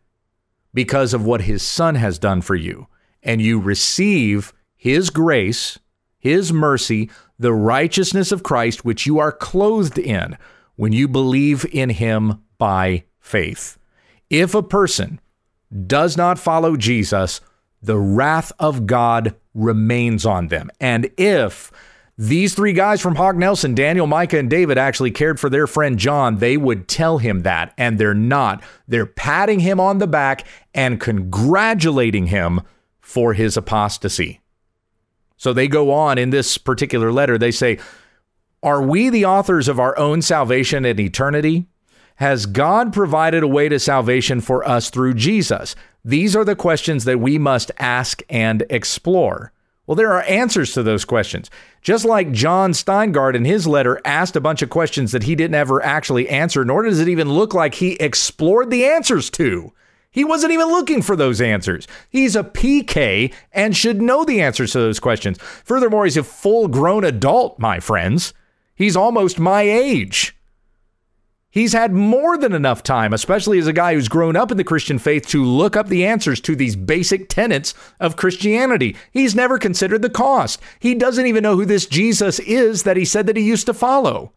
because 0.79 1.12
of 1.12 1.24
what 1.24 1.41
his 1.41 1.61
son 1.61 1.97
has 1.97 2.20
done 2.20 2.41
for 2.41 2.55
you. 2.55 2.87
And 3.20 3.43
you 3.43 3.59
receive 3.59 4.53
his 4.76 5.11
grace, 5.11 5.81
his 6.20 6.53
mercy, 6.53 7.11
the 7.37 7.53
righteousness 7.53 8.31
of 8.31 8.45
Christ, 8.45 8.85
which 8.85 9.05
you 9.05 9.18
are 9.18 9.33
clothed 9.33 9.99
in 9.99 10.39
when 10.76 10.93
you 10.93 11.09
believe 11.09 11.66
in 11.72 11.91
him 11.91 12.45
by 12.59 13.03
faith. 13.18 13.76
If 14.31 14.55
a 14.55 14.62
person 14.62 15.18
does 15.89 16.16
not 16.16 16.39
follow 16.39 16.76
Jesus, 16.76 17.41
the 17.83 17.99
wrath 17.99 18.53
of 18.61 18.87
God 18.87 19.35
remains 19.55 20.24
on 20.24 20.47
them. 20.47 20.70
And 20.79 21.11
if 21.16 21.72
these 22.20 22.52
three 22.52 22.72
guys 22.72 23.00
from 23.00 23.14
Hawk 23.14 23.36
Nelson, 23.36 23.76
Daniel, 23.76 24.08
Micah, 24.08 24.40
and 24.40 24.50
David, 24.50 24.76
actually 24.76 25.12
cared 25.12 25.38
for 25.38 25.48
their 25.48 25.68
friend 25.68 25.96
Jon. 25.96 26.38
They 26.38 26.56
would 26.56 26.88
tell 26.88 27.18
him 27.18 27.42
that, 27.42 27.72
and 27.78 27.96
they're 27.96 28.12
not. 28.12 28.60
They're 28.88 29.06
patting 29.06 29.60
him 29.60 29.78
on 29.78 29.98
the 29.98 30.08
back 30.08 30.44
and 30.74 31.00
congratulating 31.00 32.26
him 32.26 32.62
for 33.00 33.34
his 33.34 33.56
apostasy. 33.56 34.40
So 35.36 35.52
they 35.52 35.68
go 35.68 35.92
on 35.92 36.18
in 36.18 36.30
this 36.30 36.58
particular 36.58 37.12
letter. 37.12 37.38
They 37.38 37.52
say, 37.52 37.78
Are 38.64 38.82
we 38.82 39.10
the 39.10 39.24
authors 39.24 39.68
of 39.68 39.78
our 39.78 39.96
own 39.96 40.20
salvation 40.20 40.84
and 40.84 40.98
eternity? 40.98 41.68
Has 42.16 42.46
God 42.46 42.92
provided 42.92 43.44
a 43.44 43.48
way 43.48 43.68
to 43.68 43.78
salvation 43.78 44.40
for 44.40 44.66
us 44.68 44.90
through 44.90 45.14
Jesus? 45.14 45.76
These 46.04 46.34
are 46.34 46.44
the 46.44 46.56
questions 46.56 47.04
that 47.04 47.20
we 47.20 47.38
must 47.38 47.70
ask 47.78 48.22
and 48.28 48.64
explore. 48.70 49.52
Well, 49.89 49.97
there 49.97 50.12
are 50.12 50.22
answers 50.24 50.74
to 50.74 50.82
those 50.82 51.07
questions. 51.07 51.51
Just 51.80 52.05
like 52.05 52.30
Jon 52.30 52.72
Steingard 52.72 53.34
in 53.34 53.47
his 53.47 53.66
letter 53.66 53.99
asked 54.05 54.36
a 54.36 54.41
bunch 54.41 54.61
of 54.61 54.68
questions 54.68 55.12
that 55.12 55.22
he 55.22 55.34
didn't 55.34 55.55
ever 55.55 55.82
actually 55.82 56.28
answer, 56.28 56.62
nor 56.62 56.82
does 56.82 57.01
it 57.01 57.09
even 57.09 57.32
look 57.32 57.55
like 57.55 57.74
he 57.74 57.93
explored 57.95 58.68
the 58.70 58.84
answers 58.84 59.30
to. 59.30 59.72
He 60.11 60.24
wasn't 60.24 60.53
even 60.53 60.68
looking 60.68 61.01
for 61.01 61.16
those 61.16 61.41
answers. 61.41 61.89
He's 62.11 62.36
a 62.36 62.45
PK 62.45 63.32
and 63.51 63.74
should 63.74 64.03
know 64.03 64.26
the 64.26 64.43
answers 64.43 64.72
to 64.72 64.78
those 64.78 65.01
questions. 65.01 65.39
Furthermore, 65.41 66.05
he's 66.05 66.18
a 66.18 66.22
full 66.22 66.68
grown 66.68 67.03
adult, 67.03 67.59
my 67.59 67.80
friends. 67.80 68.34
He's 68.74 68.97
almost 68.97 69.39
my 69.39 69.62
age. 69.62 70.38
He's 71.51 71.72
had 71.72 71.92
more 71.92 72.36
than 72.36 72.53
enough 72.53 72.82
time, 72.82 73.14
especially 73.14 73.59
as 73.59 73.66
a 73.66 73.72
guy 73.72 73.94
who's 73.94 74.09
grown 74.09 74.36
up 74.36 74.51
in 74.51 74.59
the 74.59 74.64
Christian 74.64 74.99
faith, 74.99 75.26
to 75.28 75.42
look 75.42 75.76
up 75.76 75.88
the 75.88 76.05
answers 76.05 76.40
to 76.42 76.55
these 76.55 76.76
basic 76.76 77.28
tenets 77.28 77.72
of 77.99 78.16
Christianity. 78.16 78.96
He's 79.12 79.34
never 79.34 79.59
considered 79.59 80.03
the 80.03 80.11
cost. 80.11 80.61
He 80.78 80.94
doesn't 80.94 81.26
even 81.26 81.42
know 81.42 81.57
who 81.57 81.64
this 81.64 81.86
Jesus 81.86 82.38
is 82.40 82.82
that 82.82 82.99
he 82.99 83.05
said 83.05 83.26
that 83.26 83.36
he 83.36 83.42
used 83.42 83.66
to 83.66 83.74
follow. 83.74 84.32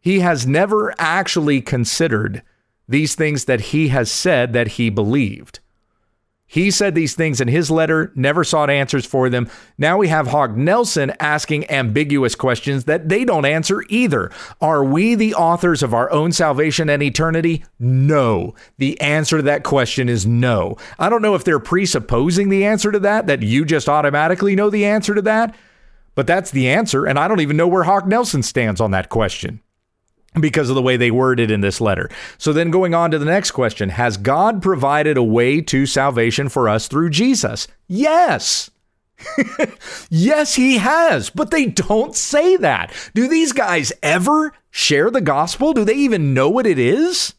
He 0.00 0.20
has 0.20 0.46
never 0.46 0.92
actually 0.98 1.60
considered 1.60 2.42
these 2.88 3.14
things 3.14 3.44
that 3.44 3.60
he 3.60 3.88
has 3.88 4.10
said 4.10 4.52
that 4.52 4.68
he 4.68 4.90
believed. 4.90 5.59
He 6.52 6.72
said 6.72 6.96
these 6.96 7.14
things 7.14 7.40
in 7.40 7.46
his 7.46 7.70
letter, 7.70 8.10
never 8.16 8.42
sought 8.42 8.70
answers 8.70 9.06
for 9.06 9.30
them. 9.30 9.48
Now 9.78 9.98
we 9.98 10.08
have 10.08 10.26
Hawk 10.26 10.56
Nelson 10.56 11.12
asking 11.20 11.70
ambiguous 11.70 12.34
questions 12.34 12.86
that 12.86 13.08
they 13.08 13.24
don't 13.24 13.44
answer 13.44 13.84
either. 13.88 14.32
Are 14.60 14.82
we 14.82 15.14
the 15.14 15.32
authors 15.36 15.80
of 15.80 15.94
our 15.94 16.10
own 16.10 16.32
salvation 16.32 16.90
and 16.90 17.04
eternity? 17.04 17.64
No. 17.78 18.56
The 18.78 19.00
answer 19.00 19.36
to 19.36 19.44
that 19.44 19.62
question 19.62 20.08
is 20.08 20.26
no. 20.26 20.76
I 20.98 21.08
don't 21.08 21.22
know 21.22 21.36
if 21.36 21.44
they're 21.44 21.60
presupposing 21.60 22.48
the 22.48 22.64
answer 22.64 22.90
to 22.90 22.98
that, 22.98 23.28
that 23.28 23.42
you 23.42 23.64
just 23.64 23.88
automatically 23.88 24.56
know 24.56 24.70
the 24.70 24.86
answer 24.86 25.14
to 25.14 25.22
that, 25.22 25.54
but 26.16 26.26
that's 26.26 26.50
the 26.50 26.68
answer. 26.68 27.06
And 27.06 27.16
I 27.16 27.28
don't 27.28 27.42
even 27.42 27.56
know 27.56 27.68
where 27.68 27.84
Hawk 27.84 28.08
Nelson 28.08 28.42
stands 28.42 28.80
on 28.80 28.90
that 28.90 29.08
question 29.08 29.60
because 30.38 30.68
of 30.68 30.76
the 30.76 30.82
way 30.82 30.96
they 30.96 31.10
worded 31.10 31.50
in 31.50 31.60
this 31.60 31.80
letter. 31.80 32.08
So 32.38 32.52
then 32.52 32.70
going 32.70 32.94
on 32.94 33.10
to 33.10 33.18
the 33.18 33.24
next 33.24 33.50
question, 33.50 33.88
has 33.88 34.16
God 34.16 34.62
provided 34.62 35.16
a 35.16 35.22
way 35.22 35.60
to 35.62 35.86
salvation 35.86 36.48
for 36.48 36.68
us 36.68 36.86
through 36.86 37.10
Jesus? 37.10 37.66
Yes. 37.88 38.70
yes, 40.10 40.54
he 40.54 40.78
has, 40.78 41.30
but 41.30 41.50
they 41.50 41.66
don't 41.66 42.14
say 42.14 42.56
that. 42.58 42.92
Do 43.14 43.28
these 43.28 43.52
guys 43.52 43.92
ever 44.02 44.52
share 44.70 45.10
the 45.10 45.20
gospel? 45.20 45.72
Do 45.72 45.84
they 45.84 45.94
even 45.94 46.32
know 46.32 46.48
what 46.48 46.66
it 46.66 46.78
is? 46.78 47.34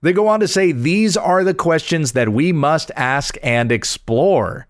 They 0.00 0.12
go 0.12 0.28
on 0.28 0.40
to 0.40 0.48
say 0.48 0.72
these 0.72 1.16
are 1.16 1.44
the 1.44 1.54
questions 1.54 2.12
that 2.12 2.30
we 2.30 2.52
must 2.52 2.90
ask 2.94 3.36
and 3.42 3.72
explore. 3.72 4.68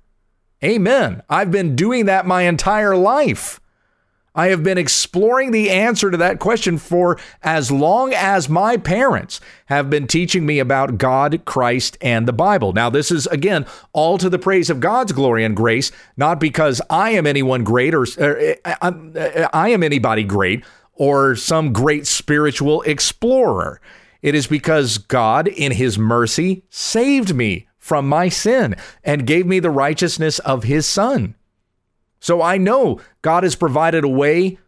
Amen. 0.65 1.23
I've 1.29 1.51
been 1.51 1.77
doing 1.77 2.07
that 2.07 2.27
my 2.27 2.43
entire 2.43 2.97
life. 2.97 3.61
I 4.39 4.51
have 4.51 4.63
been 4.63 4.79
exploring 4.79 5.51
the 5.51 5.69
answer 5.69 6.13
to 6.13 6.17
that 6.19 6.39
question 6.39 6.79
for 6.79 7.19
as 7.43 7.73
long 7.73 8.15
as 8.15 8.49
my 8.49 8.77
parents 8.77 9.41
have 9.67 9.91
been 9.91 10.07
teaching 10.07 10.47
me 10.47 10.61
about 10.61 10.97
God, 10.97 11.45
Christ, 11.45 11.99
and 12.01 12.29
the 12.29 12.33
Bible. 12.33 12.73
Now, 12.73 12.89
this 12.89 13.11
is, 13.11 13.27
again, 13.27 13.67
all 13.93 14.17
to 14.17 14.31
the 14.31 14.39
praise 14.39 14.71
of 14.71 14.79
God's 14.79 15.11
glory 15.11 15.45
and 15.45 15.57
grace, 15.57 15.91
not 16.17 16.39
because 16.39 16.81
I 16.89 17.11
am 17.11 17.27
anyone 17.27 17.65
great 17.65 17.97
or, 17.97 18.07
or 18.17 18.55
uh, 18.65 19.49
I 19.53 19.71
am 19.71 19.83
anybody 19.83 20.23
great 20.23 20.65
or 20.95 21.35
some 21.35 21.73
great 21.73 22.07
spiritual 22.07 22.83
explorer. 22.83 23.81
It 24.23 24.37
is 24.37 24.47
because 24.47 24.99
God, 24.99 25.49
in 25.49 25.73
His 25.73 25.99
mercy, 25.99 26.63
saved 26.71 27.35
me 27.35 27.67
from 27.77 28.09
my 28.09 28.29
sin 28.29 28.77
and 29.03 29.27
gave 29.27 29.47
me 29.47 29.59
the 29.59 29.71
righteousness 29.71 30.39
of 30.39 30.63
His 30.63 30.87
Son. 30.87 31.35
So 32.21 32.43
I 32.43 32.59
know 32.59 33.01
God 33.23 33.43
has 33.43 33.57
provided 33.57 34.05
a 34.05 34.09
way 34.09 34.59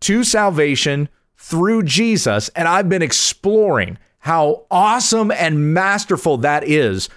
to 0.00 0.24
salvation 0.24 1.08
through 1.36 1.84
Jesus, 1.84 2.48
and 2.50 2.68
I've 2.68 2.88
been 2.88 3.02
exploring 3.02 3.98
how 4.20 4.66
awesome 4.70 5.30
and 5.30 5.72
masterful 5.72 6.38
that 6.38 6.64
is 6.64 7.08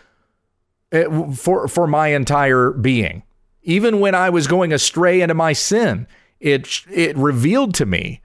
eh, 0.92 1.06
for, 1.34 1.68
for 1.68 1.88
my 1.88 2.10
entire 2.10 2.72
being. 2.72 3.24
Even 3.64 4.00
when 4.00 4.16
I 4.16 4.30
was 4.30 4.48
going 4.48 4.72
astray 4.72 5.22
into 5.22 5.34
my 5.34 5.54
sin, 5.54 6.08
it, 6.40 6.82
it 6.90 7.18
revealed 7.18 7.74
to 7.76 7.86
me 7.86 8.22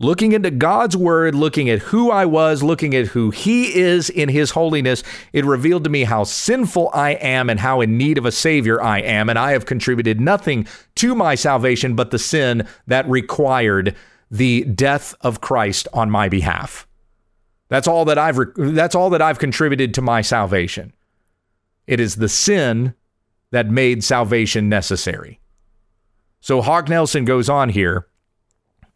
looking 0.00 0.32
into 0.32 0.50
God's 0.50 0.96
word, 0.96 1.34
looking 1.34 1.70
at 1.70 1.78
who 1.78 2.10
I 2.10 2.24
was, 2.24 2.62
looking 2.62 2.94
at 2.94 3.08
who 3.08 3.30
He 3.30 3.78
is 3.78 4.10
in 4.10 4.28
His 4.28 4.50
holiness, 4.50 5.04
it 5.32 5.44
revealed 5.44 5.84
to 5.84 5.90
me 5.90 6.04
how 6.04 6.24
sinful 6.24 6.90
I 6.92 7.10
am 7.12 7.48
and 7.48 7.60
how 7.60 7.80
in 7.80 7.96
need 7.96 8.18
of 8.18 8.26
a 8.26 8.32
Savior 8.32 8.82
I 8.82 9.00
am. 9.00 9.28
And 9.28 9.38
I 9.38 9.52
have 9.52 9.66
contributed 9.66 10.20
nothing 10.20 10.66
to 10.96 11.14
my 11.14 11.36
salvation 11.36 11.94
but 11.94 12.10
the 12.10 12.18
sin 12.18 12.66
that 12.88 13.08
required 13.08 13.94
the 14.30 14.64
death 14.64 15.14
of 15.20 15.40
Christ 15.40 15.86
on 15.92 16.10
my 16.10 16.28
behalf. 16.28 16.86
That's 17.68 17.86
all 17.86 18.04
that 18.06 18.18
I've 18.18 18.38
that's 18.56 18.96
all 18.96 19.10
that 19.10 19.22
I've 19.22 19.38
contributed 19.38 19.94
to 19.94 20.02
my 20.02 20.22
salvation. 20.22 20.92
It 21.86 22.00
is 22.00 22.16
the 22.16 22.28
sin 22.28 22.94
that 23.52 23.68
made 23.68 24.02
salvation 24.02 24.68
necessary. 24.68 25.40
So 26.40 26.62
Hawk 26.62 26.88
Nelson 26.88 27.24
goes 27.24 27.48
on 27.48 27.68
here 27.68 28.06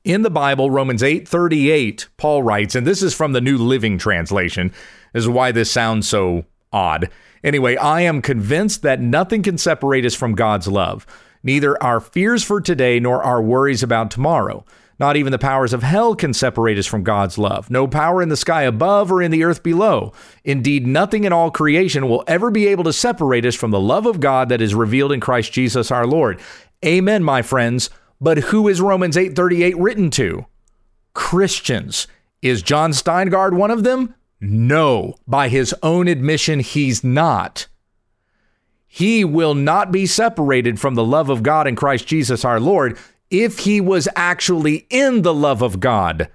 in 0.04 0.22
the 0.22 0.30
Bible, 0.30 0.70
Romans 0.70 1.02
8:38, 1.02 2.08
Paul 2.18 2.42
writes, 2.42 2.74
and 2.74 2.86
this 2.86 3.02
is 3.02 3.14
from 3.14 3.32
the 3.32 3.40
New 3.40 3.56
Living 3.56 3.96
Translation. 3.96 4.70
This 5.12 5.24
is 5.24 5.28
why 5.28 5.50
this 5.50 5.70
sounds 5.70 6.06
so 6.06 6.44
odd. 6.72 7.08
Anyway, 7.42 7.76
I 7.76 8.02
am 8.02 8.22
convinced 8.22 8.82
that 8.82 9.00
nothing 9.00 9.42
can 9.42 9.58
separate 9.58 10.04
us 10.04 10.14
from 10.14 10.34
God's 10.34 10.68
love, 10.68 11.06
neither 11.42 11.82
our 11.82 12.00
fears 12.00 12.44
for 12.44 12.60
today 12.60 13.00
nor 13.00 13.22
our 13.22 13.42
worries 13.42 13.82
about 13.82 14.10
tomorrow. 14.10 14.64
Not 14.98 15.16
even 15.16 15.32
the 15.32 15.38
powers 15.38 15.72
of 15.72 15.82
hell 15.82 16.14
can 16.14 16.32
separate 16.32 16.78
us 16.78 16.86
from 16.86 17.02
God's 17.02 17.36
love. 17.36 17.68
No 17.68 17.88
power 17.88 18.22
in 18.22 18.28
the 18.28 18.36
sky 18.36 18.62
above 18.62 19.10
or 19.10 19.20
in 19.20 19.32
the 19.32 19.42
earth 19.42 19.62
below. 19.62 20.12
Indeed, 20.44 20.86
nothing 20.86 21.24
in 21.24 21.32
all 21.32 21.50
creation 21.50 22.08
will 22.08 22.22
ever 22.28 22.50
be 22.50 22.68
able 22.68 22.84
to 22.84 22.92
separate 22.92 23.44
us 23.44 23.56
from 23.56 23.72
the 23.72 23.80
love 23.80 24.06
of 24.06 24.20
God 24.20 24.50
that 24.50 24.62
is 24.62 24.74
revealed 24.74 25.10
in 25.10 25.18
Christ 25.18 25.52
Jesus 25.52 25.90
our 25.90 26.06
Lord. 26.06 26.40
Amen, 26.84 27.24
my 27.24 27.42
friends. 27.42 27.90
But 28.24 28.38
who 28.38 28.68
is 28.68 28.80
Romans 28.80 29.18
8:38 29.18 29.74
written 29.76 30.08
to? 30.12 30.46
Christians. 31.12 32.06
Is 32.40 32.62
Jon 32.62 32.92
Steingard 32.92 33.52
one 33.52 33.70
of 33.70 33.84
them? 33.84 34.14
No. 34.40 35.16
By 35.28 35.48
his 35.48 35.74
own 35.82 36.08
admission, 36.08 36.60
he's 36.60 37.04
not. 37.04 37.66
He 38.86 39.26
will 39.26 39.54
not 39.54 39.92
be 39.92 40.06
separated 40.06 40.80
from 40.80 40.94
the 40.94 41.04
love 41.04 41.28
of 41.28 41.42
God 41.42 41.66
in 41.66 41.76
Christ 41.76 42.06
Jesus 42.06 42.46
our 42.46 42.58
Lord 42.58 42.96
if 43.30 43.58
he 43.58 43.78
was 43.78 44.08
actually 44.16 44.86
in 44.88 45.20
the 45.20 45.34
love 45.34 45.60
of 45.60 45.78
God 45.78 46.30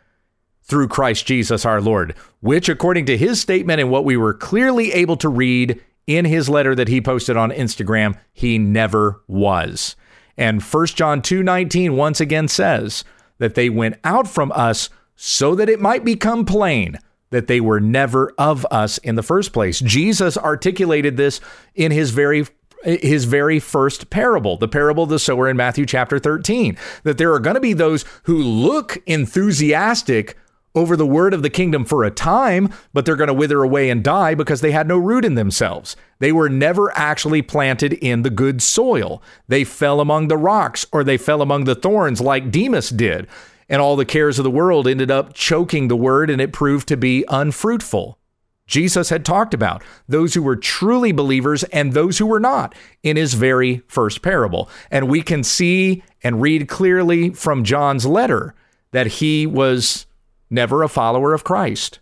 through 0.62 0.90
Christ 0.90 1.26
Jesus 1.26 1.66
our 1.66 1.82
Lord, 1.82 2.14
which, 2.40 2.70
according 2.70 3.08
to 3.08 3.18
his 3.18 3.42
statement 3.42 3.80
and 3.80 3.90
what 3.90 4.06
we 4.06 4.16
were 4.16 4.36
clearly 4.36 4.92
able 4.92 5.18
to 5.18 5.30
read 5.30 5.82
in 6.06 6.26
his 6.26 6.50
letter 6.50 6.76
that 6.76 6.88
he 6.88 7.02
posted 7.02 7.36
on 7.36 7.50
Instagram, 7.50 8.16
he 8.32 8.60
never 8.60 9.24
was. 9.28 9.96
And 10.40 10.64
1 10.64 10.96
John 10.96 11.22
2:19 11.22 11.98
once 11.98 12.22
again 12.22 12.48
says 12.48 13.04
that 13.40 13.56
they 13.56 13.70
went 13.70 13.98
out 14.06 14.26
from 14.26 14.54
us 14.56 14.90
so 15.16 15.54
that 15.54 15.70
it 15.70 15.82
might 15.82 16.06
become 16.06 16.46
plain 16.46 16.98
that 17.30 17.48
they 17.48 17.60
were 17.60 17.82
never 17.82 18.34
of 18.38 18.66
us 18.72 18.98
in 19.00 19.16
the 19.16 19.22
first 19.22 19.52
place. 19.52 19.80
Jesus 19.82 20.38
articulated 20.38 21.18
this 21.18 21.42
in 21.76 21.92
his 21.92 22.12
very 22.12 22.48
his 22.86 23.26
very 23.26 23.60
first 23.60 24.10
parable, 24.10 24.56
the 24.56 24.68
parable 24.68 25.04
of 25.04 25.10
the 25.10 25.20
sower 25.20 25.50
in 25.50 25.58
Matthew 25.58 25.86
chapter 25.86 26.18
13, 26.18 26.78
that 27.04 27.18
there 27.18 27.34
are 27.34 27.40
going 27.40 27.56
to 27.56 27.60
be 27.60 27.74
those 27.74 28.06
who 28.24 28.38
look 28.38 28.98
enthusiastic 29.06 30.38
over 30.76 30.96
the 30.96 31.06
word 31.06 31.34
of 31.34 31.42
the 31.42 31.50
kingdom 31.50 31.84
for 31.84 32.04
a 32.04 32.12
time, 32.12 32.70
but 32.94 33.06
they're 33.06 33.16
going 33.16 33.28
to 33.28 33.34
wither 33.34 33.64
away 33.64 33.90
and 33.90 34.04
die 34.04 34.36
because 34.36 34.62
they 34.62 34.72
had 34.72 34.88
no 34.88 34.98
root 34.98 35.26
in 35.26 35.36
themselves. 35.36 35.96
They 36.20 36.32
were 36.32 36.50
never 36.50 36.96
actually 36.98 37.42
planted 37.42 37.94
in 37.94 38.22
the 38.22 38.30
good 38.30 38.62
soil. 38.62 39.22
They 39.48 39.64
fell 39.64 40.00
among 40.00 40.28
the 40.28 40.38
rocks 40.38 40.86
or 40.92 41.04
they 41.04 41.18
fell 41.18 41.42
among 41.42 41.64
the 41.64 41.76
thorns 41.76 42.22
like 42.22 42.52
Demas 42.52 42.90
did. 42.90 43.28
And 43.68 43.82
all 43.82 43.96
the 43.96 44.06
cares 44.06 44.40
of 44.40 44.44
the 44.44 44.52
world 44.52 44.88
ended 44.88 45.12
up 45.12 45.34
choking 45.34 45.88
the 45.88 45.96
word 45.96 46.30
and 46.30 46.42
it 46.42 46.54
proved 46.54 46.88
to 46.88 46.98
be 46.98 47.24
unfruitful. 47.30 48.18
Jesus 48.70 49.10
had 49.10 49.26
talked 49.26 49.56
about 49.56 49.84
those 50.08 50.36
who 50.36 50.44
were 50.44 50.56
truly 50.56 51.12
believers 51.12 51.64
and 51.66 51.94
those 51.94 52.20
who 52.20 52.28
were 52.28 52.40
not 52.40 52.76
in 53.02 53.18
his 53.18 53.34
very 53.34 53.82
first 53.88 54.22
parable. 54.22 54.70
And 54.92 55.10
we 55.10 55.24
can 55.24 55.44
see 55.44 56.04
and 56.24 56.42
read 56.42 56.68
clearly 56.68 57.32
from 57.32 57.64
Jon's 57.64 58.06
letter 58.06 58.54
that 58.92 59.08
he 59.08 59.48
was 59.48 60.06
never 60.50 60.84
a 60.84 60.90
follower 60.90 61.34
of 61.34 61.44
Christ, 61.44 62.00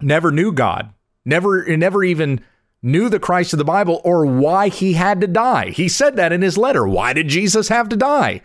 never 0.00 0.30
knew 0.30 0.52
God, 0.52 0.90
never 1.24 1.64
never 1.76 2.04
even 2.04 2.40
knew 2.82 3.08
the 3.08 3.18
Christ 3.18 3.54
of 3.54 3.58
the 3.58 3.64
Bible 3.64 4.00
or 4.04 4.26
why 4.26 4.68
he 4.68 4.92
had 4.92 5.20
to 5.22 5.26
die. 5.26 5.70
He 5.70 5.88
said 5.88 6.16
that 6.16 6.32
in 6.32 6.42
his 6.42 6.58
letter. 6.58 6.86
Why 6.86 7.14
did 7.14 7.28
Jesus 7.28 7.68
have 7.68 7.88
to 7.88 7.96
die? 7.96 8.42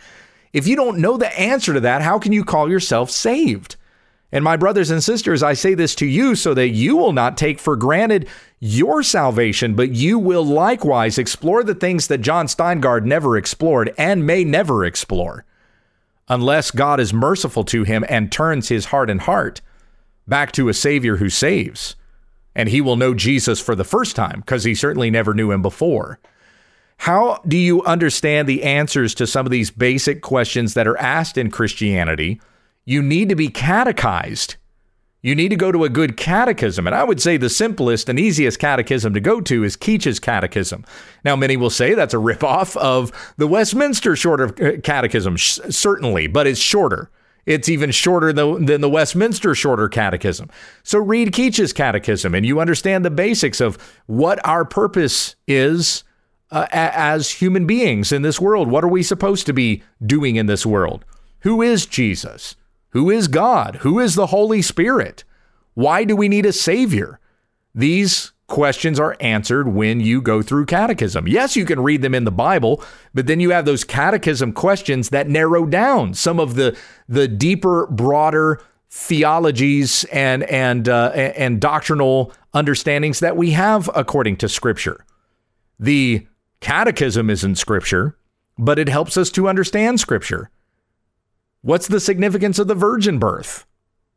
If 0.53 0.65
you 0.65 0.75
don't 0.75 0.99
know 0.99 1.17
the 1.17 1.37
answer 1.39 1.73
to 1.73 1.81
that, 1.81 2.01
how 2.01 2.17
can 2.17 2.31
you 2.31 2.43
call 2.43 2.69
yourself 2.69 3.11
saved? 3.11 3.75
And 4.31 4.43
my 4.43 4.57
brothers 4.57 4.91
and 4.91 5.03
sisters, 5.03 5.41
I 5.41 5.53
say 5.53 5.73
this 5.73 5.95
to 5.95 6.05
you 6.05 6.35
so 6.35 6.53
that 6.53 6.69
you 6.69 6.95
will 6.95 7.13
not 7.13 7.35
take 7.35 7.59
for 7.59 7.75
granted 7.75 8.27
your 8.59 9.01
salvation, 9.03 9.75
but 9.75 9.91
you 9.91 10.19
will 10.19 10.45
likewise 10.45 11.17
explore 11.17 11.63
the 11.63 11.75
things 11.75 12.07
that 12.07 12.21
Jon 12.21 12.45
Steingard 12.45 13.05
never 13.05 13.37
explored 13.37 13.93
and 13.97 14.25
may 14.25 14.43
never 14.43 14.85
explore 14.85 15.45
unless 16.29 16.71
God 16.71 16.99
is 16.99 17.13
merciful 17.13 17.63
to 17.65 17.83
him 17.83 18.05
and 18.07 18.31
turns 18.31 18.69
his 18.69 18.85
heart 18.85 19.09
and 19.09 19.21
heart 19.21 19.61
back 20.27 20.51
to 20.53 20.69
a 20.69 20.73
Savior 20.73 21.17
who 21.17 21.29
saves. 21.29 21.95
and 22.55 22.69
he 22.69 22.81
will 22.81 22.95
know 22.97 23.13
Jesus 23.13 23.59
for 23.61 23.75
the 23.75 23.83
first 23.83 24.15
time 24.15 24.41
because 24.41 24.63
he 24.63 24.75
certainly 24.75 25.09
never 25.09 25.33
knew 25.33 25.51
him 25.51 25.61
before. 25.61 26.19
How 26.97 27.41
do 27.47 27.55
you 27.55 27.81
understand 27.83 28.49
the 28.49 28.63
answers 28.63 29.15
to 29.15 29.27
some 29.27 29.45
of 29.45 29.51
these 29.51 29.71
basic 29.71 30.21
questions 30.21 30.73
that 30.73 30.87
are 30.87 30.97
asked 30.97 31.37
in 31.37 31.51
Christianity? 31.51 32.41
You 32.85 33.01
need 33.01 33.29
to 33.29 33.35
be 33.35 33.47
catechized. 33.47 34.55
You 35.21 35.35
need 35.35 35.49
to 35.49 35.57
go 35.57 35.71
to 35.71 35.83
a 35.83 35.89
good 35.89 36.15
catechism. 36.15 36.87
And 36.87 36.95
I 36.95 37.03
would 37.03 37.21
say 37.21 37.35
the 37.35 37.49
simplest 37.49 38.07
and 38.07 38.17
easiest 38.17 38.57
catechism 38.59 39.13
to 39.13 39.19
go 39.19 39.41
to 39.41 39.63
is 39.63 39.75
Keach's 39.75 40.19
Catechism. 40.19 40.85
Now, 41.25 41.35
many 41.35 41.57
will 41.57 41.69
say 41.69 41.93
that's 41.93 42.13
a 42.13 42.17
ripoff 42.17 42.77
of 42.77 43.11
the 43.37 43.47
Westminster 43.47 44.15
Shorter 44.15 44.45
uh, 44.65 44.79
Catechism, 44.81 45.37
certainly, 45.37 46.27
but 46.27 46.47
it's 46.47 46.59
shorter. 46.59 47.11
It's 47.45 47.67
even 47.67 47.91
shorter 47.91 48.31
than 48.31 48.81
the 48.81 48.89
Westminster 48.89 49.55
Shorter 49.55 49.89
Catechism. 49.89 50.49
So 50.83 50.99
read 50.99 51.33
Keach's 51.33 51.73
Catechism 51.73 52.35
and 52.35 52.45
you 52.45 52.59
understand 52.59 53.03
the 53.03 53.09
basics 53.09 53.59
of 53.59 53.77
what 54.05 54.45
our 54.47 54.63
purpose 54.63 55.35
is 55.47 56.03
uh, 56.51 56.67
as 56.71 57.31
human 57.31 57.65
beings 57.65 58.11
in 58.11 58.21
this 58.21 58.39
world. 58.39 58.69
What 58.69 58.83
are 58.83 58.89
we 58.89 59.01
supposed 59.01 59.47
to 59.47 59.53
be 59.53 59.81
doing 60.05 60.35
in 60.35 60.45
this 60.45 60.65
world? 60.65 61.05
Who 61.39 61.61
is 61.61 61.85
Jesus? 61.85 62.55
Who 62.91 63.09
is 63.09 63.27
God? 63.27 63.77
Who 63.77 63.99
is 63.99 64.15
the 64.15 64.27
Holy 64.27 64.61
Spirit? 64.61 65.23
Why 65.73 66.03
do 66.03 66.15
we 66.15 66.27
need 66.27 66.45
a 66.45 66.53
Savior? 66.53 67.19
These 67.73 68.31
questions 68.47 68.99
are 68.99 69.15
answered 69.19 69.67
when 69.67 69.99
you 69.99 70.21
go 70.21 70.41
through 70.41 70.65
catechism. 70.65 71.27
Yes, 71.27 71.55
you 71.55 71.65
can 71.65 71.81
read 71.81 72.01
them 72.01 72.15
in 72.15 72.23
the 72.23 72.31
Bible, 72.31 72.83
but 73.13 73.27
then 73.27 73.39
you 73.39 73.51
have 73.51 73.65
those 73.65 73.83
catechism 73.83 74.53
questions 74.53 75.09
that 75.09 75.29
narrow 75.29 75.65
down 75.65 76.13
some 76.13 76.39
of 76.39 76.55
the 76.55 76.77
the 77.07 77.27
deeper, 77.27 77.87
broader 77.87 78.61
theologies 78.89 80.03
and 80.05 80.43
and 80.43 80.89
uh, 80.89 81.11
and 81.13 81.61
doctrinal 81.61 82.33
understandings 82.53 83.19
that 83.19 83.37
we 83.37 83.51
have 83.51 83.89
according 83.95 84.37
to 84.37 84.49
Scripture. 84.49 85.05
The 85.79 86.27
Catechism 86.61 87.29
isn't 87.29 87.55
scripture, 87.55 88.17
but 88.57 88.79
it 88.79 88.89
helps 88.89 89.17
us 89.17 89.29
to 89.31 89.47
understand 89.47 89.99
scripture. 89.99 90.49
What's 91.61 91.89
the 91.89 91.99
significance 91.99 92.57
of 92.57 92.69
the 92.69 92.75
virgin 92.75 93.19
birth? 93.19 93.65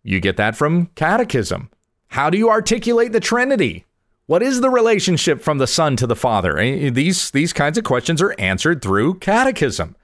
You 0.04 0.20
get 0.20 0.36
that 0.36 0.54
from 0.54 0.86
catechism. 0.94 1.70
How 2.08 2.30
do 2.30 2.38
you 2.38 2.48
articulate 2.48 3.10
the 3.10 3.18
Trinity? 3.18 3.84
What 4.26 4.44
is 4.44 4.60
the 4.60 4.70
relationship 4.70 5.42
from 5.42 5.58
the 5.58 5.66
Son 5.66 5.96
to 5.96 6.06
the 6.06 6.14
Father? 6.14 6.56
Eh, 6.56 6.90
these, 6.90 7.32
these 7.32 7.52
kinds 7.52 7.76
of 7.76 7.82
questions 7.82 8.22
are 8.22 8.36
answered 8.38 8.80
through 8.80 9.14
catechism. 9.14 9.96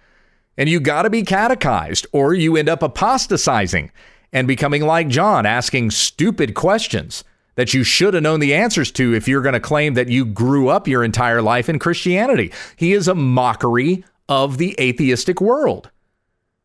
And 0.57 0.69
you 0.69 0.81
got 0.81 1.03
to 1.03 1.11
be 1.11 1.23
catechized, 1.23 2.09
or 2.11 2.35
you 2.35 2.57
end 2.57 2.69
up 2.69 2.83
apostatizing 2.83 3.93
and 4.33 4.49
becoming 4.49 4.83
like 4.83 5.07
Jon, 5.07 5.47
asking 5.47 5.93
stupid 5.93 6.55
questions 6.55 7.23
that 7.55 7.73
you 7.73 7.85
should 7.85 8.15
have 8.15 8.25
known 8.25 8.41
the 8.41 8.55
answers 8.55 8.91
to 8.93 9.15
if 9.15 9.29
you're 9.29 9.43
going 9.43 9.53
to 9.53 9.61
claim 9.61 9.95
that 9.95 10.09
you 10.09 10.25
grew 10.25 10.71
up 10.71 10.89
your 10.89 11.05
entire 11.05 11.41
life 11.41 11.69
in 11.69 11.79
Christianity. 11.79 12.53
He 12.75 12.95
is 12.95 13.07
a 13.07 13.15
mockery 13.15 14.05
of 14.29 14.59
the 14.59 14.75
atheistic 14.81 15.41
world 15.41 15.91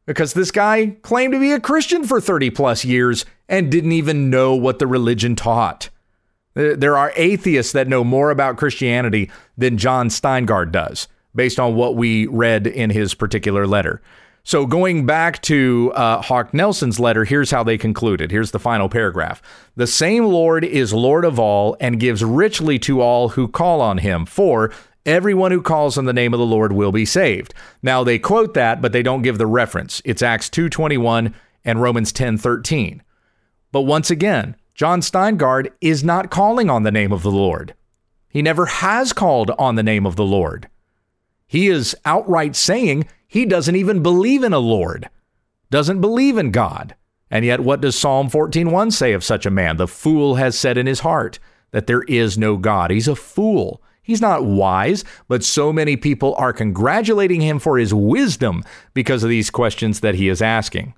because 0.06 0.34
this 0.34 0.52
guy 0.52 0.98
claimed 1.02 1.34
to 1.34 1.40
be 1.40 1.52
a 1.52 1.60
Christian 1.60 2.04
for 2.04 2.20
30 2.20 2.50
plus 2.50 2.84
years 2.86 3.26
and 3.48 3.72
didn't 3.72 3.92
even 3.92 4.30
know 4.30 4.56
what 4.56 4.80
the 4.80 4.88
religion 4.88 5.36
taught. 5.36 5.90
There 6.54 6.98
are 6.98 7.12
atheists 7.16 7.72
that 7.74 7.88
know 7.88 8.04
more 8.04 8.30
about 8.30 8.58
Christianity 8.58 9.32
than 9.58 9.78
Jon 9.78 10.10
Steingard 10.10 10.72
does, 10.72 11.08
based 11.34 11.60
on 11.60 11.76
what 11.76 11.96
we 11.96 12.28
read 12.28 12.68
in 12.68 12.92
his 12.92 13.16
particular 13.16 13.66
letter. 13.66 14.02
So, 14.46 14.66
going 14.66 15.06
back 15.06 15.42
to 15.44 15.94
uh, 15.96 16.22
Hawk 16.22 16.54
Nelson's 16.54 17.00
letter, 17.00 17.24
here's 17.24 17.50
how 17.50 17.64
they 17.64 17.78
concluded. 17.78 18.30
Here's 18.30 18.52
the 18.52 18.60
final 18.60 18.90
paragraph 18.90 19.42
The 19.78 19.88
same 19.88 20.26
Lord 20.26 20.66
is 20.66 20.94
Lord 20.94 21.24
of 21.24 21.40
all 21.40 21.78
and 21.80 22.00
gives 22.00 22.24
richly 22.26 22.78
to 22.80 23.00
all 23.00 23.30
who 23.30 23.48
call 23.48 23.80
on 23.80 24.00
him. 24.00 24.26
For 24.26 24.70
everyone 25.06 25.52
who 25.52 25.62
calls 25.62 25.98
on 25.98 26.06
the 26.06 26.14
name 26.14 26.34
of 26.34 26.40
the 26.40 26.46
Lord 26.46 26.74
will 26.74 26.92
be 26.92 27.06
saved. 27.06 27.54
Now, 27.82 28.04
they 28.04 28.20
quote 28.20 28.54
that, 28.54 28.82
but 28.82 28.92
they 28.92 29.04
don't 29.04 29.22
give 29.22 29.38
the 29.38 29.48
reference. 29.48 30.02
It's 30.06 30.22
Acts 30.22 30.50
2.21 30.50 31.34
and 31.66 31.82
Romans 31.82 32.12
10.13. 32.14 33.02
But 33.72 33.82
once 33.82 34.10
again, 34.12 34.56
Jon 34.76 35.02
Steingard 35.02 35.72
is 35.82 36.04
not 36.04 36.32
calling 36.32 36.70
on 36.70 36.84
the 36.84 36.92
name 36.92 37.12
of 37.12 37.24
the 37.24 37.32
Lord. 37.32 37.74
He 38.30 38.42
never 38.42 38.66
has 38.66 39.14
called 39.14 39.52
on 39.60 39.76
the 39.76 39.84
name 39.84 40.06
of 40.06 40.16
the 40.16 40.26
Lord. 40.26 40.68
He 41.46 41.68
is 41.68 41.96
outright 42.06 42.56
saying 42.56 43.08
he 43.28 43.46
doesn't 43.46 43.76
even 43.76 44.02
believe 44.02 44.44
in 44.44 44.54
a 44.54 44.60
Lord, 44.60 45.10
doesn't 45.70 46.02
believe 46.02 46.38
in 46.38 46.50
God. 46.52 46.96
And 47.30 47.46
yet, 47.46 47.60
what 47.60 47.82
does 47.82 47.98
Psalm 47.98 48.30
14:1 48.30 48.92
say 48.92 49.14
of 49.14 49.24
such 49.24 49.46
a 49.46 49.52
man? 49.52 49.78
The 49.78 49.88
fool 49.88 50.36
has 50.36 50.58
said 50.58 50.78
in 50.78 50.88
his 50.88 51.02
heart 51.02 51.40
that 51.72 51.88
there 51.88 52.04
is 52.04 52.38
no 52.38 52.58
God. 52.58 52.92
He's 52.92 53.08
a 53.08 53.16
fool. 53.16 53.82
He's 54.04 54.22
not 54.22 54.46
wise, 54.46 55.04
but 55.28 55.44
so 55.44 55.74
many 55.74 55.96
people 55.96 56.36
are 56.36 56.54
congratulating 56.54 57.42
him 57.42 57.58
for 57.58 57.78
his 57.78 57.94
wisdom 57.94 58.64
because 58.94 59.24
of 59.24 59.30
these 59.30 59.50
questions 59.50 60.02
that 60.02 60.16
he 60.16 60.28
is 60.28 60.42
asking. 60.42 60.94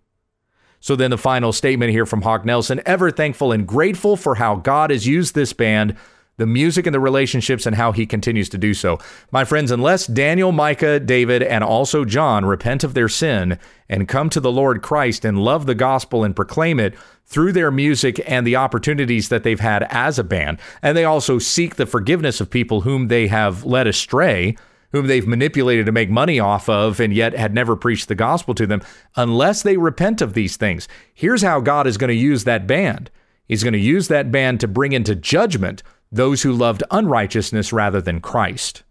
So 0.80 0.96
then 0.96 1.12
the 1.12 1.18
final 1.18 1.54
statement 1.54 1.92
here 1.92 2.06
from 2.06 2.24
Hawk 2.24 2.46
Nelson 2.46 2.82
ever 2.86 3.12
thankful 3.12 3.52
and 3.52 3.68
grateful 3.68 4.18
for 4.18 4.36
how 4.36 4.56
God 4.56 4.90
has 4.90 5.08
used 5.08 5.36
this 5.36 5.54
band 5.54 5.96
the 6.38 6.46
music 6.46 6.86
and 6.86 6.94
the 6.94 7.00
relationships 7.00 7.66
and 7.66 7.76
how 7.76 7.92
he 7.92 8.06
continues 8.06 8.50
to 8.50 8.58
do 8.58 8.74
so. 8.74 9.00
My 9.32 9.46
friends, 9.46 9.72
unless 9.72 10.06
Daniel, 10.06 10.52
Micah, 10.52 11.00
David, 11.00 11.42
and 11.42 11.64
also 11.64 12.04
Jon 12.04 12.46
repent 12.46 12.84
of 12.84 12.94
their 12.94 13.08
sin 13.08 13.58
and 13.88 14.08
come 14.08 14.30
to 14.32 14.40
the 14.40 14.52
Lord 14.52 14.82
Christ 14.82 15.24
and 15.24 15.40
love 15.40 15.66
the 15.66 15.76
gospel 15.76 16.24
and 16.24 16.36
proclaim 16.36 16.80
it 16.80 16.96
through 17.26 17.52
their 17.52 17.72
music 17.72 18.22
and 18.28 18.46
the 18.46 18.56
opportunities 18.56 19.30
that 19.30 19.44
they've 19.44 19.60
had 19.60 19.84
as 19.90 20.20
a 20.20 20.24
band, 20.24 20.60
and 20.82 20.96
they 20.96 21.06
also 21.06 21.40
seek 21.40 21.76
the 21.76 21.86
forgiveness 21.86 22.40
of 22.40 22.50
people 22.50 22.82
whom 22.82 23.08
they 23.08 23.28
have 23.28 23.66
led 23.66 23.88
astray, 23.88 24.56
whom 24.92 25.08
they've 25.08 25.28
manipulated 25.28 25.86
to 25.86 25.92
make 25.92 26.10
money 26.10 26.40
off 26.40 26.70
of, 26.70 27.00
and 27.00 27.14
yet 27.14 27.34
had 27.34 27.54
never 27.54 27.76
preached 27.76 28.08
the 28.08 28.16
gospel 28.16 28.54
to 28.54 28.66
them, 28.66 28.82
unless 29.16 29.64
they 29.64 29.76
repent 29.76 30.22
of 30.22 30.34
these 30.34 30.56
things, 30.56 30.88
here's 31.14 31.42
how 31.42 31.60
God 31.60 31.88
is 31.88 31.98
going 31.98 32.10
to 32.10 32.14
use 32.14 32.46
that 32.46 32.68
band. 32.68 33.12
He's 33.48 33.64
going 33.64 33.74
to 33.74 33.80
use 33.80 34.08
that 34.08 34.32
band 34.32 34.60
to 34.62 34.68
bring 34.68 34.94
into 34.94 35.16
judgment 35.16 35.84
those 36.12 36.44
who 36.44 36.54
loved 36.54 36.84
unrighteousness 36.92 37.74
rather 37.74 38.00
than 38.00 38.22
Christ. 38.22 38.84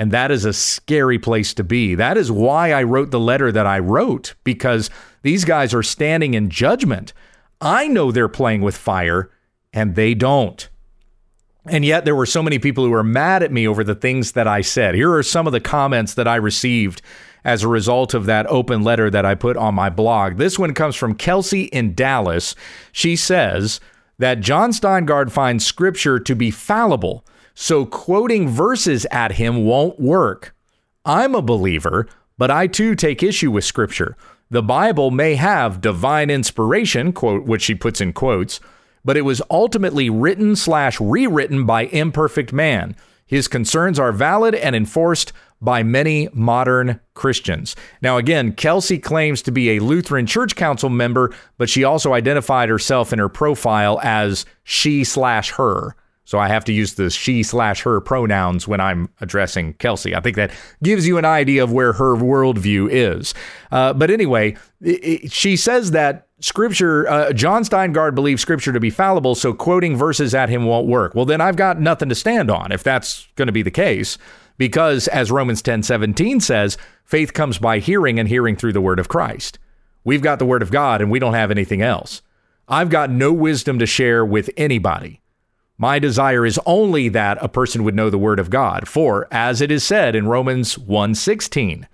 And 0.00 0.12
that 0.12 0.30
is 0.30 0.46
a 0.46 0.54
scary 0.54 1.18
place 1.18 1.52
to 1.52 1.62
be. 1.62 1.94
That 1.94 2.16
is 2.16 2.32
why 2.32 2.72
I 2.72 2.84
wrote 2.84 3.10
the 3.10 3.20
letter 3.20 3.52
that 3.52 3.66
I 3.66 3.80
wrote, 3.80 4.34
because 4.44 4.88
these 5.20 5.44
guys 5.44 5.74
are 5.74 5.82
standing 5.82 6.32
in 6.32 6.48
judgment. 6.48 7.12
I 7.60 7.86
know 7.86 8.10
they're 8.10 8.26
playing 8.26 8.62
with 8.62 8.78
fire, 8.78 9.30
and 9.74 9.96
they 9.96 10.14
don't. 10.14 10.66
And 11.66 11.84
yet, 11.84 12.06
there 12.06 12.16
were 12.16 12.24
so 12.24 12.42
many 12.42 12.58
people 12.58 12.82
who 12.82 12.92
were 12.92 13.04
mad 13.04 13.42
at 13.42 13.52
me 13.52 13.68
over 13.68 13.84
the 13.84 13.94
things 13.94 14.32
that 14.32 14.48
I 14.48 14.62
said. 14.62 14.94
Here 14.94 15.12
are 15.12 15.22
some 15.22 15.46
of 15.46 15.52
the 15.52 15.60
comments 15.60 16.14
that 16.14 16.26
I 16.26 16.36
received 16.36 17.02
as 17.44 17.62
a 17.62 17.68
result 17.68 18.14
of 18.14 18.24
that 18.24 18.46
open 18.46 18.80
letter 18.82 19.10
that 19.10 19.26
I 19.26 19.34
put 19.34 19.58
on 19.58 19.74
my 19.74 19.90
blog. 19.90 20.38
This 20.38 20.58
one 20.58 20.72
comes 20.72 20.96
from 20.96 21.14
Kelsey 21.14 21.64
in 21.64 21.94
Dallas. 21.94 22.54
She 22.90 23.16
says, 23.16 23.80
that 24.16 24.40
Jon 24.40 24.70
Steingard 24.70 25.30
finds 25.30 25.66
scripture 25.66 26.18
to 26.18 26.34
be 26.34 26.50
fallible, 26.50 27.24
so 27.54 27.86
quoting 27.86 28.48
verses 28.48 29.06
at 29.10 29.32
him 29.32 29.64
won't 29.64 30.00
work. 30.00 30.54
I'm 31.04 31.34
a 31.34 31.42
believer, 31.42 32.06
but 32.38 32.50
I 32.50 32.66
too 32.66 32.94
take 32.94 33.22
issue 33.22 33.50
with 33.50 33.64
scripture. 33.64 34.16
The 34.50 34.62
Bible 34.62 35.10
may 35.10 35.36
have 35.36 35.80
divine 35.80 36.30
inspiration, 36.30 37.12
quote, 37.12 37.44
which 37.44 37.62
she 37.62 37.74
puts 37.74 38.00
in 38.00 38.12
quotes, 38.12 38.60
but 39.04 39.16
it 39.16 39.22
was 39.22 39.42
ultimately 39.50 40.10
written 40.10 40.56
slash 40.56 41.00
rewritten 41.00 41.64
by 41.66 41.82
imperfect 41.86 42.52
man. 42.52 42.96
His 43.26 43.46
concerns 43.46 43.98
are 43.98 44.10
valid 44.10 44.56
and 44.56 44.74
enforced 44.74 45.32
by 45.60 45.82
many 45.82 46.28
modern 46.32 46.98
Christians. 47.14 47.76
Now, 48.02 48.16
again, 48.16 48.54
Kelsey 48.54 48.98
claims 48.98 49.42
to 49.42 49.52
be 49.52 49.70
a 49.70 49.80
Lutheran 49.80 50.26
Church 50.26 50.56
Council 50.56 50.88
member, 50.88 51.32
but 51.58 51.68
she 51.68 51.84
also 51.84 52.12
identified 52.12 52.68
herself 52.68 53.12
in 53.12 53.18
her 53.18 53.28
profile 53.28 54.00
as 54.02 54.46
she 54.64 55.04
slash 55.04 55.52
her. 55.52 55.94
So 56.30 56.38
I 56.38 56.46
have 56.46 56.64
to 56.66 56.72
use 56.72 56.94
the 56.94 57.10
she 57.10 57.42
slash 57.42 57.82
her 57.82 58.00
pronouns 58.00 58.68
when 58.68 58.78
I'm 58.78 59.08
addressing 59.20 59.72
Kelsey. 59.74 60.14
I 60.14 60.20
think 60.20 60.36
that 60.36 60.52
gives 60.80 61.04
you 61.04 61.18
an 61.18 61.24
idea 61.24 61.64
of 61.64 61.72
where 61.72 61.92
her 61.94 62.14
worldview 62.14 62.88
is. 62.88 63.34
Uh, 63.72 63.92
but 63.94 64.12
anyway, 64.12 64.56
it, 64.80 65.24
it, 65.24 65.32
she 65.32 65.56
says 65.56 65.90
that 65.90 66.28
scripture, 66.38 67.08
uh, 67.08 67.32
Jon 67.32 67.64
Steingard 67.64 68.14
believes 68.14 68.40
scripture 68.42 68.72
to 68.72 68.78
be 68.78 68.90
fallible, 68.90 69.34
so 69.34 69.52
quoting 69.52 69.96
verses 69.96 70.32
at 70.32 70.48
him 70.48 70.66
won't 70.66 70.86
work. 70.86 71.16
Well, 71.16 71.24
then 71.24 71.40
I've 71.40 71.56
got 71.56 71.80
nothing 71.80 72.08
to 72.10 72.14
stand 72.14 72.48
on 72.48 72.70
if 72.70 72.84
that's 72.84 73.26
going 73.34 73.48
to 73.48 73.52
be 73.52 73.62
the 73.62 73.72
case. 73.72 74.16
Because 74.56 75.08
as 75.08 75.32
Romans 75.32 75.62
10 75.62 75.82
17 75.82 76.38
says, 76.38 76.78
faith 77.04 77.34
comes 77.34 77.58
by 77.58 77.80
hearing 77.80 78.20
and 78.20 78.28
hearing 78.28 78.54
through 78.54 78.74
the 78.74 78.80
word 78.80 79.00
of 79.00 79.08
Christ. 79.08 79.58
We've 80.04 80.22
got 80.22 80.38
the 80.38 80.46
word 80.46 80.62
of 80.62 80.70
God 80.70 81.00
and 81.00 81.10
we 81.10 81.18
don't 81.18 81.34
have 81.34 81.50
anything 81.50 81.82
else. 81.82 82.22
I've 82.68 82.88
got 82.88 83.10
no 83.10 83.32
wisdom 83.32 83.80
to 83.80 83.86
share 83.86 84.24
with 84.24 84.48
anybody. 84.56 85.19
My 85.80 85.98
desire 85.98 86.44
is 86.44 86.60
only 86.66 87.08
that 87.08 87.38
a 87.40 87.48
person 87.48 87.84
would 87.84 87.94
know 87.94 88.10
the 88.10 88.18
word 88.18 88.38
of 88.38 88.50
God. 88.50 88.86
For 88.86 89.26
as 89.30 89.62
it 89.62 89.70
is 89.70 89.82
said 89.82 90.14
in 90.14 90.28
Romans 90.28 90.76
1:16, 90.76 91.88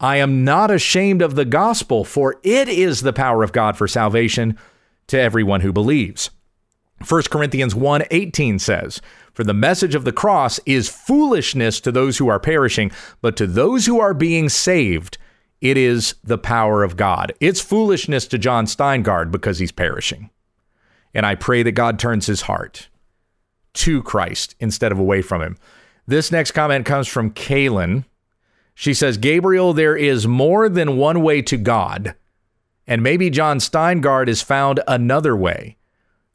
I 0.00 0.16
am 0.16 0.42
not 0.42 0.70
ashamed 0.70 1.20
of 1.20 1.34
the 1.34 1.44
gospel, 1.44 2.04
for 2.04 2.36
it 2.42 2.66
is 2.66 3.02
the 3.02 3.12
power 3.12 3.42
of 3.42 3.52
God 3.52 3.76
for 3.76 3.86
salvation 3.86 4.56
to 5.08 5.20
everyone 5.20 5.60
who 5.60 5.70
believes. 5.70 6.30
1 7.06 7.28
Corinthians 7.28 7.74
1:18 7.74 8.58
says, 8.58 9.02
"For 9.34 9.44
the 9.44 9.52
message 9.52 9.94
of 9.94 10.06
the 10.06 10.10
cross 10.10 10.58
is 10.64 10.88
foolishness 10.88 11.80
to 11.80 11.92
those 11.92 12.16
who 12.16 12.28
are 12.28 12.40
perishing, 12.40 12.90
but 13.20 13.36
to 13.36 13.46
those 13.46 13.84
who 13.84 14.00
are 14.00 14.14
being 14.14 14.48
saved, 14.48 15.18
it 15.60 15.76
is 15.76 16.14
the 16.24 16.38
power 16.38 16.82
of 16.82 16.96
God." 16.96 17.34
It's 17.38 17.60
foolishness 17.60 18.26
to 18.28 18.38
Jon 18.38 18.64
Steingard 18.64 19.30
because 19.30 19.58
he's 19.58 19.72
perishing. 19.72 20.30
And 21.12 21.26
I 21.26 21.34
pray 21.34 21.62
that 21.62 21.72
God 21.72 21.98
turns 21.98 22.24
his 22.24 22.40
heart 22.40 22.88
to 23.74 24.02
Christ 24.02 24.54
instead 24.60 24.92
of 24.92 24.98
away 24.98 25.22
from 25.22 25.42
him. 25.42 25.56
This 26.06 26.32
next 26.32 26.52
comment 26.52 26.86
comes 26.86 27.08
from 27.08 27.30
Kaylin. 27.30 28.04
She 28.74 28.94
says, 28.94 29.16
Gabriel, 29.18 29.72
there 29.72 29.96
is 29.96 30.26
more 30.26 30.68
than 30.68 30.96
one 30.96 31.22
way 31.22 31.42
to 31.42 31.56
God, 31.56 32.14
and 32.86 33.02
maybe 33.02 33.30
Jon 33.30 33.58
Steingard 33.58 34.28
has 34.28 34.42
found 34.42 34.80
another 34.88 35.36
way. 35.36 35.76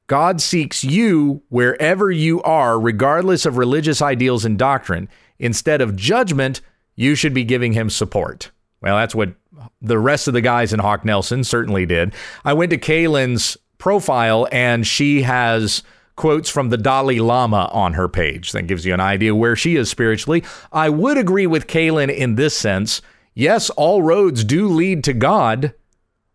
God 0.08 0.42
seeks 0.42 0.84
you 0.84 1.44
wherever 1.50 2.10
you 2.10 2.42
are, 2.42 2.80
regardless 2.80 3.46
of 3.46 3.58
religious 3.58 4.02
ideals 4.02 4.44
and 4.44 4.58
doctrine. 4.58 5.08
Instead 5.38 5.82
of 5.82 5.96
judgment, 5.96 6.62
you 6.96 7.14
should 7.14 7.34
be 7.34 7.44
giving 7.44 7.74
him 7.74 7.90
support. 7.90 8.50
Well, 8.82 8.98
that's 8.98 9.14
what 9.14 9.34
the 9.82 10.00
rest 10.00 10.28
of 10.28 10.34
the 10.34 10.42
guys 10.42 10.74
in 10.74 10.80
Hawk 10.80 11.06
Nelson 11.06 11.44
certainly 11.44 11.86
did. 11.86 12.14
I 12.44 12.54
went 12.54 12.72
to 12.72 12.78
Kaylin's 12.78 13.56
profile, 13.78 14.48
and 14.52 14.88
she 14.88 15.22
has 15.22 15.84
quotes 16.20 16.50
from 16.50 16.68
the 16.68 16.78
Dalai 16.78 17.20
Lama 17.20 17.70
on 17.72 17.94
her 17.94 18.10
page. 18.10 18.52
That 18.52 18.68
gives 18.68 18.86
you 18.86 18.94
an 18.94 19.00
idea 19.00 19.34
where 19.34 19.56
she 19.56 19.78
is 19.78 19.90
spiritually. 19.90 20.44
I 20.70 20.90
would 20.90 21.18
agree 21.18 21.48
with 21.48 21.66
Kaylin 21.66 22.14
in 22.14 22.36
this 22.36 22.58
sense. 22.58 23.02
Yes, 23.34 23.70
all 23.70 24.04
roads 24.04 24.44
do 24.44 24.68
lead 24.68 25.02
to 25.06 25.14
God, 25.14 25.74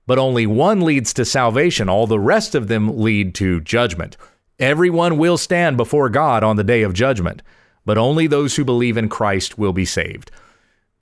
but 0.06 0.18
only 0.18 0.46
one 0.46 0.80
leads 0.80 1.12
to 1.12 1.26
salvation. 1.26 1.90
All 1.90 2.06
the 2.06 2.18
rest 2.18 2.54
of 2.54 2.68
them 2.68 2.98
lead 2.98 3.34
to 3.34 3.60
judgment. 3.60 4.16
Everyone 4.58 5.18
will 5.18 5.36
stand 5.36 5.76
before 5.76 6.08
God 6.08 6.42
on 6.42 6.56
the 6.56 6.64
day 6.64 6.80
of 6.80 6.94
judgment, 6.94 7.42
but 7.84 7.98
only 7.98 8.26
those 8.26 8.56
who 8.56 8.64
believe 8.64 8.96
in 8.96 9.10
Christ 9.10 9.58
will 9.58 9.74
be 9.74 9.84
saved. 9.84 10.30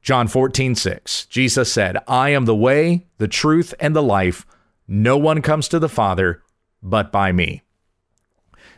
John 0.00 0.26
14, 0.26 0.74
6. 0.74 1.26
Jesus 1.26 1.72
said, 1.72 1.98
I 2.08 2.30
am 2.30 2.46
the 2.46 2.56
way, 2.56 3.06
the 3.18 3.28
truth, 3.28 3.74
and 3.78 3.94
the 3.94 4.02
life. 4.02 4.44
No 4.88 5.16
one 5.16 5.40
comes 5.40 5.68
to 5.68 5.78
the 5.78 5.88
Father 5.88 6.42
but 6.82 7.12
by 7.12 7.30
me. 7.30 7.62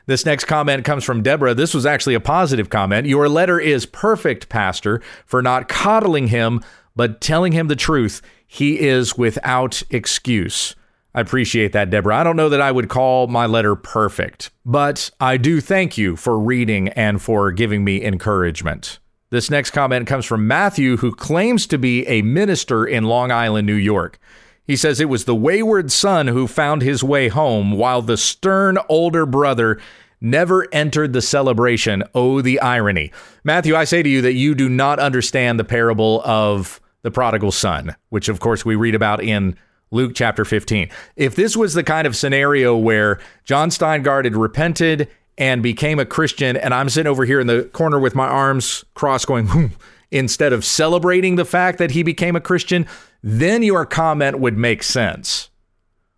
This 0.07 0.27
next 0.27 0.45
comment 0.45 0.85
comes 0.85 1.03
from 1.03 1.23
Deborah. 1.23 1.55
This 1.55 1.73
was 1.73 1.87
actually 1.87 2.15
a 2.15 2.21
positive 2.21 2.69
comment. 2.69 3.07
Your 3.07 3.29
letter 3.29 3.59
is 3.59 3.87
perfect, 3.87 4.49
Pastor, 4.49 5.01
for 5.25 5.41
not 5.41 5.69
coddling 5.69 6.29
him, 6.29 6.61
but 6.95 7.21
telling 7.21 7.53
him 7.53 7.69
the 7.69 7.77
truth. 7.77 8.21
He 8.47 8.81
is 8.81 9.17
without 9.17 9.83
excuse. 9.91 10.77
I 11.15 11.21
appreciate 11.21 11.73
that, 11.73 11.91
Deborah. 11.91 12.17
I 12.17 12.25
don't 12.25 12.37
know 12.37 12.49
that 12.49 12.61
I 12.61 12.73
would 12.73 12.89
call 12.89 13.29
my 13.29 13.47
letter 13.47 13.77
perfect, 13.77 14.51
but 14.67 15.11
I 15.21 15.37
do 15.37 15.61
thank 15.61 15.97
you 15.97 16.17
for 16.17 16.39
reading 16.39 16.89
and 16.91 17.23
for 17.23 17.51
giving 17.53 17.85
me 17.85 18.05
encouragement. 18.05 18.99
This 19.31 19.51
next 19.51 19.71
comment 19.71 20.07
comes 20.07 20.27
from 20.27 20.47
Matthew, 20.47 20.99
who 20.99 21.15
claims 21.15 21.67
to 21.69 21.79
be 21.79 22.07
a 22.07 22.23
minister 22.23 22.85
in 22.85 23.05
Long 23.05 23.33
Island, 23.33 23.67
New 23.67 23.75
York. 23.75 24.19
He 24.67 24.77
says 24.77 24.99
it 24.99 25.09
was 25.09 25.25
the 25.25 25.35
wayward 25.35 25.93
son 25.93 26.29
who 26.29 26.47
found 26.47 26.83
his 26.83 27.05
way 27.05 27.29
home, 27.29 27.73
while 27.73 28.01
the 28.01 28.17
stern 28.17 28.79
older 28.89 29.27
brother 29.27 29.79
never 30.21 30.67
entered 30.73 31.13
the 31.13 31.21
celebration. 31.21 32.03
Oh, 32.15 32.41
the 32.41 32.59
irony. 32.61 33.13
Matthew, 33.45 33.77
I 33.77 33.85
say 33.85 34.03
to 34.03 34.09
you 34.09 34.23
that 34.23 34.33
you 34.33 34.55
do 34.55 34.69
not 34.69 34.99
understand 34.99 35.61
the 35.61 35.65
parable 35.65 36.23
of 36.25 36.81
the 37.03 37.11
prodigal 37.11 37.53
son, 37.53 37.95
which 38.09 38.31
of 38.31 38.41
course 38.41 38.65
we 38.65 38.75
read 38.75 38.95
about 38.95 39.23
in 39.23 39.57
Luke 39.91 40.13
chapter 40.15 40.45
15. 40.47 40.89
If 41.17 41.37
this 41.37 41.57
was 41.57 41.75
the 41.75 41.85
kind 41.85 42.07
of 42.07 42.17
scenario 42.17 42.77
where 42.77 43.21
Jon 43.45 43.69
Steingard 43.69 44.25
had 44.25 44.35
repented 44.35 45.09
and 45.37 45.63
became 45.63 45.99
a 45.99 46.07
Christian, 46.07 46.57
and 46.57 46.73
I'm 46.73 46.89
sitting 46.89 47.11
over 47.11 47.27
here 47.27 47.41
in 47.41 47.47
the 47.47 47.65
corner 47.65 47.99
with 47.99 48.15
my 48.15 48.27
arms 48.27 48.85
crossed 48.95 49.27
going, 49.27 49.47
hmm, 49.49 49.67
instead 50.11 50.53
of 50.53 50.65
celebrating 50.65 51.37
the 51.37 51.45
fact 51.45 51.79
that 51.79 51.91
he 51.91 52.03
became 52.03 52.35
a 52.35 52.41
Christian, 52.41 52.87
then 53.27 53.63
your 53.63 53.87
comment 53.87 54.39
would 54.39 54.59
make 54.59 54.83
sense. 54.83 55.49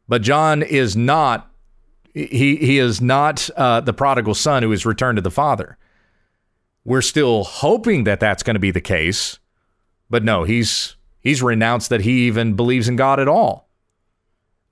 But 0.08 0.22
Jon 0.22 0.60
is 0.60 0.96
not 0.96 1.48
he 2.12 2.56
he 2.56 2.78
is 2.78 3.00
not 3.00 3.48
uh, 3.56 3.80
the 3.80 3.92
prodigal 3.92 4.34
son 4.34 4.64
who 4.64 4.72
is 4.72 4.84
returned 4.84 5.16
to 5.16 5.22
the 5.22 5.30
father. 5.30 5.78
We're 6.84 7.02
still 7.02 7.44
hoping 7.44 8.04
that 8.04 8.18
that's 8.18 8.42
going 8.42 8.54
to 8.54 8.60
be 8.60 8.72
the 8.72 8.80
case, 8.80 9.38
but 10.10 10.24
no, 10.24 10.42
he's 10.42 10.96
he's 11.20 11.42
renounced 11.42 11.90
that 11.90 12.00
he 12.00 12.26
even 12.26 12.54
believes 12.54 12.88
in 12.88 12.96
God 12.96 13.20
at 13.20 13.28
all. 13.28 13.65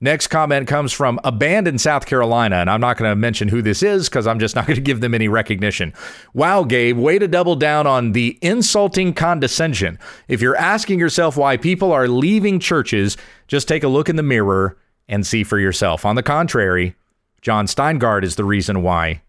Next 0.01 0.27
comment 0.27 0.67
comes 0.67 0.91
from 0.91 1.21
Abandoned 1.23 1.79
South 1.79 2.05
Carolina, 2.05 2.57
and 2.57 2.69
I'm 2.69 2.81
not 2.81 2.97
going 2.97 3.09
to 3.09 3.15
mention 3.15 3.47
who 3.47 3.61
this 3.61 3.81
is 3.81 4.09
because 4.09 4.27
I'm 4.27 4.39
just 4.39 4.53
not 4.55 4.67
going 4.67 4.75
to 4.75 4.81
give 4.81 4.99
them 4.99 5.13
any 5.13 5.29
recognition. 5.29 5.93
Wow, 6.33 6.63
Gabe, 6.65 6.97
way 6.97 7.17
to 7.17 7.29
double 7.29 7.55
down 7.55 7.87
on 7.87 8.11
the 8.11 8.37
insulting 8.41 9.13
condescension. 9.13 9.97
If 10.27 10.41
you're 10.41 10.57
asking 10.57 10.99
yourself 10.99 11.37
why 11.37 11.55
people 11.55 11.93
are 11.93 12.09
leaving 12.09 12.59
churches, 12.59 13.15
just 13.47 13.69
take 13.69 13.83
a 13.83 13.87
look 13.87 14.09
in 14.09 14.17
the 14.17 14.23
mirror 14.23 14.77
and 15.07 15.25
see 15.25 15.43
for 15.43 15.59
yourself. 15.59 16.05
On 16.05 16.15
the 16.15 16.23
contrary, 16.23 16.95
Jon 17.41 17.65
Steingard 17.65 18.23
is 18.23 18.35
the 18.35 18.43
reason 18.43 18.81
why 18.81 19.21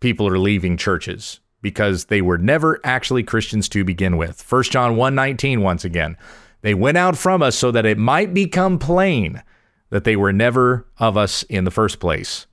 people 0.00 0.28
are 0.28 0.38
leaving 0.38 0.76
churches 0.76 1.40
because 1.62 2.06
they 2.06 2.20
were 2.20 2.36
never 2.36 2.78
actually 2.84 3.22
Christians 3.22 3.70
to 3.70 3.84
begin 3.84 4.18
with. 4.18 4.44
1 4.46 4.64
John 4.64 4.96
1:19 4.96 5.62
once 5.62 5.82
again. 5.82 6.18
They 6.60 6.74
went 6.74 6.98
out 6.98 7.16
from 7.16 7.42
us 7.42 7.56
so 7.56 7.70
that 7.70 7.86
it 7.86 7.96
might 7.96 8.34
become 8.34 8.78
plain 8.78 9.42
that 9.94 10.02
they 10.02 10.16
were 10.16 10.32
never 10.32 10.84
of 10.98 11.16
us 11.16 11.44
in 11.44 11.62
the 11.62 11.70
first 11.70 12.00
place. 12.00 12.48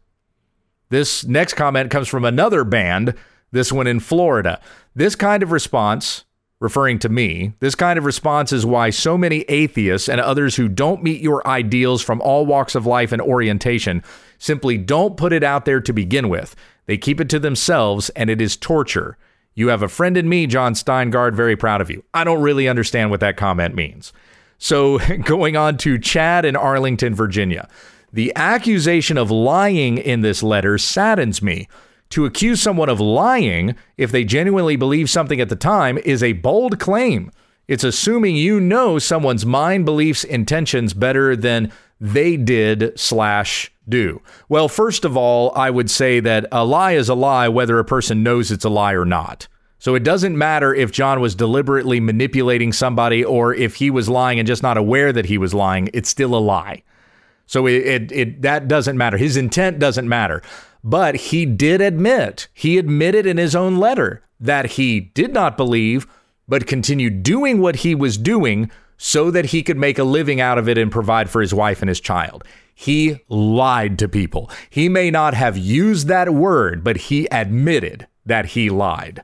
This 0.89 1.26
next 1.26 1.56
comment 1.56 1.89
comes 1.89 2.08
from 2.08 2.24
another 2.24 2.64
band, 2.64 3.16
this 3.52 3.72
one 3.72 3.88
in 3.88 4.00
Florida. 4.00 4.62
This 4.94 5.16
kind 5.16 5.42
of 5.42 5.52
response, 5.52 6.24
referring 6.60 7.00
to 7.00 7.10
me, 7.10 7.54
this 7.60 7.74
kind 7.74 7.98
of 7.98 8.06
response 8.06 8.54
is 8.54 8.64
why 8.64 8.92
so 8.92 9.18
many 9.18 9.39
atheists 9.50 10.08
and 10.08 10.22
others 10.22 10.56
who 10.56 10.70
don't 10.70 11.02
meet 11.02 11.20
your 11.20 11.46
ideals 11.48 12.04
from 12.04 12.22
all 12.22 12.46
walks 12.46 12.76
of 12.76 12.86
life 12.86 13.12
and 13.12 13.24
orientation 13.24 14.04
simply 14.38 14.78
don't 14.78 15.18
put 15.18 15.34
it 15.34 15.44
out 15.44 15.66
there 15.66 15.82
to 15.82 15.92
begin 15.92 16.30
with. 16.30 16.56
They 16.86 17.00
keep 17.00 17.20
it 17.20 17.30
to 17.30 17.39
themselves, 17.39 18.12
and 18.12 18.30
it 18.30 18.39
is 18.39 18.56
torture. 18.56 19.18
You 19.56 19.70
have 19.70 19.82
a 19.82 19.88
friend 19.88 20.16
in 20.16 20.30
me, 20.30 20.46
Jon 20.46 20.76
Steingard, 20.76 21.34
very 21.34 21.56
proud 21.56 21.82
of 21.82 21.89
you. 21.89 22.04
I 22.14 22.24
don't 22.24 22.44
really 22.44 22.68
understand 22.68 23.10
what 23.10 23.22
that 23.22 23.36
comment 23.36 23.74
means. 23.74 24.14
So, 24.62 24.99
going 25.24 25.57
on 25.57 25.78
to 25.78 25.97
Chad 25.97 26.45
in 26.45 26.55
Arlington, 26.55 27.16
Virginia. 27.16 27.68
The 28.14 28.32
accusation 28.36 29.18
of 29.18 29.32
lying 29.32 29.97
in 29.97 30.22
this 30.22 30.43
letter 30.43 30.78
saddens 30.78 31.41
me. 31.41 31.68
To 32.12 32.26
accuse 32.26 32.62
someone 32.62 32.89
of 32.89 32.99
lying 32.99 33.76
if 33.97 34.12
they 34.12 34.24
genuinely 34.24 34.76
believe 34.76 35.09
something 35.09 35.41
at 35.41 35.49
the 35.49 35.55
time 35.55 35.97
is 35.99 36.22
a 36.22 36.34
bold 36.34 36.78
claim. 36.78 37.32
It's 37.68 37.84
assuming 37.84 38.36
you 38.36 38.59
know 38.59 38.99
someone's 38.99 39.45
mind, 39.45 39.86
beliefs, 39.86 40.24
intentions 40.24 40.93
better 40.93 41.36
than 41.36 41.72
they 41.99 42.38
did 42.38 42.99
slash 42.99 43.72
do. 43.88 44.22
Well, 44.47 44.68
first 44.68 45.05
of 45.05 45.18
all, 45.18 45.53
I 45.55 45.70
would 45.70 45.89
say 45.89 46.20
that 46.20 46.45
a 46.51 46.66
lie 46.66 46.91
is 46.91 47.09
a 47.09 47.16
lie 47.16 47.47
whether 47.47 47.80
a 47.80 47.86
person 47.86 48.24
knows 48.24 48.51
it's 48.51 48.66
a 48.66 48.70
lie 48.70 48.93
or 48.93 49.05
not. 49.05 49.47
So 49.82 49.96
it 49.96 50.04
doesn't 50.04 50.38
matter 50.38 50.76
if 50.76 50.92
Jon 50.92 51.22
was 51.22 51.34
deliberately 51.34 52.00
manipulating 52.00 52.72
somebody 52.72 53.26
or 53.26 53.52
if 53.52 53.74
he 53.74 53.90
was 53.90 54.08
lying 54.08 54.38
and 54.38 54.48
just 54.48 54.62
not 54.62 54.78
aware 54.78 55.12
that 55.12 55.26
he 55.26 55.40
was 55.40 55.56
lying, 55.56 55.90
it's 55.92 56.08
still 56.08 56.36
a 56.36 56.38
lie. 56.38 56.84
So 57.48 57.66
it, 57.66 57.82
it, 57.88 58.12
it 58.12 58.42
that 58.44 58.68
doesn't 58.68 58.96
matter. 58.96 59.18
His 59.18 59.38
intent 59.38 59.80
doesn't 59.80 60.08
matter. 60.08 60.44
But 60.84 61.16
he 61.16 61.48
did 61.48 61.82
admit, 61.82 62.48
he 62.54 62.78
admitted 62.78 63.26
in 63.26 63.38
his 63.38 63.56
own 63.56 63.78
letter 63.78 64.22
that 64.40 64.68
he 64.74 65.00
did 65.00 65.34
not 65.34 65.58
believe, 65.58 66.06
but 66.48 66.68
continued 66.68 67.24
doing 67.24 67.60
what 67.60 67.78
he 67.78 67.96
was 67.96 68.20
doing 68.20 68.70
so 68.98 69.32
that 69.32 69.46
he 69.46 69.64
could 69.64 69.78
make 69.78 69.98
a 69.98 70.04
living 70.04 70.40
out 70.40 70.60
of 70.60 70.70
it 70.70 70.78
and 70.78 70.92
provide 70.92 71.28
for 71.28 71.42
his 71.42 71.56
wife 71.56 71.82
and 71.82 71.90
his 71.90 72.00
child. 72.00 72.44
He 72.76 73.20
lied 73.30 73.98
to 73.98 74.08
people. 74.08 74.52
He 74.70 74.90
may 74.90 75.10
not 75.10 75.34
have 75.34 75.58
used 75.58 76.08
that 76.08 76.30
word, 76.30 76.84
but 76.84 76.98
he 76.98 77.28
admitted 77.32 78.06
that 78.28 78.46
he 78.46 78.70
lied. 78.70 79.24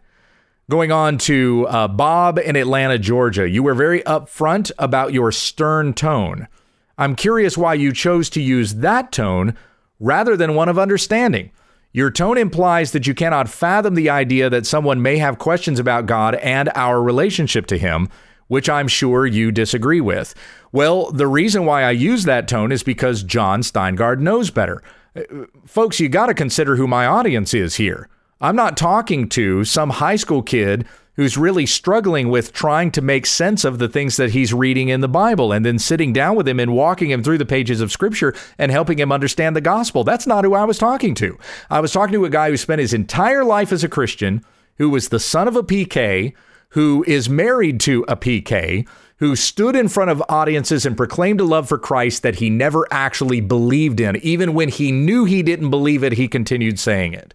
Going 0.70 0.91
on 0.91 1.18
to 1.20 1.65
uh, 1.70 1.88
Bob 1.88 2.38
in 2.38 2.57
Atlanta, 2.57 2.99
Georgia. 2.99 3.47
You 3.47 3.63
were 3.63 3.74
very 3.74 4.01
upfront 4.01 4.70
about 4.78 5.13
your 5.13 5.32
stern 5.32 5.93
tone. 5.93 6.49
I'm 6.97 7.15
curious 7.15 7.57
why 7.57 7.76
you 7.76 7.93
chose 7.93 8.30
to 8.32 8.41
use 8.41 8.76
that 8.76 9.13
tone 9.13 9.55
rather 9.97 10.36
than 10.36 10.55
one 10.55 10.68
of 10.68 10.78
understanding. 10.78 11.51
Your 11.93 12.11
tone 12.11 12.38
implies 12.38 12.91
that 12.91 13.07
you 13.07 13.13
cannot 13.13 13.47
fathom 13.47 13.95
the 13.95 14.09
idea 14.09 14.49
that 14.49 14.65
someone 14.65 15.01
may 15.01 15.20
have 15.20 15.39
questions 15.39 15.80
about 15.80 16.05
God 16.05 16.36
and 16.36 16.70
our 16.76 17.01
relationship 17.01 17.65
to 17.68 17.78
Him, 17.78 18.09
which 18.47 18.68
I'm 18.68 18.89
sure 18.89 19.26
you 19.26 19.53
disagree 19.53 20.01
with. 20.01 20.36
Well, 20.74 21.11
the 21.13 21.28
reason 21.28 21.65
why 21.65 21.84
I 21.84 21.91
use 21.91 22.26
that 22.26 22.49
tone 22.49 22.74
is 22.74 22.84
because 22.84 23.24
Jon 23.24 23.61
Steingard 23.61 24.20
knows 24.20 24.51
better. 24.51 24.84
Uh, 25.15 25.45
folks, 25.65 26.01
you 26.01 26.09
got 26.09 26.26
to 26.26 26.34
consider 26.34 26.76
who 26.76 26.88
my 26.88 27.05
audience 27.05 27.53
is 27.53 27.76
here. 27.76 28.09
I'm 28.39 28.55
not 28.55 28.77
talking 28.77 29.29
to 29.29 29.63
some 29.63 29.89
high 29.89 30.15
school 30.15 30.43
kid 30.43 30.85
who's 31.15 31.39
really 31.39 31.65
struggling 31.65 32.29
with 32.29 32.53
trying 32.53 32.91
to 32.91 33.01
make 33.01 33.25
sense 33.25 33.65
of 33.65 33.79
the 33.79 33.89
things 33.89 34.17
that 34.17 34.29
he's 34.29 34.53
reading 34.53 34.89
in 34.89 35.01
the 35.01 35.07
Bible 35.07 35.51
and 35.51 35.65
then 35.65 35.79
sitting 35.79 36.13
down 36.13 36.35
with 36.35 36.47
him 36.47 36.59
and 36.59 36.75
walking 36.75 37.09
him 37.09 37.23
through 37.23 37.39
the 37.39 37.45
pages 37.45 37.81
of 37.81 37.91
scripture 37.91 38.35
and 38.59 38.71
helping 38.71 38.99
him 38.99 39.11
understand 39.11 39.55
the 39.55 39.61
gospel. 39.61 40.03
That's 40.03 40.27
not 40.27 40.45
who 40.45 40.53
I 40.53 40.65
was 40.65 40.77
talking 40.77 41.15
to. 41.15 41.35
I 41.71 41.79
was 41.79 41.91
talking 41.91 42.13
to 42.13 42.25
a 42.25 42.29
guy 42.29 42.51
who 42.51 42.57
spent 42.57 42.79
his 42.79 42.93
entire 42.93 43.43
life 43.43 43.71
as 43.71 43.83
a 43.83 43.89
Christian, 43.89 44.45
who 44.77 44.91
was 44.91 45.09
the 45.09 45.19
son 45.19 45.47
of 45.47 45.55
a 45.55 45.63
PK, 45.63 46.33
who 46.69 47.03
is 47.07 47.27
married 47.27 47.79
to 47.79 48.05
a 48.07 48.15
PK, 48.15 48.88
who 49.17 49.35
stood 49.35 49.75
in 49.75 49.88
front 49.88 50.11
of 50.11 50.21
audiences 50.29 50.85
and 50.85 50.95
proclaimed 50.95 51.41
a 51.41 51.43
love 51.43 51.67
for 51.67 51.79
Christ 51.79 52.21
that 52.21 52.35
he 52.35 52.51
never 52.51 52.85
actually 52.91 53.41
believed 53.41 53.99
in. 53.99 54.17
Even 54.17 54.53
when 54.53 54.69
he 54.69 54.91
knew 54.91 55.25
he 55.25 55.41
didn't 55.41 55.71
believe 55.71 56.03
it, 56.03 56.13
he 56.13 56.27
continued 56.27 56.77
saying 56.77 57.13
it. 57.15 57.33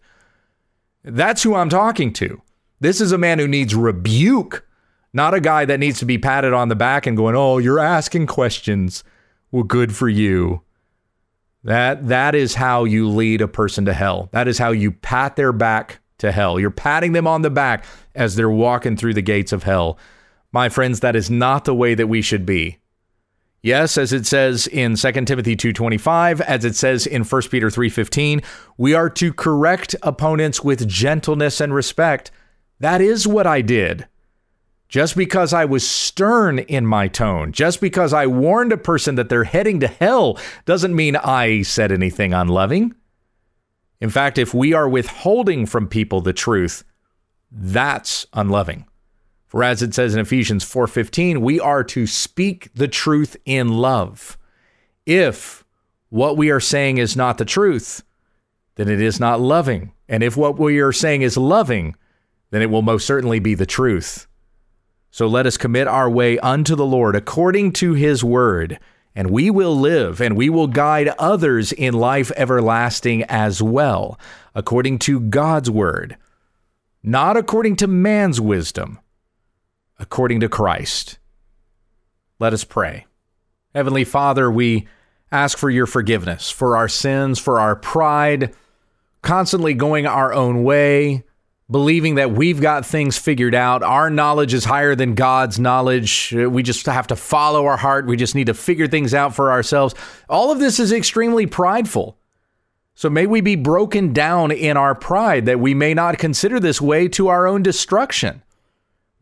That's 1.04 1.42
who 1.42 1.54
I'm 1.54 1.68
talking 1.68 2.12
to. 2.14 2.42
This 2.80 3.00
is 3.00 3.12
a 3.12 3.18
man 3.18 3.38
who 3.38 3.48
needs 3.48 3.74
rebuke, 3.74 4.66
not 5.12 5.34
a 5.34 5.40
guy 5.40 5.64
that 5.64 5.80
needs 5.80 5.98
to 6.00 6.04
be 6.04 6.18
patted 6.18 6.52
on 6.52 6.68
the 6.68 6.76
back 6.76 7.06
and 7.06 7.16
going, 7.16 7.36
"Oh, 7.36 7.58
you're 7.58 7.78
asking 7.78 8.26
questions." 8.26 9.04
Well, 9.50 9.64
good 9.64 9.94
for 9.94 10.08
you. 10.08 10.62
That 11.64 12.08
that 12.08 12.34
is 12.34 12.54
how 12.54 12.84
you 12.84 13.08
lead 13.08 13.40
a 13.40 13.48
person 13.48 13.84
to 13.84 13.92
hell. 13.92 14.28
That 14.32 14.48
is 14.48 14.58
how 14.58 14.70
you 14.70 14.90
pat 14.90 15.36
their 15.36 15.52
back 15.52 16.00
to 16.18 16.32
hell. 16.32 16.58
You're 16.58 16.70
patting 16.70 17.12
them 17.12 17.26
on 17.26 17.42
the 17.42 17.50
back 17.50 17.84
as 18.14 18.34
they're 18.34 18.50
walking 18.50 18.96
through 18.96 19.14
the 19.14 19.22
gates 19.22 19.52
of 19.52 19.62
hell. 19.62 19.98
My 20.52 20.68
friends, 20.68 21.00
that 21.00 21.16
is 21.16 21.30
not 21.30 21.64
the 21.64 21.74
way 21.74 21.94
that 21.94 22.08
we 22.08 22.20
should 22.20 22.44
be. 22.44 22.78
Yes, 23.62 23.96
as 23.96 24.12
it 24.12 24.26
says 24.26 24.66
in 24.66 24.96
2 24.96 25.26
Timothy 25.26 25.56
2:25, 25.56 26.40
as 26.40 26.64
it 26.64 26.74
says 26.74 27.06
in 27.06 27.22
1 27.22 27.50
Peter 27.50 27.70
3:15, 27.70 28.42
we 28.76 28.92
are 28.92 29.08
to 29.10 29.32
correct 29.32 29.94
opponents 30.02 30.64
with 30.64 30.88
gentleness 30.88 31.60
and 31.60 31.72
respect 31.72 32.32
that 32.82 33.00
is 33.00 33.28
what 33.28 33.46
I 33.46 33.60
did. 33.60 34.08
Just 34.88 35.16
because 35.16 35.52
I 35.54 35.64
was 35.64 35.88
stern 35.88 36.58
in 36.58 36.84
my 36.84 37.06
tone, 37.06 37.52
just 37.52 37.80
because 37.80 38.12
I 38.12 38.26
warned 38.26 38.72
a 38.72 38.76
person 38.76 39.14
that 39.14 39.28
they're 39.28 39.44
heading 39.44 39.78
to 39.80 39.86
hell, 39.86 40.36
doesn't 40.64 40.94
mean 40.94 41.14
I 41.14 41.62
said 41.62 41.92
anything 41.92 42.34
unloving. 42.34 42.92
In 44.00 44.10
fact, 44.10 44.36
if 44.36 44.52
we 44.52 44.72
are 44.72 44.88
withholding 44.88 45.64
from 45.64 45.86
people 45.86 46.20
the 46.20 46.32
truth, 46.32 46.82
that's 47.52 48.26
unloving. 48.32 48.84
For 49.52 49.62
as 49.62 49.82
it 49.82 49.92
says 49.92 50.14
in 50.14 50.20
Ephesians 50.20 50.64
4:15, 50.64 51.42
we 51.42 51.60
are 51.60 51.84
to 51.84 52.06
speak 52.06 52.70
the 52.74 52.88
truth 52.88 53.36
in 53.44 53.68
love. 53.68 54.38
If 55.04 55.62
what 56.08 56.38
we 56.38 56.48
are 56.48 56.58
saying 56.58 56.96
is 56.96 57.18
not 57.18 57.36
the 57.36 57.44
truth, 57.44 58.02
then 58.76 58.88
it 58.88 58.98
is 58.98 59.20
not 59.20 59.42
loving. 59.42 59.92
And 60.08 60.22
if 60.22 60.38
what 60.38 60.58
we 60.58 60.78
are 60.78 60.90
saying 60.90 61.20
is 61.20 61.36
loving, 61.36 61.96
then 62.50 62.62
it 62.62 62.70
will 62.70 62.80
most 62.80 63.06
certainly 63.06 63.40
be 63.40 63.54
the 63.54 63.66
truth. 63.66 64.26
So 65.10 65.26
let 65.26 65.44
us 65.44 65.58
commit 65.58 65.86
our 65.86 66.08
way 66.08 66.38
unto 66.38 66.74
the 66.74 66.86
Lord 66.86 67.14
according 67.14 67.72
to 67.72 67.92
his 67.92 68.24
word, 68.24 68.78
and 69.14 69.28
we 69.30 69.50
will 69.50 69.78
live, 69.78 70.22
and 70.22 70.34
we 70.34 70.48
will 70.48 70.66
guide 70.66 71.08
others 71.18 71.72
in 71.72 71.92
life 71.92 72.32
everlasting 72.38 73.24
as 73.24 73.60
well, 73.60 74.18
according 74.54 74.98
to 75.00 75.20
God's 75.20 75.70
word, 75.70 76.16
not 77.02 77.36
according 77.36 77.76
to 77.76 77.86
man's 77.86 78.40
wisdom, 78.40 78.98
according 80.02 80.40
to 80.40 80.48
Christ. 80.50 81.18
Let 82.38 82.52
us 82.52 82.64
pray. 82.64 83.06
Heavenly 83.74 84.04
Father, 84.04 84.50
we 84.50 84.86
ask 85.30 85.56
for 85.56 85.70
your 85.70 85.86
forgiveness 85.86 86.50
for 86.50 86.76
our 86.76 86.88
sins, 86.88 87.38
for 87.38 87.58
our 87.58 87.74
pride, 87.74 88.54
constantly 89.22 89.72
going 89.72 90.06
our 90.06 90.34
own 90.34 90.62
way 90.62 91.24
believing 91.72 92.16
that 92.16 92.32
we've 92.32 92.60
got 92.60 92.84
things 92.84 93.18
figured 93.18 93.54
out. 93.54 93.82
Our 93.82 94.10
knowledge 94.10 94.52
is 94.52 94.66
higher 94.66 94.94
than 94.94 95.14
God's 95.14 95.58
knowledge. 95.58 96.32
We 96.32 96.62
just 96.62 96.84
have 96.86 97.06
to 97.08 97.16
follow 97.16 97.66
our 97.66 97.78
heart. 97.78 98.06
We 98.06 98.16
just 98.16 98.34
need 98.34 98.48
to 98.48 98.54
figure 98.54 98.86
things 98.86 99.14
out 99.14 99.34
for 99.34 99.50
ourselves. 99.50 99.94
All 100.28 100.52
of 100.52 100.60
this 100.60 100.78
is 100.78 100.92
extremely 100.92 101.46
prideful. 101.46 102.18
So 102.94 103.08
may 103.08 103.26
we 103.26 103.40
be 103.40 103.56
broken 103.56 104.12
down 104.12 104.52
in 104.52 104.76
our 104.76 104.94
pride 104.94 105.46
that 105.46 105.60
we 105.60 105.72
may 105.72 105.94
not 105.94 106.18
consider 106.18 106.60
this 106.60 106.80
way 106.80 107.08
to 107.08 107.28
our 107.28 107.46
own 107.46 107.62
destruction. 107.62 108.42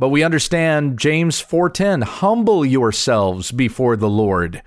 But 0.01 0.09
we 0.09 0.25
understand 0.25 0.99
James 0.99 1.41
4:10, 1.41 2.03
humble 2.03 2.67
yourselves 2.67 3.53
before 3.53 3.97
the 3.97 4.11
Lord, 4.11 4.63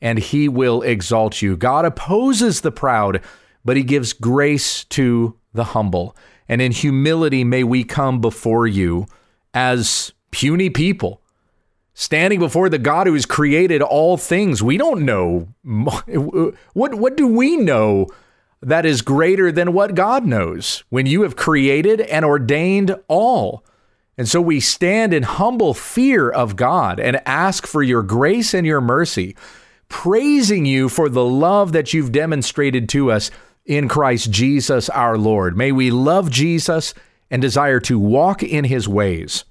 and 0.00 0.18
he 0.18 0.48
will 0.48 0.80
exalt 0.80 1.42
you. 1.42 1.58
God 1.58 1.84
opposes 1.84 2.62
the 2.62 2.72
proud, 2.72 3.20
but 3.62 3.76
he 3.76 3.82
gives 3.82 4.14
grace 4.14 4.84
to 4.84 5.36
the 5.52 5.64
humble 5.64 6.16
and 6.50 6.60
in 6.60 6.72
humility 6.72 7.44
may 7.44 7.62
we 7.62 7.84
come 7.84 8.20
before 8.20 8.66
you 8.66 9.06
as 9.54 10.12
puny 10.32 10.68
people, 10.68 11.22
standing 11.94 12.40
before 12.40 12.68
the 12.68 12.78
God 12.78 13.06
who 13.06 13.14
has 13.14 13.24
created 13.24 13.82
all 13.82 14.16
things. 14.16 14.60
We 14.60 14.76
don't 14.76 15.04
know 15.04 15.46
what 15.62 16.94
what 16.96 17.16
do 17.16 17.28
we 17.28 17.56
know 17.56 18.08
that 18.60 18.84
is 18.84 19.00
greater 19.00 19.52
than 19.52 19.72
what 19.72 19.94
God 19.94 20.26
knows 20.26 20.82
when 20.90 21.06
you 21.06 21.22
have 21.22 21.36
created 21.36 22.00
and 22.00 22.24
ordained 22.24 22.96
all. 23.06 23.64
And 24.18 24.28
so 24.28 24.40
we 24.40 24.60
stand 24.60 25.14
in 25.14 25.22
humble 25.22 25.72
fear 25.72 26.28
of 26.28 26.56
God 26.56 27.00
and 27.00 27.26
ask 27.26 27.66
for 27.66 27.82
your 27.82 28.02
grace 28.02 28.52
and 28.52 28.66
your 28.66 28.80
mercy, 28.80 29.36
praising 29.88 30.66
you 30.66 30.88
for 30.88 31.08
the 31.08 31.24
love 31.24 31.72
that 31.72 31.94
you've 31.94 32.12
demonstrated 32.12 32.88
to 32.90 33.10
us 33.10 33.30
in 33.64 33.88
Christ 33.88 34.30
Jesus 34.30 34.88
our 34.88 35.16
Lord. 35.16 35.56
May 35.56 35.72
we 35.72 35.90
love 35.90 36.30
Jesus 36.30 36.92
and 37.30 37.40
desire 37.40 37.80
to 37.80 37.98
walk 37.98 38.42
in 38.42 38.64
his 38.64 38.88
ways. 38.88 39.44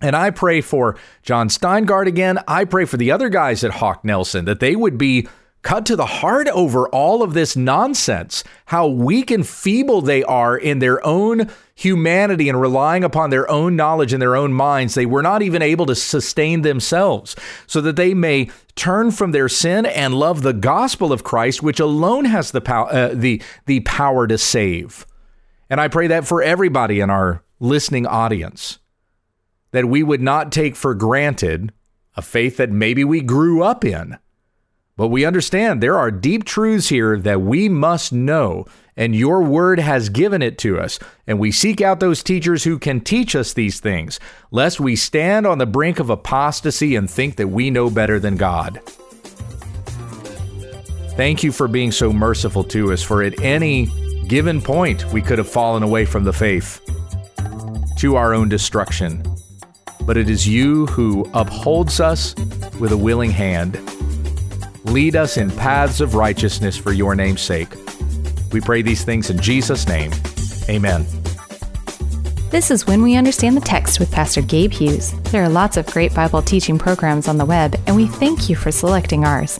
And 0.00 0.16
I 0.16 0.30
pray 0.30 0.60
for 0.60 0.96
Jon 1.22 1.48
Steingard 1.48 2.06
again. 2.06 2.38
I 2.48 2.64
pray 2.64 2.86
for 2.86 2.96
the 2.96 3.12
other 3.12 3.28
guys 3.28 3.62
at 3.62 3.72
Hawk 3.72 4.04
Nelson 4.04 4.46
that 4.46 4.58
they 4.58 4.74
would 4.74 4.98
be 4.98 5.28
cut 5.62 5.86
to 5.86 5.96
the 5.96 6.06
heart 6.06 6.48
over 6.48 6.88
all 6.88 7.22
of 7.22 7.34
this 7.34 7.56
nonsense, 7.56 8.44
how 8.66 8.86
weak 8.86 9.30
and 9.30 9.46
feeble 9.46 10.00
they 10.00 10.22
are 10.24 10.56
in 10.56 10.80
their 10.80 11.04
own 11.06 11.50
humanity 11.74 12.48
and 12.48 12.60
relying 12.60 13.04
upon 13.04 13.30
their 13.30 13.50
own 13.50 13.74
knowledge 13.76 14.12
and 14.12 14.20
their 14.20 14.36
own 14.36 14.52
minds. 14.52 14.94
They 14.94 15.06
were 15.06 15.22
not 15.22 15.42
even 15.42 15.62
able 15.62 15.86
to 15.86 15.94
sustain 15.94 16.62
themselves 16.62 17.34
so 17.66 17.80
that 17.80 17.96
they 17.96 18.12
may 18.12 18.50
turn 18.74 19.10
from 19.10 19.32
their 19.32 19.48
sin 19.48 19.86
and 19.86 20.14
love 20.14 20.42
the 20.42 20.52
gospel 20.52 21.12
of 21.12 21.24
Christ, 21.24 21.62
which 21.62 21.80
alone 21.80 22.24
has 22.26 22.50
the, 22.50 22.60
pow- 22.60 22.86
uh, 22.86 23.14
the, 23.14 23.42
the 23.66 23.80
power 23.80 24.26
to 24.26 24.38
save. 24.38 25.06
And 25.70 25.80
I 25.80 25.88
pray 25.88 26.08
that 26.08 26.26
for 26.26 26.42
everybody 26.42 27.00
in 27.00 27.08
our 27.08 27.44
listening 27.60 28.06
audience, 28.06 28.78
that 29.70 29.86
we 29.86 30.02
would 30.02 30.20
not 30.20 30.52
take 30.52 30.76
for 30.76 30.94
granted 30.94 31.72
a 32.14 32.22
faith 32.22 32.58
that 32.58 32.70
maybe 32.70 33.04
we 33.04 33.22
grew 33.22 33.62
up 33.62 33.84
in 33.84 34.18
but 35.02 35.08
we 35.08 35.24
understand 35.24 35.82
there 35.82 35.98
are 35.98 36.12
deep 36.12 36.44
truths 36.44 36.88
here 36.88 37.18
that 37.18 37.40
we 37.40 37.68
must 37.68 38.12
know, 38.12 38.64
and 38.96 39.16
your 39.16 39.42
word 39.42 39.80
has 39.80 40.08
given 40.08 40.42
it 40.42 40.58
to 40.58 40.78
us. 40.78 41.00
And 41.26 41.40
we 41.40 41.50
seek 41.50 41.80
out 41.80 41.98
those 41.98 42.22
teachers 42.22 42.62
who 42.62 42.78
can 42.78 43.00
teach 43.00 43.34
us 43.34 43.52
these 43.52 43.80
things, 43.80 44.20
lest 44.52 44.78
we 44.78 44.94
stand 44.94 45.44
on 45.44 45.58
the 45.58 45.66
brink 45.66 45.98
of 45.98 46.08
apostasy 46.08 46.94
and 46.94 47.10
think 47.10 47.34
that 47.34 47.48
we 47.48 47.68
know 47.68 47.90
better 47.90 48.20
than 48.20 48.36
God. 48.36 48.80
Thank 51.16 51.42
you 51.42 51.50
for 51.50 51.66
being 51.66 51.90
so 51.90 52.12
merciful 52.12 52.62
to 52.62 52.92
us, 52.92 53.02
for 53.02 53.24
at 53.24 53.42
any 53.42 53.86
given 54.28 54.62
point 54.62 55.12
we 55.12 55.20
could 55.20 55.38
have 55.38 55.50
fallen 55.50 55.82
away 55.82 56.04
from 56.04 56.22
the 56.22 56.32
faith 56.32 56.80
to 57.98 58.14
our 58.14 58.34
own 58.34 58.48
destruction. 58.48 59.24
But 60.02 60.16
it 60.16 60.30
is 60.30 60.46
you 60.46 60.86
who 60.86 61.28
upholds 61.34 61.98
us 61.98 62.36
with 62.78 62.92
a 62.92 62.96
willing 62.96 63.32
hand. 63.32 63.80
Lead 64.84 65.14
us 65.14 65.36
in 65.36 65.50
paths 65.50 66.00
of 66.00 66.14
righteousness 66.14 66.76
for 66.76 66.92
your 66.92 67.14
name's 67.14 67.40
sake. 67.40 67.68
We 68.52 68.60
pray 68.60 68.82
these 68.82 69.04
things 69.04 69.30
in 69.30 69.38
Jesus' 69.38 69.86
name. 69.86 70.12
Amen. 70.68 71.06
This 72.50 72.70
is 72.70 72.86
When 72.86 73.00
We 73.02 73.16
Understand 73.16 73.56
the 73.56 73.62
Text 73.62 74.00
with 74.00 74.10
Pastor 74.10 74.42
Gabe 74.42 74.72
Hughes. 74.72 75.12
There 75.30 75.42
are 75.42 75.48
lots 75.48 75.76
of 75.76 75.86
great 75.86 76.12
Bible 76.14 76.42
teaching 76.42 76.78
programs 76.78 77.28
on 77.28 77.38
the 77.38 77.46
web, 77.46 77.76
and 77.86 77.94
we 77.94 78.06
thank 78.06 78.50
you 78.50 78.56
for 78.56 78.70
selecting 78.70 79.24
ours. 79.24 79.58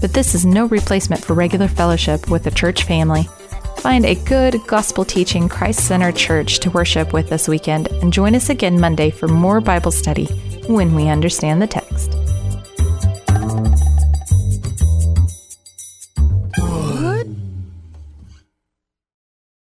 But 0.00 0.14
this 0.14 0.34
is 0.34 0.46
no 0.46 0.66
replacement 0.66 1.22
for 1.22 1.34
regular 1.34 1.68
fellowship 1.68 2.30
with 2.30 2.42
the 2.42 2.50
church 2.50 2.84
family. 2.84 3.28
Find 3.76 4.06
a 4.06 4.14
good, 4.24 4.56
gospel 4.66 5.04
teaching, 5.04 5.48
Christ 5.48 5.86
centered 5.86 6.16
church 6.16 6.60
to 6.60 6.70
worship 6.70 7.12
with 7.12 7.28
this 7.28 7.46
weekend 7.46 7.88
and 7.88 8.12
join 8.12 8.34
us 8.34 8.48
again 8.48 8.80
Monday 8.80 9.10
for 9.10 9.28
more 9.28 9.60
Bible 9.60 9.90
study 9.90 10.26
when 10.66 10.94
we 10.94 11.08
understand 11.08 11.60
the 11.60 11.66
text. 11.66 12.16